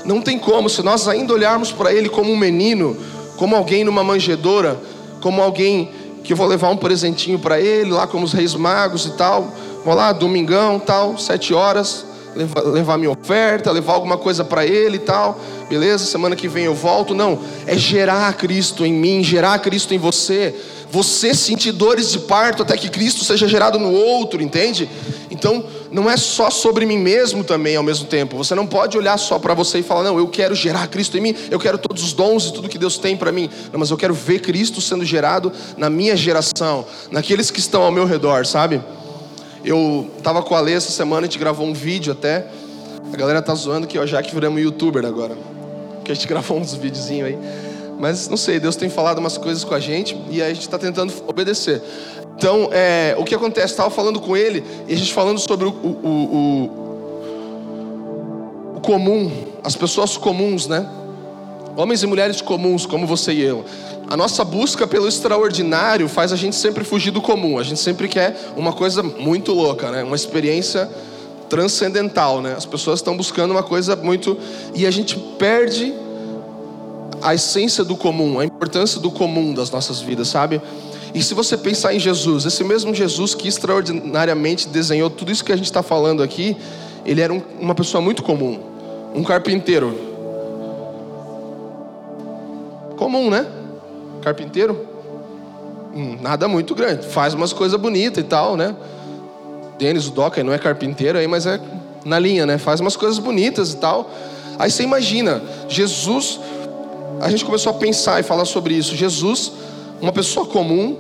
Não 0.06 0.22
tem 0.22 0.40
como, 0.40 0.70
se 0.70 0.82
nós 0.82 1.06
ainda 1.10 1.34
olharmos 1.34 1.74
para 1.74 1.94
Ele 1.94 2.08
como 2.08 2.32
um 2.32 2.38
menino, 2.38 2.96
como 3.36 3.58
alguém 3.58 3.84
numa 3.84 4.06
manjedoura, 4.06 4.80
como 5.20 5.42
alguém 5.42 5.92
que 6.24 6.34
eu 6.34 6.38
vou 6.38 6.48
levar 6.48 6.70
um 6.70 6.78
presentinho 6.78 7.38
para 7.38 7.60
Ele, 7.60 7.92
lá 7.92 8.08
como 8.08 8.26
os 8.26 8.34
reis 8.34 8.56
magos 8.56 9.06
e 9.06 9.12
tal 9.12 9.52
Vou 9.84 9.94
lá, 9.94 10.14
domingão, 10.14 10.80
tal, 10.80 11.18
sete 11.18 11.54
horas, 11.54 12.06
levar, 12.34 12.62
levar 12.62 12.98
minha 12.98 13.12
oferta, 13.12 13.70
levar 13.70 13.94
alguma 13.94 14.18
coisa 14.18 14.44
para 14.44 14.66
ele 14.66 14.96
e 14.96 15.00
tal. 15.00 15.38
Beleza? 15.70 16.06
Semana 16.06 16.38
que 16.38 16.48
vem 16.48 16.64
eu 16.64 16.74
volto. 16.74 17.14
Não, 17.14 17.40
é 17.68 17.76
gerar 17.76 18.34
Cristo 18.36 18.86
em 18.86 18.94
mim, 18.94 19.22
gerar 19.22 19.60
Cristo 19.60 19.94
em 19.94 19.98
você. 19.98 20.56
Você 20.94 21.34
sentir 21.34 21.72
dores 21.72 22.12
de 22.12 22.20
parto 22.20 22.62
até 22.62 22.78
que 22.78 22.88
Cristo 22.88 23.26
seja 23.26 23.48
gerado 23.48 23.80
no 23.80 23.92
outro, 23.92 24.44
entende? 24.44 24.88
Então, 25.32 25.66
não 25.92 26.08
é 26.08 26.16
só 26.16 26.52
sobre 26.52 26.86
mim 26.86 27.00
mesmo 27.00 27.44
também 27.44 27.76
ao 27.76 27.82
mesmo 27.82 28.06
tempo. 28.06 28.38
Você 28.38 28.54
não 28.54 28.68
pode 28.68 28.96
olhar 28.96 29.18
só 29.18 29.40
para 29.40 29.56
você 29.56 29.80
e 29.80 29.84
falar: 29.84 30.04
"Não, 30.04 30.20
eu 30.20 30.28
quero 30.28 30.54
gerar 30.54 30.86
Cristo 30.86 31.18
em 31.18 31.22
mim, 31.22 31.36
eu 31.50 31.60
quero 31.60 31.80
todos 31.80 32.04
os 32.04 32.14
dons 32.14 32.46
e 32.46 32.54
tudo 32.54 32.70
que 32.70 32.78
Deus 32.78 33.00
tem 33.00 33.18
para 33.18 33.32
mim". 33.32 33.50
Não, 33.72 33.80
mas 33.80 33.90
eu 33.90 33.98
quero 33.98 34.14
ver 34.14 34.42
Cristo 34.42 34.80
sendo 34.82 35.04
gerado 35.04 35.52
na 35.78 35.90
minha 35.90 36.16
geração, 36.16 36.86
naqueles 37.10 37.50
que 37.50 37.60
estão 37.60 37.82
ao 37.82 37.92
meu 37.92 38.06
redor, 38.06 38.46
sabe? 38.46 38.80
Eu 39.66 40.12
tava 40.22 40.44
com 40.44 40.54
a 40.54 40.60
Lê 40.60 40.74
essa 40.74 40.92
semana, 40.92 41.22
a 41.22 41.26
gente 41.28 41.40
gravou 41.40 41.66
um 41.66 41.74
vídeo 41.74 42.14
até. 42.14 42.46
A 43.12 43.18
galera 43.18 43.42
tá 43.42 43.56
zoando 43.56 43.88
que 43.88 43.98
eu 43.98 44.06
já 44.06 44.22
que 44.22 44.32
viramos 44.32 44.62
youtuber 44.62 45.04
agora. 45.04 45.36
Que 46.06 46.12
a 46.12 46.14
gente 46.14 46.28
gravou 46.30 46.60
uns 46.60 46.76
videozinhos 46.76 47.30
aí. 47.30 47.73
Mas 48.04 48.28
não 48.28 48.36
sei, 48.36 48.60
Deus 48.60 48.76
tem 48.76 48.90
falado 48.90 49.20
umas 49.20 49.38
coisas 49.38 49.64
com 49.64 49.74
a 49.74 49.80
gente 49.80 50.22
e 50.30 50.42
a 50.42 50.50
gente 50.50 50.60
está 50.60 50.78
tentando 50.78 51.14
obedecer. 51.26 51.82
Então, 52.36 52.68
é, 52.70 53.16
o 53.18 53.24
que 53.24 53.34
acontece? 53.34 53.68
Estava 53.68 53.90
falando 53.90 54.20
com 54.20 54.36
ele 54.36 54.62
e 54.90 54.94
a 54.94 54.98
gente 54.98 55.14
falando 55.14 55.40
sobre 55.40 55.68
o, 55.68 55.70
o, 55.70 55.88
o, 58.74 58.76
o 58.76 58.82
comum, 58.82 59.32
as 59.64 59.78
pessoas 59.78 60.18
comuns, 60.18 60.68
né? 60.68 60.86
Homens 61.78 62.04
e 62.04 62.08
mulheres 62.08 62.42
comuns, 62.42 62.86
como 62.86 63.08
você 63.08 63.32
e 63.32 63.42
eu. 63.42 63.64
A 64.10 64.18
nossa 64.18 64.44
busca 64.44 64.86
pelo 64.86 65.08
extraordinário 65.08 66.10
faz 66.10 66.34
a 66.34 66.36
gente 66.36 66.58
sempre 66.58 66.84
fugir 66.84 67.12
do 67.12 67.22
comum. 67.22 67.58
A 67.58 67.64
gente 67.64 67.80
sempre 67.80 68.10
quer 68.10 68.38
uma 68.58 68.74
coisa 68.74 69.02
muito 69.02 69.54
louca, 69.54 69.90
né? 69.92 70.04
Uma 70.04 70.18
experiência 70.18 70.90
transcendental, 71.48 72.42
né? 72.42 72.54
As 72.58 72.66
pessoas 72.66 73.00
estão 73.00 73.16
buscando 73.16 73.52
uma 73.52 73.64
coisa 73.64 73.96
muito 73.96 74.38
e 74.76 74.86
a 74.86 74.92
gente 74.92 75.18
perde 75.40 76.03
a 77.24 77.34
essência 77.34 77.84
do 77.84 77.96
comum, 77.96 78.40
a 78.40 78.46
importância 78.46 79.00
do 79.00 79.10
comum 79.10 79.54
das 79.54 79.72
nossas 79.72 80.02
vidas, 80.02 80.28
sabe? 80.28 80.62
E 81.14 81.22
se 81.22 81.34
você 81.34 81.56
pensar 81.56 81.94
em 81.94 82.00
Jesus, 82.00 82.46
esse 82.46 82.64
mesmo 82.64 82.94
Jesus 82.94 83.34
que 83.34 83.48
extraordinariamente 83.48 84.68
desenhou 84.68 85.10
tudo 85.10 85.32
isso 85.32 85.44
que 85.44 85.52
a 85.52 85.56
gente 85.56 85.66
está 85.66 85.84
falando 85.84 86.24
aqui, 86.24 86.58
ele 87.06 87.22
era 87.22 87.32
um, 87.32 87.42
uma 87.60 87.76
pessoa 87.76 88.02
muito 88.02 88.24
comum, 88.24 88.60
um 89.16 89.24
carpinteiro. 89.24 89.96
Comum, 92.98 93.30
né? 93.30 93.46
Carpinteiro? 94.22 94.88
Hum, 95.96 96.18
nada 96.22 96.48
muito 96.48 96.74
grande. 96.74 97.06
Faz 97.06 97.34
umas 97.34 97.54
coisas 97.54 97.80
bonitas 97.80 98.24
e 98.24 98.28
tal, 98.28 98.58
né? 98.58 98.76
Denis, 99.78 100.08
o 100.08 100.12
Doca, 100.12 100.44
não 100.44 100.54
é 100.54 100.58
carpinteiro 100.58 101.18
aí, 101.18 101.28
mas 101.28 101.46
é 101.46 101.60
na 102.04 102.18
linha, 102.18 102.46
né? 102.46 102.58
Faz 102.58 102.80
umas 102.80 102.96
coisas 102.96 103.20
bonitas 103.20 103.74
e 103.74 103.78
tal. 103.78 104.10
Aí 104.58 104.70
você 104.72 104.84
imagina, 104.84 105.42
Jesus, 105.68 106.40
a 107.24 107.30
gente 107.30 107.46
começou 107.46 107.72
a 107.72 107.74
pensar 107.74 108.20
e 108.20 108.24
falar 108.24 108.44
sobre 108.44 108.74
isso. 108.74 108.96
Jesus, 108.96 109.54
uma 110.02 110.12
pessoa 110.12 110.46
comum, 110.46 110.98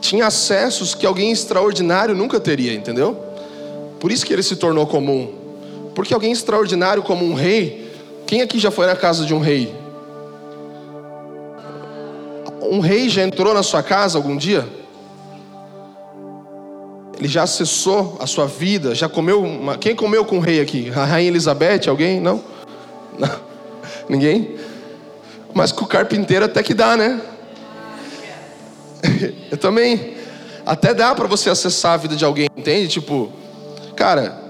tinha 0.00 0.26
acessos 0.26 0.94
que 0.94 1.06
alguém 1.06 1.30
extraordinário 1.30 2.14
nunca 2.14 2.40
teria, 2.40 2.74
entendeu? 2.74 3.16
Por 4.00 4.10
isso 4.10 4.26
que 4.26 4.32
ele 4.32 4.42
se 4.42 4.56
tornou 4.56 4.84
comum. 4.86 5.32
Porque 5.94 6.12
alguém 6.12 6.32
extraordinário 6.32 7.02
como 7.04 7.24
um 7.24 7.34
rei, 7.34 7.88
quem 8.26 8.42
aqui 8.42 8.58
já 8.58 8.70
foi 8.70 8.86
na 8.86 8.96
casa 8.96 9.24
de 9.24 9.32
um 9.32 9.38
rei? 9.38 9.72
Um 12.60 12.80
rei 12.80 13.08
já 13.08 13.22
entrou 13.22 13.54
na 13.54 13.62
sua 13.62 13.82
casa 13.82 14.18
algum 14.18 14.36
dia? 14.36 14.66
Ele 17.16 17.28
já 17.28 17.44
acessou 17.44 18.16
a 18.20 18.26
sua 18.26 18.46
vida? 18.46 18.94
Já 18.94 19.08
comeu? 19.08 19.42
Uma... 19.42 19.78
Quem 19.78 19.94
comeu 19.94 20.24
com 20.24 20.38
o 20.38 20.40
rei 20.40 20.60
aqui? 20.60 20.92
A 20.94 21.04
rainha 21.04 21.28
Elizabeth? 21.30 21.88
Alguém? 21.88 22.20
Não? 22.20 22.42
Não? 23.18 23.30
Ninguém? 24.08 24.56
Mas 25.58 25.72
com 25.72 25.84
o 25.84 25.88
carpinteiro 25.88 26.44
até 26.44 26.62
que 26.62 26.72
dá, 26.72 26.96
né? 26.96 27.20
Eu 29.50 29.58
também. 29.58 30.14
Até 30.64 30.94
dá 30.94 31.12
para 31.16 31.26
você 31.26 31.50
acessar 31.50 31.94
a 31.94 31.96
vida 31.96 32.14
de 32.14 32.24
alguém, 32.24 32.48
entende? 32.56 32.86
Tipo, 32.86 33.32
cara, 33.96 34.40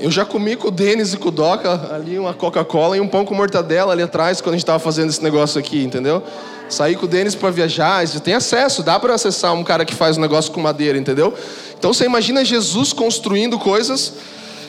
eu 0.00 0.10
já 0.10 0.24
comi 0.24 0.56
com 0.56 0.68
o 0.68 0.70
Denis 0.70 1.12
e 1.12 1.18
com 1.18 1.28
o 1.28 1.30
Doca 1.30 1.94
ali 1.94 2.18
uma 2.18 2.32
Coca-Cola 2.32 2.96
e 2.96 3.00
um 3.00 3.08
pão 3.08 3.26
com 3.26 3.34
mortadela 3.34 3.92
ali 3.92 4.02
atrás 4.02 4.40
quando 4.40 4.54
a 4.54 4.56
gente 4.56 4.62
estava 4.62 4.78
fazendo 4.78 5.10
esse 5.10 5.22
negócio 5.22 5.58
aqui, 5.58 5.84
entendeu? 5.84 6.22
Sair 6.66 6.96
com 6.96 7.04
o 7.04 7.08
Denis 7.08 7.34
para 7.34 7.50
viajar, 7.50 8.06
você 8.06 8.18
tem 8.18 8.32
acesso, 8.32 8.82
dá 8.82 8.98
para 8.98 9.12
acessar 9.12 9.52
um 9.52 9.62
cara 9.62 9.84
que 9.84 9.94
faz 9.94 10.16
um 10.16 10.20
negócio 10.22 10.50
com 10.50 10.60
madeira, 10.60 10.96
entendeu? 10.96 11.34
Então 11.78 11.92
você 11.92 12.06
imagina 12.06 12.42
Jesus 12.42 12.94
construindo 12.94 13.58
coisas, 13.58 14.14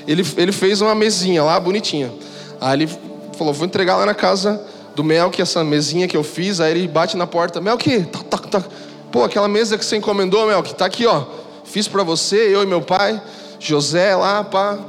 ele, 0.05 0.25
ele 0.35 0.51
fez 0.51 0.81
uma 0.81 0.93
mesinha 0.93 1.41
lá, 1.41 1.57
bonitinha. 1.57 2.11
Aí 2.59 2.81
ele 2.81 2.89
falou, 3.37 3.53
vou 3.53 3.65
entregar 3.65 3.95
lá 3.95 4.05
na 4.05 4.13
casa 4.13 4.72
do 4.95 5.03
Mel, 5.03 5.29
que 5.29 5.41
essa 5.41 5.63
mesinha 5.63 6.07
que 6.07 6.15
eu 6.15 6.23
fiz, 6.23 6.59
aí 6.59 6.71
ele 6.71 6.87
bate 6.87 7.17
na 7.17 7.25
porta, 7.25 7.59
Mel, 7.59 7.77
que? 7.77 8.01
Tá, 8.01 8.19
tá, 8.19 8.37
tá. 8.37 8.63
Pô, 9.11 9.23
aquela 9.23 9.47
mesa 9.47 9.77
que 9.77 9.85
você 9.85 9.95
encomendou, 9.95 10.47
Mel, 10.47 10.61
que 10.63 10.73
tá 10.73 10.85
aqui, 10.85 11.05
ó. 11.05 11.23
Fiz 11.63 11.87
para 11.87 12.03
você, 12.03 12.53
eu 12.53 12.63
e 12.63 12.65
meu 12.65 12.81
pai, 12.81 13.21
José 13.59 14.15
lá, 14.15 14.43
pá. 14.43 14.79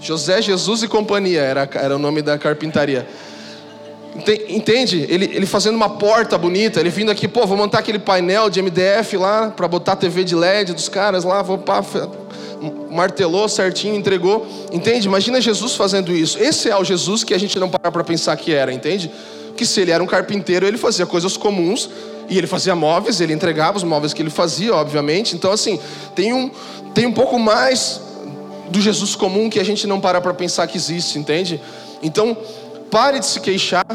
José 0.00 0.42
Jesus 0.42 0.82
e 0.82 0.88
Companhia 0.88 1.40
era, 1.40 1.68
era 1.74 1.96
o 1.96 1.98
nome 1.98 2.22
da 2.22 2.38
carpintaria. 2.38 3.06
Entende? 4.48 5.04
Ele, 5.08 5.26
ele 5.26 5.44
fazendo 5.44 5.74
uma 5.74 5.90
porta 5.90 6.38
bonita, 6.38 6.80
ele 6.80 6.88
vindo 6.88 7.10
aqui, 7.10 7.28
pô, 7.28 7.46
vou 7.46 7.56
montar 7.56 7.80
aquele 7.80 7.98
painel 7.98 8.48
de 8.48 8.62
MDF 8.62 9.16
lá 9.16 9.50
para 9.50 9.68
botar 9.68 9.92
a 9.92 9.96
TV 9.96 10.24
de 10.24 10.34
LED 10.34 10.72
dos 10.72 10.88
caras 10.88 11.22
lá, 11.22 11.42
vou 11.42 11.58
pá, 11.58 11.84
martelou 12.90 13.48
certinho, 13.48 13.94
entregou. 13.94 14.46
Entende? 14.72 15.06
Imagina 15.06 15.40
Jesus 15.40 15.74
fazendo 15.74 16.12
isso. 16.12 16.38
Esse 16.38 16.70
é 16.70 16.76
o 16.76 16.82
Jesus 16.82 17.24
que 17.24 17.34
a 17.34 17.38
gente 17.38 17.58
não 17.58 17.68
para 17.68 17.92
para 17.92 18.04
pensar 18.04 18.36
que 18.36 18.52
era, 18.52 18.72
entende? 18.72 19.10
Que 19.56 19.66
se 19.66 19.80
ele 19.80 19.90
era 19.90 20.02
um 20.02 20.06
carpinteiro, 20.06 20.66
ele 20.66 20.78
fazia 20.78 21.06
coisas 21.06 21.36
comuns 21.36 21.88
e 22.28 22.36
ele 22.36 22.46
fazia 22.46 22.74
móveis, 22.74 23.20
ele 23.20 23.32
entregava 23.32 23.76
os 23.76 23.84
móveis 23.84 24.12
que 24.12 24.22
ele 24.22 24.30
fazia, 24.30 24.74
obviamente. 24.74 25.34
Então 25.34 25.50
assim, 25.52 25.80
tem 26.14 26.32
um 26.32 26.50
tem 26.94 27.06
um 27.06 27.12
pouco 27.12 27.38
mais 27.38 28.00
do 28.70 28.80
Jesus 28.80 29.14
comum 29.14 29.48
que 29.48 29.60
a 29.60 29.64
gente 29.64 29.86
não 29.86 30.00
para 30.00 30.20
para 30.20 30.34
pensar 30.34 30.66
que 30.66 30.76
existe, 30.76 31.18
entende? 31.18 31.60
Então, 32.02 32.36
pare 32.90 33.18
de 33.18 33.26
se 33.26 33.40
queixar 33.40 33.86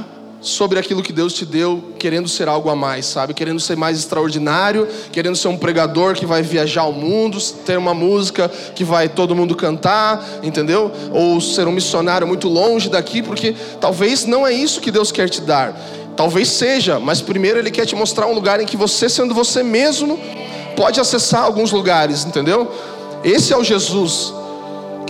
sobre 0.41 0.79
aquilo 0.79 1.03
que 1.03 1.13
Deus 1.13 1.33
te 1.33 1.45
deu, 1.45 1.93
querendo 1.99 2.27
ser 2.27 2.47
algo 2.47 2.69
a 2.69 2.75
mais, 2.75 3.05
sabe? 3.05 3.33
Querendo 3.33 3.59
ser 3.59 3.77
mais 3.77 3.99
extraordinário, 3.99 4.87
querendo 5.11 5.35
ser 5.35 5.47
um 5.47 5.57
pregador 5.57 6.15
que 6.15 6.25
vai 6.25 6.41
viajar 6.41 6.81
ao 6.81 6.91
mundo, 6.91 7.39
ter 7.63 7.77
uma 7.77 7.93
música 7.93 8.49
que 8.73 8.83
vai 8.83 9.07
todo 9.07 9.35
mundo 9.35 9.55
cantar, 9.55 10.25
entendeu? 10.41 10.91
Ou 11.11 11.39
ser 11.39 11.67
um 11.67 11.71
missionário 11.71 12.25
muito 12.25 12.49
longe 12.49 12.89
daqui, 12.89 13.21
porque 13.21 13.55
talvez 13.79 14.25
não 14.25 14.45
é 14.45 14.51
isso 14.51 14.81
que 14.81 14.89
Deus 14.89 15.11
quer 15.11 15.29
te 15.29 15.41
dar. 15.41 15.79
Talvez 16.17 16.49
seja, 16.49 16.99
mas 16.99 17.21
primeiro 17.21 17.59
Ele 17.59 17.71
quer 17.71 17.85
te 17.85 17.95
mostrar 17.95 18.25
um 18.25 18.33
lugar 18.33 18.59
em 18.59 18.65
que 18.65 18.75
você, 18.75 19.07
sendo 19.07 19.35
você 19.35 19.61
mesmo, 19.61 20.19
pode 20.75 20.99
acessar 20.99 21.43
alguns 21.43 21.71
lugares, 21.71 22.25
entendeu? 22.25 22.69
Esse 23.23 23.53
é 23.53 23.57
o 23.57 23.63
Jesus 23.63 24.33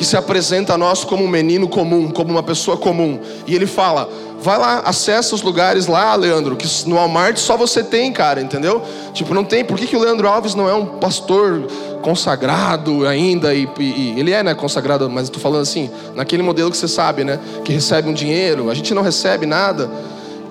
que 0.01 0.05
se 0.07 0.17
apresenta 0.17 0.73
a 0.73 0.77
nós 0.79 1.03
como 1.03 1.23
um 1.23 1.27
menino 1.27 1.67
comum, 1.67 2.09
como 2.09 2.31
uma 2.31 2.41
pessoa 2.41 2.75
comum. 2.75 3.19
E 3.45 3.53
ele 3.53 3.67
fala: 3.67 4.09
vai 4.41 4.57
lá, 4.57 4.79
acessa 4.79 5.35
os 5.35 5.41
lugares 5.41 5.87
lá, 5.87 6.15
Leandro, 6.15 6.55
que 6.55 6.67
no 6.87 6.95
Walmart 6.95 7.37
só 7.37 7.55
você 7.55 7.83
tem, 7.83 8.11
cara, 8.11 8.41
entendeu? 8.41 8.81
Tipo, 9.13 9.33
não 9.33 9.43
tem. 9.43 9.63
Por 9.63 9.77
que, 9.77 9.85
que 9.85 9.95
o 9.95 9.99
Leandro 9.99 10.27
Alves 10.27 10.55
não 10.55 10.67
é 10.67 10.73
um 10.73 10.85
pastor 10.85 11.67
consagrado 12.01 13.07
ainda? 13.07 13.53
E, 13.53 13.69
e 13.79 14.19
ele 14.19 14.31
é, 14.31 14.41
né, 14.41 14.55
consagrado, 14.55 15.09
mas 15.09 15.25
estou 15.25 15.39
falando 15.39 15.61
assim, 15.61 15.89
naquele 16.15 16.41
modelo 16.41 16.71
que 16.71 16.77
você 16.77 16.87
sabe, 16.87 17.23
né? 17.23 17.39
Que 17.63 17.71
recebe 17.71 18.09
um 18.09 18.13
dinheiro, 18.13 18.69
a 18.69 18.73
gente 18.73 18.93
não 18.93 19.03
recebe 19.03 19.45
nada. 19.45 19.89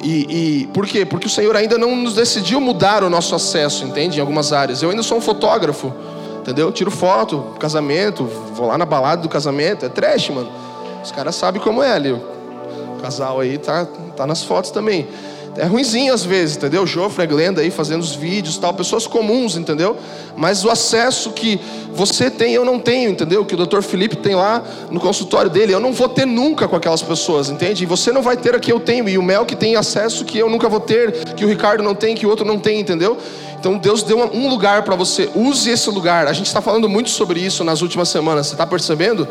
E, 0.02 0.62
e 0.62 0.66
por 0.68 0.86
quê? 0.86 1.04
Porque 1.04 1.26
o 1.26 1.30
Senhor 1.30 1.54
ainda 1.56 1.76
não 1.76 1.94
nos 1.94 2.14
decidiu 2.14 2.60
mudar 2.60 3.02
o 3.02 3.10
nosso 3.10 3.34
acesso, 3.34 3.84
entende? 3.84 4.18
Em 4.18 4.20
algumas 4.20 4.52
áreas. 4.52 4.82
Eu 4.82 4.90
ainda 4.90 5.02
sou 5.02 5.18
um 5.18 5.20
fotógrafo, 5.20 5.92
entendeu? 6.38 6.70
Tiro 6.72 6.90
foto, 6.90 7.54
casamento, 7.58 8.24
vou 8.54 8.68
lá 8.68 8.78
na 8.78 8.86
balada 8.86 9.20
do 9.20 9.28
casamento, 9.28 9.84
é 9.84 9.88
trash, 9.88 10.30
mano. 10.30 10.48
Os 11.02 11.10
caras 11.10 11.34
sabem 11.34 11.60
como 11.60 11.82
é 11.82 11.92
ali. 11.92 12.16
O 13.00 13.02
casal 13.02 13.40
aí 13.40 13.56
tá, 13.56 13.86
tá 14.14 14.26
nas 14.26 14.44
fotos 14.44 14.70
também. 14.70 15.08
É 15.56 15.64
ruimzinho 15.64 16.12
às 16.12 16.22
vezes, 16.22 16.56
entendeu? 16.56 16.86
Jofre, 16.86 17.26
Glenda 17.26 17.62
aí 17.62 17.70
fazendo 17.70 18.02
os 18.02 18.14
vídeos 18.14 18.58
tal, 18.58 18.74
pessoas 18.74 19.06
comuns, 19.06 19.56
entendeu? 19.56 19.96
Mas 20.36 20.64
o 20.66 20.70
acesso 20.70 21.30
que 21.32 21.58
você 21.94 22.30
tem, 22.30 22.52
eu 22.52 22.64
não 22.64 22.78
tenho, 22.78 23.10
entendeu? 23.10 23.44
Que 23.44 23.54
o 23.54 23.66
Dr. 23.66 23.80
Felipe 23.80 24.16
tem 24.16 24.34
lá 24.34 24.62
no 24.90 25.00
consultório 25.00 25.50
dele, 25.50 25.72
eu 25.72 25.80
não 25.80 25.94
vou 25.94 26.10
ter 26.10 26.26
nunca 26.26 26.68
com 26.68 26.76
aquelas 26.76 27.02
pessoas, 27.02 27.48
entende? 27.48 27.84
E 27.84 27.86
você 27.86 28.12
não 28.12 28.20
vai 28.20 28.36
ter 28.36 28.54
aqui, 28.54 28.70
eu 28.70 28.78
tenho. 28.78 29.08
E 29.08 29.16
o 29.16 29.22
Mel 29.22 29.46
que 29.46 29.56
tem 29.56 29.76
acesso 29.76 30.26
que 30.26 30.38
eu 30.38 30.50
nunca 30.50 30.68
vou 30.68 30.80
ter, 30.80 31.10
que 31.34 31.44
o 31.44 31.48
Ricardo 31.48 31.82
não 31.82 31.94
tem, 31.94 32.14
que 32.14 32.26
o 32.26 32.28
outro 32.28 32.44
não 32.44 32.58
tem, 32.58 32.78
entendeu? 32.78 33.16
Então 33.58 33.78
Deus 33.78 34.02
deu 34.02 34.18
um 34.18 34.48
lugar 34.48 34.82
para 34.82 34.94
você, 34.94 35.30
use 35.34 35.70
esse 35.70 35.88
lugar. 35.88 36.26
A 36.26 36.32
gente 36.34 36.46
está 36.46 36.60
falando 36.60 36.86
muito 36.86 37.08
sobre 37.08 37.40
isso 37.40 37.64
nas 37.64 37.80
últimas 37.80 38.10
semanas, 38.10 38.46
você 38.46 38.54
está 38.54 38.66
percebendo? 38.66 39.26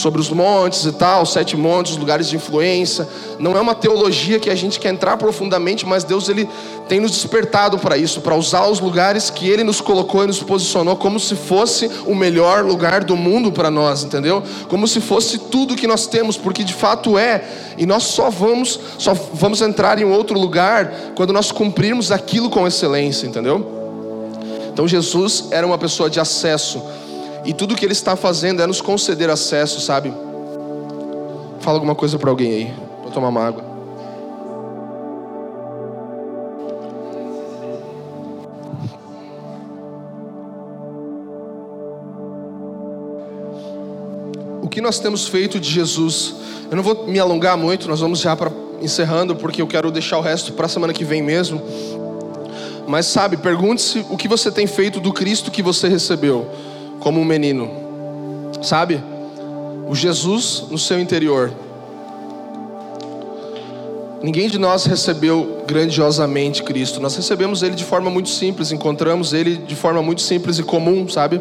Sobre 0.00 0.20
os 0.20 0.30
montes 0.30 0.84
e 0.84 0.92
tal, 0.92 1.24
sete 1.26 1.56
montes, 1.56 1.96
lugares 1.96 2.28
de 2.28 2.36
influência. 2.36 3.08
Não 3.38 3.56
é 3.56 3.60
uma 3.60 3.74
teologia 3.74 4.38
que 4.40 4.50
a 4.50 4.54
gente 4.54 4.80
quer 4.80 4.92
entrar 4.92 5.16
profundamente, 5.16 5.86
mas 5.86 6.02
Deus 6.04 6.28
ele 6.28 6.48
tem 6.88 6.98
nos 6.98 7.12
despertado 7.12 7.78
para 7.78 7.96
isso, 7.96 8.20
para 8.20 8.34
usar 8.34 8.66
os 8.66 8.80
lugares 8.80 9.30
que 9.30 9.48
ele 9.48 9.62
nos 9.62 9.80
colocou 9.80 10.24
e 10.24 10.26
nos 10.26 10.42
posicionou 10.42 10.96
como 10.96 11.20
se 11.20 11.36
fosse 11.36 11.90
o 12.06 12.14
melhor 12.14 12.64
lugar 12.64 13.04
do 13.04 13.16
mundo 13.16 13.52
para 13.52 13.70
nós, 13.70 14.02
entendeu? 14.02 14.42
Como 14.68 14.88
se 14.88 15.00
fosse 15.00 15.38
tudo 15.38 15.76
que 15.76 15.86
nós 15.86 16.06
temos, 16.06 16.36
porque 16.36 16.64
de 16.64 16.74
fato 16.74 17.16
é. 17.16 17.44
E 17.78 17.86
nós 17.86 18.02
só 18.04 18.30
vamos, 18.30 18.78
só 18.98 19.14
vamos 19.14 19.60
entrar 19.60 20.00
em 20.00 20.04
outro 20.04 20.38
lugar 20.38 21.12
quando 21.14 21.32
nós 21.32 21.52
cumprirmos 21.52 22.10
aquilo 22.10 22.50
com 22.50 22.66
excelência, 22.66 23.26
entendeu? 23.26 23.78
Então 24.72 24.88
Jesus 24.88 25.48
era 25.50 25.66
uma 25.66 25.78
pessoa 25.78 26.08
de 26.08 26.18
acesso 26.18 26.82
e 27.44 27.54
tudo 27.54 27.74
que 27.74 27.84
Ele 27.84 27.92
está 27.92 28.16
fazendo 28.16 28.62
é 28.62 28.66
nos 28.66 28.80
conceder 28.80 29.30
acesso, 29.30 29.80
sabe? 29.80 30.12
Fala 31.60 31.76
alguma 31.76 31.94
coisa 31.94 32.18
para 32.18 32.30
alguém 32.30 32.52
aí, 32.52 32.74
para 33.02 33.10
tomar 33.10 33.28
uma 33.28 33.46
água. 33.46 33.64
O 44.62 44.68
que 44.68 44.80
nós 44.80 44.98
temos 44.98 45.26
feito 45.26 45.58
de 45.58 45.68
Jesus? 45.68 46.34
Eu 46.70 46.76
não 46.76 46.82
vou 46.82 47.06
me 47.06 47.18
alongar 47.18 47.56
muito, 47.56 47.88
nós 47.88 48.00
vamos 48.00 48.20
já 48.20 48.36
para 48.36 48.52
encerrando, 48.80 49.34
porque 49.34 49.60
eu 49.60 49.66
quero 49.66 49.90
deixar 49.90 50.18
o 50.18 50.20
resto 50.20 50.52
para 50.52 50.66
a 50.66 50.68
semana 50.68 50.92
que 50.92 51.04
vem 51.04 51.22
mesmo. 51.22 51.60
Mas 52.86 53.06
sabe, 53.06 53.36
pergunte-se 53.36 54.04
o 54.10 54.16
que 54.16 54.28
você 54.28 54.50
tem 54.50 54.66
feito 54.66 55.00
do 55.00 55.12
Cristo 55.12 55.50
que 55.50 55.62
você 55.62 55.88
recebeu 55.88 56.48
como 57.00 57.20
um 57.20 57.24
menino, 57.24 57.70
sabe? 58.62 59.02
O 59.88 59.94
Jesus 59.94 60.64
no 60.70 60.78
seu 60.78 61.00
interior. 61.00 61.50
Ninguém 64.22 64.48
de 64.48 64.58
nós 64.58 64.84
recebeu 64.84 65.64
grandiosamente 65.66 66.62
Cristo, 66.62 67.00
nós 67.00 67.16
recebemos 67.16 67.62
Ele 67.62 67.74
de 67.74 67.84
forma 67.84 68.10
muito 68.10 68.28
simples, 68.28 68.70
encontramos 68.70 69.32
Ele 69.32 69.56
de 69.56 69.74
forma 69.74 70.02
muito 70.02 70.20
simples 70.20 70.58
e 70.58 70.62
comum, 70.62 71.08
sabe? 71.08 71.40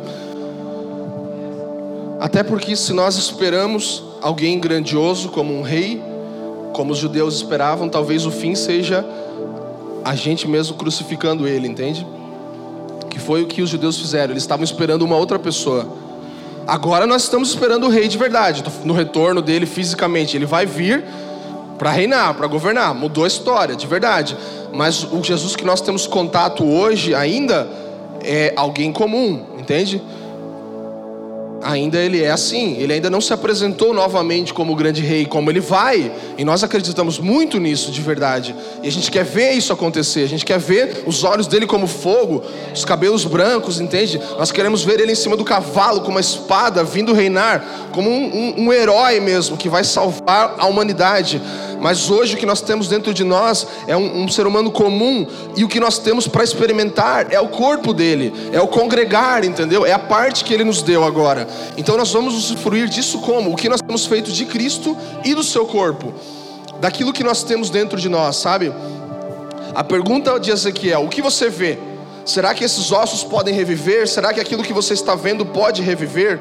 Até 2.22 2.42
porque 2.42 2.76
se 2.76 2.94
nós 2.94 3.18
esperamos 3.18 4.04
alguém 4.22 4.60
grandioso 4.60 5.30
como 5.30 5.54
um 5.54 5.62
rei, 5.62 6.02
como 6.74 6.94
os 6.94 6.98
judeus 6.98 7.36
esperavam, 7.36 7.90
talvez 7.90 8.26
o 8.26 8.32
fim 8.32 8.56
seja 8.56 9.06
a 10.04 10.16
gente 10.16 10.48
mesmo 10.48 10.78
crucificando 10.78 11.46
Ele, 11.46 11.68
entende? 11.68 12.06
Que 13.10 13.20
foi 13.20 13.44
o 13.44 13.48
que 13.48 13.62
os 13.62 13.70
judeus 13.70 13.98
fizeram. 13.98 14.32
Eles 14.34 14.44
estavam 14.44 14.64
esperando 14.64 15.02
uma 15.04 15.18
outra 15.18 15.40
pessoa. 15.40 15.88
Agora 16.68 17.08
nós 17.08 17.24
estamos 17.24 17.50
esperando 17.50 17.88
o 17.88 17.90
rei 17.90 18.08
de 18.08 18.18
verdade, 18.18 18.64
no 18.84 18.94
retorno 18.94 19.42
dele 19.42 19.66
fisicamente. 19.66 20.38
Ele 20.38 20.46
vai 20.46 20.66
vir 20.66 21.04
para 21.78 21.90
reinar, 21.92 22.36
para 22.36 22.46
governar. 22.46 22.94
Mudou 22.94 23.24
a 23.24 23.28
história, 23.28 23.76
de 23.76 23.88
verdade. 23.88 24.38
Mas 24.72 25.04
o 25.04 25.24
Jesus 25.24 25.56
que 25.56 25.66
nós 25.66 25.82
temos 25.82 26.06
contato 26.06 26.64
hoje 26.64 27.16
ainda 27.16 27.68
é 28.22 28.54
alguém 28.56 28.92
comum, 28.92 29.46
entende? 29.58 30.02
Ainda 31.62 31.98
ele 31.98 32.24
é 32.24 32.32
assim, 32.32 32.78
ele 32.78 32.94
ainda 32.94 33.10
não 33.10 33.22
se 33.22 33.34
apresentou 33.34 33.94
novamente 33.94 34.54
como 34.54 34.74
o 34.74 34.76
grande 34.76 35.02
rei, 35.02 35.26
como 35.26 35.50
ele 35.50 35.60
vai, 35.60 36.12
e 36.38 36.46
nós 36.46 36.64
acreditamos 36.64 37.20
muito 37.20 37.60
nisso 37.60 37.92
de 37.92 38.02
verdade, 38.02 38.56
e 38.82 38.88
a 38.88 38.92
gente 38.92 39.12
quer 39.12 39.26
ver 39.26 39.52
isso 39.52 39.74
acontecer, 39.74 40.24
a 40.24 40.28
gente 40.28 40.46
quer 40.46 40.60
ver 40.60 41.04
os 41.06 41.24
olhos 41.24 41.48
dele 41.48 41.68
como 41.68 41.88
fogo, 41.88 42.44
os 42.74 42.86
cabelos 42.86 43.26
brancos, 43.26 43.80
entende? 43.80 44.20
Nós 44.38 44.52
queremos 44.52 44.84
ver 44.84 45.00
ele 45.00 45.12
em 45.12 45.16
cima 45.16 45.36
do 45.36 45.44
cavalo 45.44 46.02
com 46.02 46.12
uma 46.12 46.20
espada 46.20 46.84
vindo 46.84 47.14
reinar, 47.14 47.90
como 47.92 48.10
um, 48.10 48.26
um, 48.26 48.66
um 48.66 48.74
herói 48.74 49.20
mesmo, 49.20 49.58
que 49.58 49.70
vai 49.70 49.84
salvar 49.84 50.56
a 50.58 50.66
humanidade. 50.66 51.42
Mas 51.80 52.10
hoje 52.10 52.36
o 52.36 52.38
que 52.38 52.46
nós 52.46 52.62
temos 52.62 52.88
dentro 52.88 53.14
de 53.14 53.24
nós 53.24 53.66
é 53.88 53.96
um, 53.96 54.24
um 54.24 54.28
ser 54.28 54.46
humano 54.46 54.72
comum, 54.72 55.26
e 55.56 55.64
o 55.64 55.68
que 55.68 55.80
nós 55.80 55.98
temos 55.98 56.28
para 56.28 56.44
experimentar 56.44 57.32
é 57.32 57.40
o 57.40 57.48
corpo 57.48 57.94
dele, 57.94 58.34
é 58.52 58.62
o 58.62 58.68
congregar, 58.68 59.44
entendeu? 59.44 59.86
É 59.86 59.94
a 59.94 60.00
parte 60.00 60.44
que 60.44 60.54
ele 60.54 60.64
nos 60.64 60.82
deu 60.82 61.04
agora. 61.04 61.48
Então 61.78 61.98
nós 61.98 62.12
vamos 62.12 62.36
usufruir 62.36 62.88
disso 62.90 63.20
como? 63.20 63.52
O 63.52 63.56
que 63.56 63.70
nós 63.70 63.82
temos 63.82 64.06
feito 64.06 64.32
de 64.32 64.46
Cristo 64.46 64.96
e 65.24 65.34
do 65.34 65.44
seu 65.44 65.66
corpo, 65.66 66.14
daquilo 66.80 67.14
que 67.14 67.24
nós 67.24 67.44
temos 67.44 67.70
dentro 67.70 68.00
de 68.00 68.10
nós, 68.10 68.36
sabe? 68.36 68.74
A 69.74 69.84
pergunta 69.84 70.40
de 70.40 70.52
Ezequiel: 70.52 71.06
o 71.06 71.10
que 71.10 71.22
você 71.22 71.50
vê? 71.50 71.78
Será 72.26 72.54
que 72.54 72.64
esses 72.64 72.92
ossos 72.92 73.24
podem 73.24 73.54
reviver? 73.54 74.08
Será 74.08 74.34
que 74.34 74.40
aquilo 74.40 74.64
que 74.64 74.74
você 74.74 74.94
está 74.94 75.16
vendo 75.16 75.46
pode 75.46 75.82
reviver? 75.82 76.40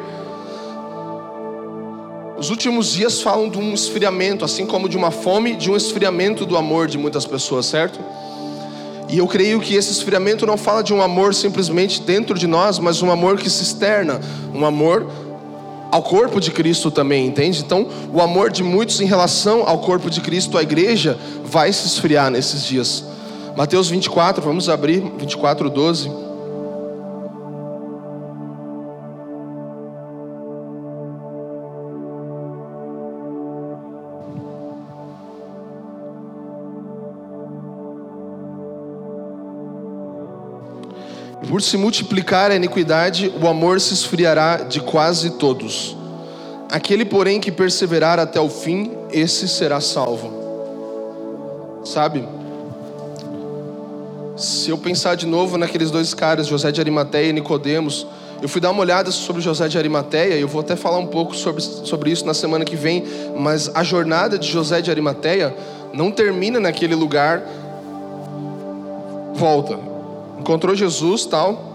Os 2.38 2.50
últimos 2.50 2.92
dias 2.92 3.20
falam 3.20 3.48
de 3.48 3.58
um 3.58 3.74
esfriamento, 3.74 4.44
assim 4.44 4.64
como 4.64 4.88
de 4.88 4.96
uma 4.96 5.10
fome, 5.10 5.56
de 5.56 5.68
um 5.68 5.76
esfriamento 5.76 6.46
do 6.46 6.56
amor 6.56 6.86
de 6.86 6.96
muitas 6.96 7.26
pessoas, 7.26 7.66
certo? 7.66 7.98
E 9.08 9.18
eu 9.18 9.26
creio 9.26 9.58
que 9.58 9.74
esse 9.74 9.90
esfriamento 9.90 10.46
não 10.46 10.56
fala 10.56 10.80
de 10.80 10.94
um 10.94 11.02
amor 11.02 11.34
simplesmente 11.34 12.00
dentro 12.00 12.38
de 12.38 12.46
nós, 12.46 12.78
mas 12.78 13.02
um 13.02 13.10
amor 13.10 13.38
que 13.38 13.50
se 13.50 13.64
externa, 13.64 14.20
um 14.54 14.64
amor 14.64 15.10
ao 15.90 16.00
corpo 16.00 16.40
de 16.40 16.52
Cristo 16.52 16.92
também, 16.92 17.26
entende? 17.26 17.60
Então, 17.60 17.88
o 18.14 18.20
amor 18.20 18.52
de 18.52 18.62
muitos 18.62 19.00
em 19.00 19.06
relação 19.06 19.64
ao 19.66 19.80
corpo 19.80 20.08
de 20.08 20.20
Cristo, 20.20 20.56
à 20.56 20.62
igreja, 20.62 21.18
vai 21.44 21.72
se 21.72 21.88
esfriar 21.88 22.30
nesses 22.30 22.64
dias. 22.64 23.02
Mateus 23.56 23.88
24, 23.88 24.40
vamos 24.44 24.68
abrir, 24.68 25.02
24, 25.18 25.68
12. 25.68 26.27
Por 41.48 41.62
se 41.62 41.78
multiplicar 41.78 42.50
a 42.50 42.56
iniquidade, 42.56 43.32
o 43.40 43.48
amor 43.48 43.80
se 43.80 43.94
esfriará 43.94 44.58
de 44.58 44.80
quase 44.82 45.30
todos. 45.30 45.96
Aquele, 46.70 47.06
porém, 47.06 47.40
que 47.40 47.50
perseverar 47.50 48.18
até 48.18 48.38
o 48.38 48.50
fim, 48.50 48.90
esse 49.10 49.48
será 49.48 49.80
salvo. 49.80 50.30
Sabe? 51.82 52.22
Se 54.36 54.68
eu 54.68 54.76
pensar 54.76 55.14
de 55.14 55.24
novo 55.24 55.56
naqueles 55.56 55.90
dois 55.90 56.12
caras, 56.12 56.46
José 56.46 56.70
de 56.70 56.82
Arimateia 56.82 57.30
e 57.30 57.32
Nicodemos, 57.32 58.06
eu 58.42 58.48
fui 58.48 58.60
dar 58.60 58.70
uma 58.70 58.82
olhada 58.82 59.10
sobre 59.10 59.40
José 59.40 59.68
de 59.68 59.78
Arimateia, 59.78 60.34
eu 60.34 60.46
vou 60.46 60.60
até 60.60 60.76
falar 60.76 60.98
um 60.98 61.06
pouco 61.06 61.34
sobre, 61.34 61.62
sobre 61.62 62.10
isso 62.10 62.26
na 62.26 62.34
semana 62.34 62.62
que 62.62 62.76
vem, 62.76 63.04
mas 63.38 63.70
a 63.74 63.82
jornada 63.82 64.38
de 64.38 64.46
José 64.46 64.82
de 64.82 64.90
Arimateia 64.90 65.56
não 65.94 66.10
termina 66.10 66.60
naquele 66.60 66.94
lugar, 66.94 67.42
volta 69.34 69.87
encontrou 70.38 70.74
Jesus, 70.74 71.26
tal. 71.26 71.68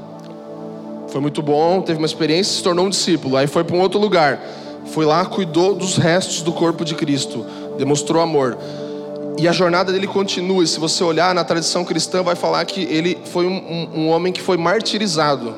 Foi 1.10 1.22
muito 1.22 1.42
bom, 1.42 1.82
teve 1.82 2.00
uma 2.00 2.08
experiência, 2.08 2.56
se 2.56 2.64
tornou 2.64 2.86
um 2.86 2.90
discípulo. 2.90 3.38
Aí 3.38 3.48
foi 3.48 3.64
para 3.64 3.76
um 3.76 3.80
outro 3.80 4.00
lugar. 4.00 4.40
Foi 4.88 5.06
lá, 5.06 5.24
cuidou 5.26 5.76
dos 5.76 5.98
restos 5.98 6.42
do 6.42 6.52
corpo 6.52 6.84
de 6.84 6.96
Cristo, 6.96 7.46
demonstrou 7.78 8.22
amor. 8.22 8.58
E 9.38 9.48
a 9.48 9.52
jornada 9.52 9.92
dele 9.92 10.08
continua. 10.08 10.64
E 10.64 10.68
se 10.68 10.80
você 10.80 11.04
olhar 11.04 11.34
na 11.34 11.44
tradição 11.44 11.84
cristã, 11.86 12.22
vai 12.24 12.36
falar 12.36 12.66
que 12.66 12.82
ele 12.84 13.18
foi 13.26 13.46
um, 13.46 13.56
um, 13.56 14.02
um 14.02 14.10
homem 14.10 14.32
que 14.32 14.42
foi 14.42 14.58
martirizado. 14.58 15.56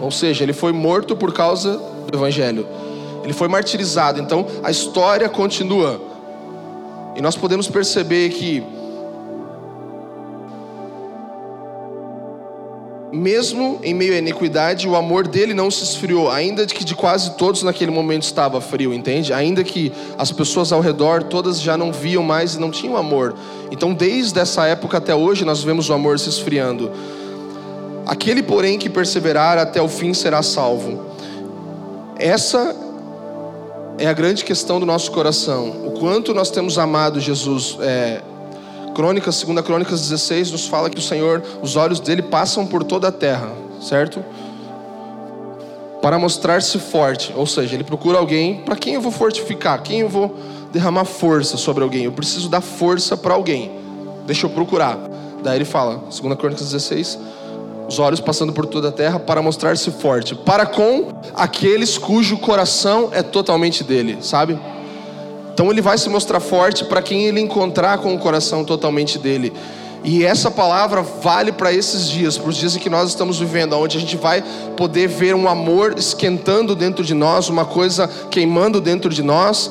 Ou 0.00 0.10
seja, 0.10 0.42
ele 0.42 0.52
foi 0.52 0.72
morto 0.72 1.14
por 1.14 1.32
causa 1.32 1.80
do 2.10 2.16
evangelho. 2.16 2.66
Ele 3.22 3.32
foi 3.32 3.48
martirizado. 3.48 4.20
Então 4.20 4.46
a 4.62 4.70
história 4.70 5.28
continua. 5.28 6.00
E 7.16 7.20
nós 7.20 7.36
podemos 7.36 7.68
perceber 7.68 8.30
que 8.30 8.62
mesmo 13.12 13.80
em 13.82 13.92
meio 13.92 14.14
à 14.14 14.18
iniquidade, 14.18 14.88
o 14.88 14.94
amor 14.94 15.26
dele 15.26 15.52
não 15.52 15.70
se 15.70 15.82
esfriou, 15.82 16.30
ainda 16.30 16.64
que 16.66 16.84
de 16.84 16.94
quase 16.94 17.32
todos 17.36 17.62
naquele 17.62 17.90
momento 17.90 18.22
estava 18.22 18.60
frio, 18.60 18.94
entende? 18.94 19.32
Ainda 19.32 19.64
que 19.64 19.92
as 20.16 20.30
pessoas 20.30 20.72
ao 20.72 20.80
redor 20.80 21.24
todas 21.24 21.60
já 21.60 21.76
não 21.76 21.92
viam 21.92 22.22
mais 22.22 22.54
e 22.54 22.60
não 22.60 22.70
tinham 22.70 22.96
amor. 22.96 23.34
Então, 23.70 23.92
desde 23.92 24.38
essa 24.38 24.66
época 24.66 24.98
até 24.98 25.14
hoje, 25.14 25.44
nós 25.44 25.62
vemos 25.62 25.88
o 25.88 25.92
amor 25.92 26.18
se 26.18 26.28
esfriando. 26.28 26.90
Aquele, 28.06 28.42
porém, 28.42 28.78
que 28.78 28.88
perseverar 28.88 29.58
até 29.58 29.80
o 29.80 29.88
fim 29.88 30.14
será 30.14 30.42
salvo. 30.42 31.06
Essa 32.16 32.76
é 33.98 34.06
a 34.06 34.12
grande 34.12 34.44
questão 34.44 34.80
do 34.80 34.86
nosso 34.86 35.10
coração. 35.10 35.68
O 35.86 35.92
quanto 35.98 36.32
nós 36.32 36.50
temos 36.50 36.78
amado 36.78 37.20
Jesus. 37.20 37.76
É, 37.80 38.22
Crônicas, 38.94 39.36
segunda 39.36 39.62
Crônicas 39.62 40.00
16, 40.00 40.50
nos 40.50 40.66
fala 40.66 40.90
que 40.90 40.98
o 40.98 41.02
Senhor, 41.02 41.42
os 41.62 41.76
olhos 41.76 42.00
dele 42.00 42.22
passam 42.22 42.66
por 42.66 42.84
toda 42.84 43.08
a 43.08 43.12
terra, 43.12 43.50
certo? 43.80 44.24
Para 46.02 46.18
mostrar-se 46.18 46.78
forte, 46.78 47.32
ou 47.36 47.46
seja, 47.46 47.74
ele 47.74 47.84
procura 47.84 48.18
alguém 48.18 48.62
para 48.62 48.76
quem 48.76 48.94
eu 48.94 49.00
vou 49.00 49.12
fortificar, 49.12 49.82
quem 49.82 50.00
eu 50.00 50.08
vou 50.08 50.34
derramar 50.72 51.04
força 51.04 51.56
sobre 51.56 51.82
alguém. 51.82 52.04
Eu 52.04 52.12
preciso 52.12 52.48
dar 52.48 52.60
força 52.60 53.16
para 53.16 53.34
alguém. 53.34 53.72
Deixa 54.26 54.46
eu 54.46 54.50
procurar. 54.50 54.98
Daí 55.42 55.56
ele 55.56 55.64
fala, 55.64 56.04
segunda 56.10 56.36
Crônicas 56.36 56.70
16, 56.70 57.18
os 57.88 57.98
olhos 57.98 58.20
passando 58.20 58.52
por 58.52 58.66
toda 58.66 58.88
a 58.88 58.92
terra 58.92 59.18
para 59.18 59.42
mostrar-se 59.42 59.90
forte, 59.90 60.34
para 60.34 60.64
com 60.64 61.08
aqueles 61.34 61.98
cujo 61.98 62.38
coração 62.38 63.08
é 63.12 63.22
totalmente 63.22 63.82
dele, 63.82 64.18
sabe? 64.20 64.58
Então 65.52 65.70
ele 65.70 65.80
vai 65.80 65.98
se 65.98 66.08
mostrar 66.08 66.40
forte 66.40 66.84
para 66.84 67.02
quem 67.02 67.26
ele 67.26 67.40
encontrar 67.40 67.98
com 67.98 68.14
o 68.14 68.18
coração 68.18 68.64
totalmente 68.64 69.18
dele. 69.18 69.52
E 70.02 70.24
essa 70.24 70.50
palavra 70.50 71.02
vale 71.02 71.52
para 71.52 71.72
esses 71.72 72.08
dias, 72.08 72.38
para 72.38 72.48
os 72.48 72.56
dias 72.56 72.74
em 72.74 72.78
que 72.78 72.88
nós 72.88 73.10
estamos 73.10 73.38
vivendo, 73.38 73.74
onde 73.74 73.98
a 73.98 74.00
gente 74.00 74.16
vai 74.16 74.42
poder 74.74 75.06
ver 75.06 75.34
um 75.34 75.46
amor 75.46 75.94
esquentando 75.98 76.74
dentro 76.74 77.04
de 77.04 77.12
nós, 77.12 77.50
uma 77.50 77.66
coisa 77.66 78.08
queimando 78.30 78.80
dentro 78.80 79.10
de 79.10 79.22
nós, 79.22 79.70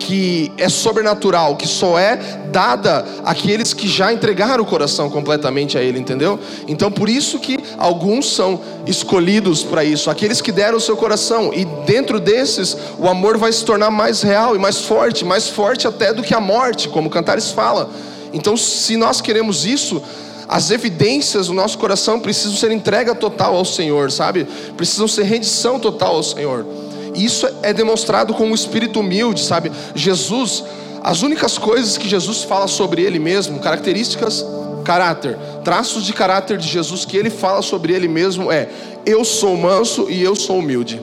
que 0.00 0.50
é 0.56 0.68
sobrenatural, 0.68 1.54
que 1.54 1.68
só 1.68 1.98
é 1.98 2.16
dada 2.50 3.04
àqueles 3.22 3.72
que 3.72 3.86
já 3.86 4.12
entregaram 4.12 4.64
o 4.64 4.66
coração 4.66 5.08
completamente 5.10 5.76
a 5.78 5.82
Ele, 5.82 5.98
entendeu? 6.00 6.40
Então 6.66 6.90
por 6.90 7.08
isso 7.08 7.38
que 7.38 7.58
alguns 7.78 8.34
são 8.34 8.60
escolhidos 8.86 9.62
para 9.62 9.84
isso, 9.84 10.10
aqueles 10.10 10.40
que 10.40 10.50
deram 10.50 10.78
o 10.78 10.80
seu 10.80 10.96
coração, 10.96 11.52
e 11.54 11.64
dentro 11.86 12.18
desses 12.18 12.76
o 12.98 13.06
amor 13.06 13.36
vai 13.36 13.52
se 13.52 13.64
tornar 13.64 13.90
mais 13.90 14.22
real 14.22 14.56
e 14.56 14.58
mais 14.58 14.78
forte, 14.78 15.24
mais 15.24 15.48
forte 15.48 15.86
até 15.86 16.12
do 16.12 16.22
que 16.22 16.34
a 16.34 16.40
morte, 16.40 16.88
como 16.88 17.10
Cantares 17.10 17.50
fala. 17.50 17.90
Então, 18.32 18.56
se 18.56 18.96
nós 18.96 19.20
queremos 19.20 19.66
isso, 19.66 20.02
as 20.48 20.70
evidências 20.70 21.48
do 21.48 21.52
nosso 21.52 21.78
coração 21.78 22.18
precisam 22.18 22.56
ser 22.56 22.70
entrega 22.72 23.14
total 23.14 23.54
ao 23.54 23.64
Senhor, 23.64 24.10
sabe? 24.10 24.46
Precisam 24.76 25.06
ser 25.06 25.24
rendição 25.24 25.78
total 25.78 26.16
ao 26.16 26.22
Senhor. 26.22 26.66
Isso 27.14 27.48
é 27.62 27.72
demonstrado 27.72 28.34
com 28.34 28.44
um 28.44 28.54
espírito 28.54 29.00
humilde, 29.00 29.42
sabe? 29.42 29.70
Jesus, 29.94 30.64
as 31.02 31.22
únicas 31.22 31.58
coisas 31.58 31.98
que 31.98 32.08
Jesus 32.08 32.42
fala 32.44 32.68
sobre 32.68 33.02
ele 33.02 33.18
mesmo, 33.18 33.58
características, 33.58 34.44
caráter, 34.84 35.36
traços 35.64 36.04
de 36.04 36.12
caráter 36.12 36.56
de 36.56 36.66
Jesus 36.66 37.04
que 37.04 37.16
ele 37.16 37.30
fala 37.30 37.62
sobre 37.62 37.92
ele 37.92 38.08
mesmo 38.08 38.50
é: 38.50 38.68
eu 39.04 39.24
sou 39.24 39.56
manso 39.56 40.10
e 40.10 40.22
eu 40.22 40.36
sou 40.36 40.58
humilde. 40.58 41.00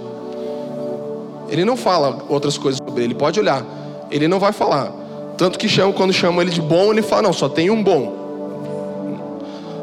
Ele 1.50 1.64
não 1.64 1.78
fala 1.78 2.26
outras 2.28 2.58
coisas 2.58 2.80
sobre 2.86 3.04
ele, 3.04 3.16
pode 3.16 3.40
olhar. 3.40 3.66
Ele 4.12 4.28
não 4.28 4.40
vai 4.40 4.52
falar. 4.52 4.92
Tanto 5.38 5.58
que 5.60 5.70
chama, 5.70 5.94
quando 5.94 6.12
chamam 6.12 6.42
ele 6.42 6.52
de 6.52 6.62
bom, 6.62 6.92
ele 6.92 7.02
fala: 7.02 7.24
não, 7.24 7.34
só 7.34 7.50
tem 7.50 7.70
um 7.70 7.84
bom. 7.84 8.16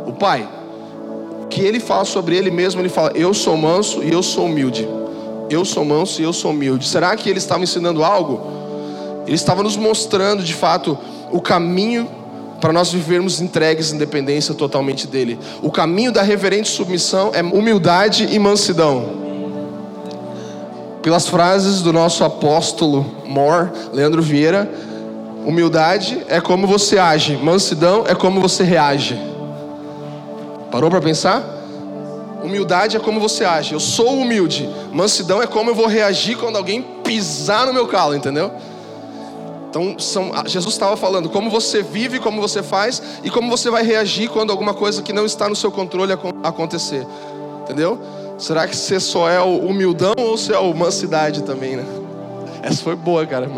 O 0.07 0.13
Pai, 0.13 0.49
que 1.49 1.61
ele 1.61 1.81
fala 1.81 2.05
sobre 2.05 2.37
ele 2.37 2.51
mesmo, 2.51 2.81
ele 2.81 2.89
fala: 2.89 3.13
eu 3.15 3.33
sou 3.35 3.57
manso 3.57 4.03
e 4.03 4.11
eu 4.11 4.23
sou 4.23 4.47
humilde 4.47 4.89
eu 5.51 5.65
sou 5.65 5.85
manso 5.85 6.21
e 6.21 6.25
eu 6.25 6.33
sou 6.33 6.51
humilde. 6.51 6.87
Será 6.87 7.15
que 7.17 7.29
ele 7.29 7.39
estava 7.39 7.63
ensinando 7.63 8.05
algo? 8.05 8.41
Ele 9.27 9.37
estava 9.37 9.63
nos 9.63 9.77
mostrando 9.77 10.43
de 10.43 10.55
fato 10.55 10.99
o 11.31 11.41
caminho 11.41 12.09
para 12.61 12.73
nós 12.73 12.91
vivermos 12.91 13.41
entregues 13.41 13.93
em 13.93 13.99
dependência 13.99 14.55
totalmente 14.55 15.07
dele. 15.07 15.39
O 15.63 15.71
caminho 15.71 16.11
da 16.11 16.23
reverente 16.23 16.69
submissão 16.69 17.31
é 17.35 17.43
humildade 17.43 18.29
e 18.31 18.39
mansidão. 18.39 19.23
Pelas 21.03 21.29
frases 21.29 21.83
do 21.83 21.93
nosso 21.93 22.25
apóstolo 22.25 23.05
Mor, 23.27 23.71
Leandro 23.93 24.23
Vieira, 24.23 24.71
humildade 25.45 26.25
é 26.29 26.41
como 26.41 26.67
você 26.67 26.99
age, 26.99 27.37
mansidão 27.37 28.05
é 28.07 28.15
como 28.15 28.41
você 28.41 28.65
reage. 28.65 29.19
Parou 30.71 30.89
para 30.89 31.03
pensar? 31.03 31.64
Humildade 32.45 32.95
é 32.95 33.01
como 33.01 33.19
você 33.19 33.43
age. 33.43 33.73
Eu 33.73 33.81
sou 33.81 34.19
humilde. 34.19 34.69
Mansidão 34.93 35.43
é 35.43 35.47
como 35.47 35.71
eu 35.71 35.75
vou 35.75 35.87
reagir 35.87 36.37
quando 36.37 36.57
alguém 36.57 36.83
pisar 37.03 37.67
no 37.67 37.73
meu 37.73 37.87
calo, 37.87 38.15
entendeu? 38.15 38.53
Então, 39.71 39.99
são, 39.99 40.31
Jesus 40.47 40.75
estava 40.75 40.95
falando 40.95 41.31
como 41.31 41.49
você 41.49 41.83
vive, 41.83 42.21
como 42.21 42.43
você 42.43 42.63
faz 42.63 43.03
e 43.25 43.31
como 43.31 43.51
você 43.51 43.71
vai 43.71 43.83
reagir 43.83 44.29
quando 44.29 44.51
alguma 44.51 44.75
coisa 44.75 45.01
que 45.01 45.11
não 45.11 45.25
está 45.25 45.49
no 45.49 45.57
seu 45.57 45.73
controle 45.73 46.13
acontecer. 46.43 47.07
Entendeu? 47.63 47.99
Será 48.37 48.69
que 48.69 48.77
você 48.77 49.01
só 49.01 49.29
é 49.29 49.41
o 49.41 49.61
humildão 49.61 50.13
ou 50.19 50.37
você 50.37 50.53
é 50.53 50.59
o 50.59 50.75
mansidade 50.75 51.45
também, 51.45 51.77
né? 51.77 51.85
Essa 52.63 52.83
foi 52.83 52.95
boa, 52.95 53.27
cara. 53.27 53.51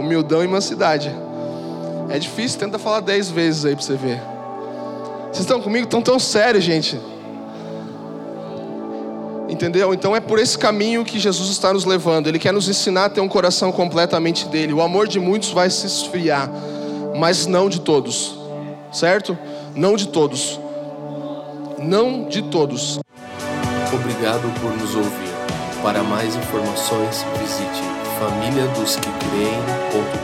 Humildão 0.00 0.42
e 0.42 0.48
mansidade. 0.48 1.14
É 2.08 2.18
difícil, 2.18 2.58
tenta 2.58 2.76
falar 2.76 2.98
dez 2.98 3.30
vezes 3.30 3.64
aí 3.64 3.76
para 3.76 3.84
você 3.84 3.94
ver. 3.94 4.20
Vocês 5.26 5.40
estão 5.40 5.60
comigo? 5.60 5.84
Estão 5.84 6.02
tão 6.02 6.18
sério, 6.18 6.60
gente. 6.60 7.00
Entendeu? 9.50 9.92
Então 9.92 10.14
é 10.14 10.20
por 10.20 10.38
esse 10.38 10.56
caminho 10.56 11.04
que 11.04 11.18
Jesus 11.18 11.50
está 11.50 11.72
nos 11.72 11.84
levando. 11.84 12.28
Ele 12.28 12.38
quer 12.38 12.52
nos 12.52 12.68
ensinar 12.68 13.06
a 13.06 13.10
ter 13.10 13.20
um 13.20 13.28
coração 13.28 13.72
completamente 13.72 14.46
dele. 14.46 14.72
O 14.72 14.80
amor 14.80 15.08
de 15.08 15.18
muitos 15.18 15.50
vai 15.50 15.68
se 15.68 15.86
esfriar, 15.86 16.48
mas 17.16 17.46
não 17.46 17.68
de 17.68 17.80
todos. 17.80 18.38
Certo? 18.92 19.36
Não 19.74 19.96
de 19.96 20.06
todos. 20.08 20.60
Não 21.78 22.28
de 22.28 22.42
todos. 22.42 23.00
Obrigado 23.92 24.48
por 24.60 24.70
nos 24.76 24.94
ouvir. 24.94 25.30
Para 25.82 26.04
mais 26.04 26.36
informações, 26.36 27.24
visite 27.40 27.82
famíliadosquecreem.com. 28.20 30.19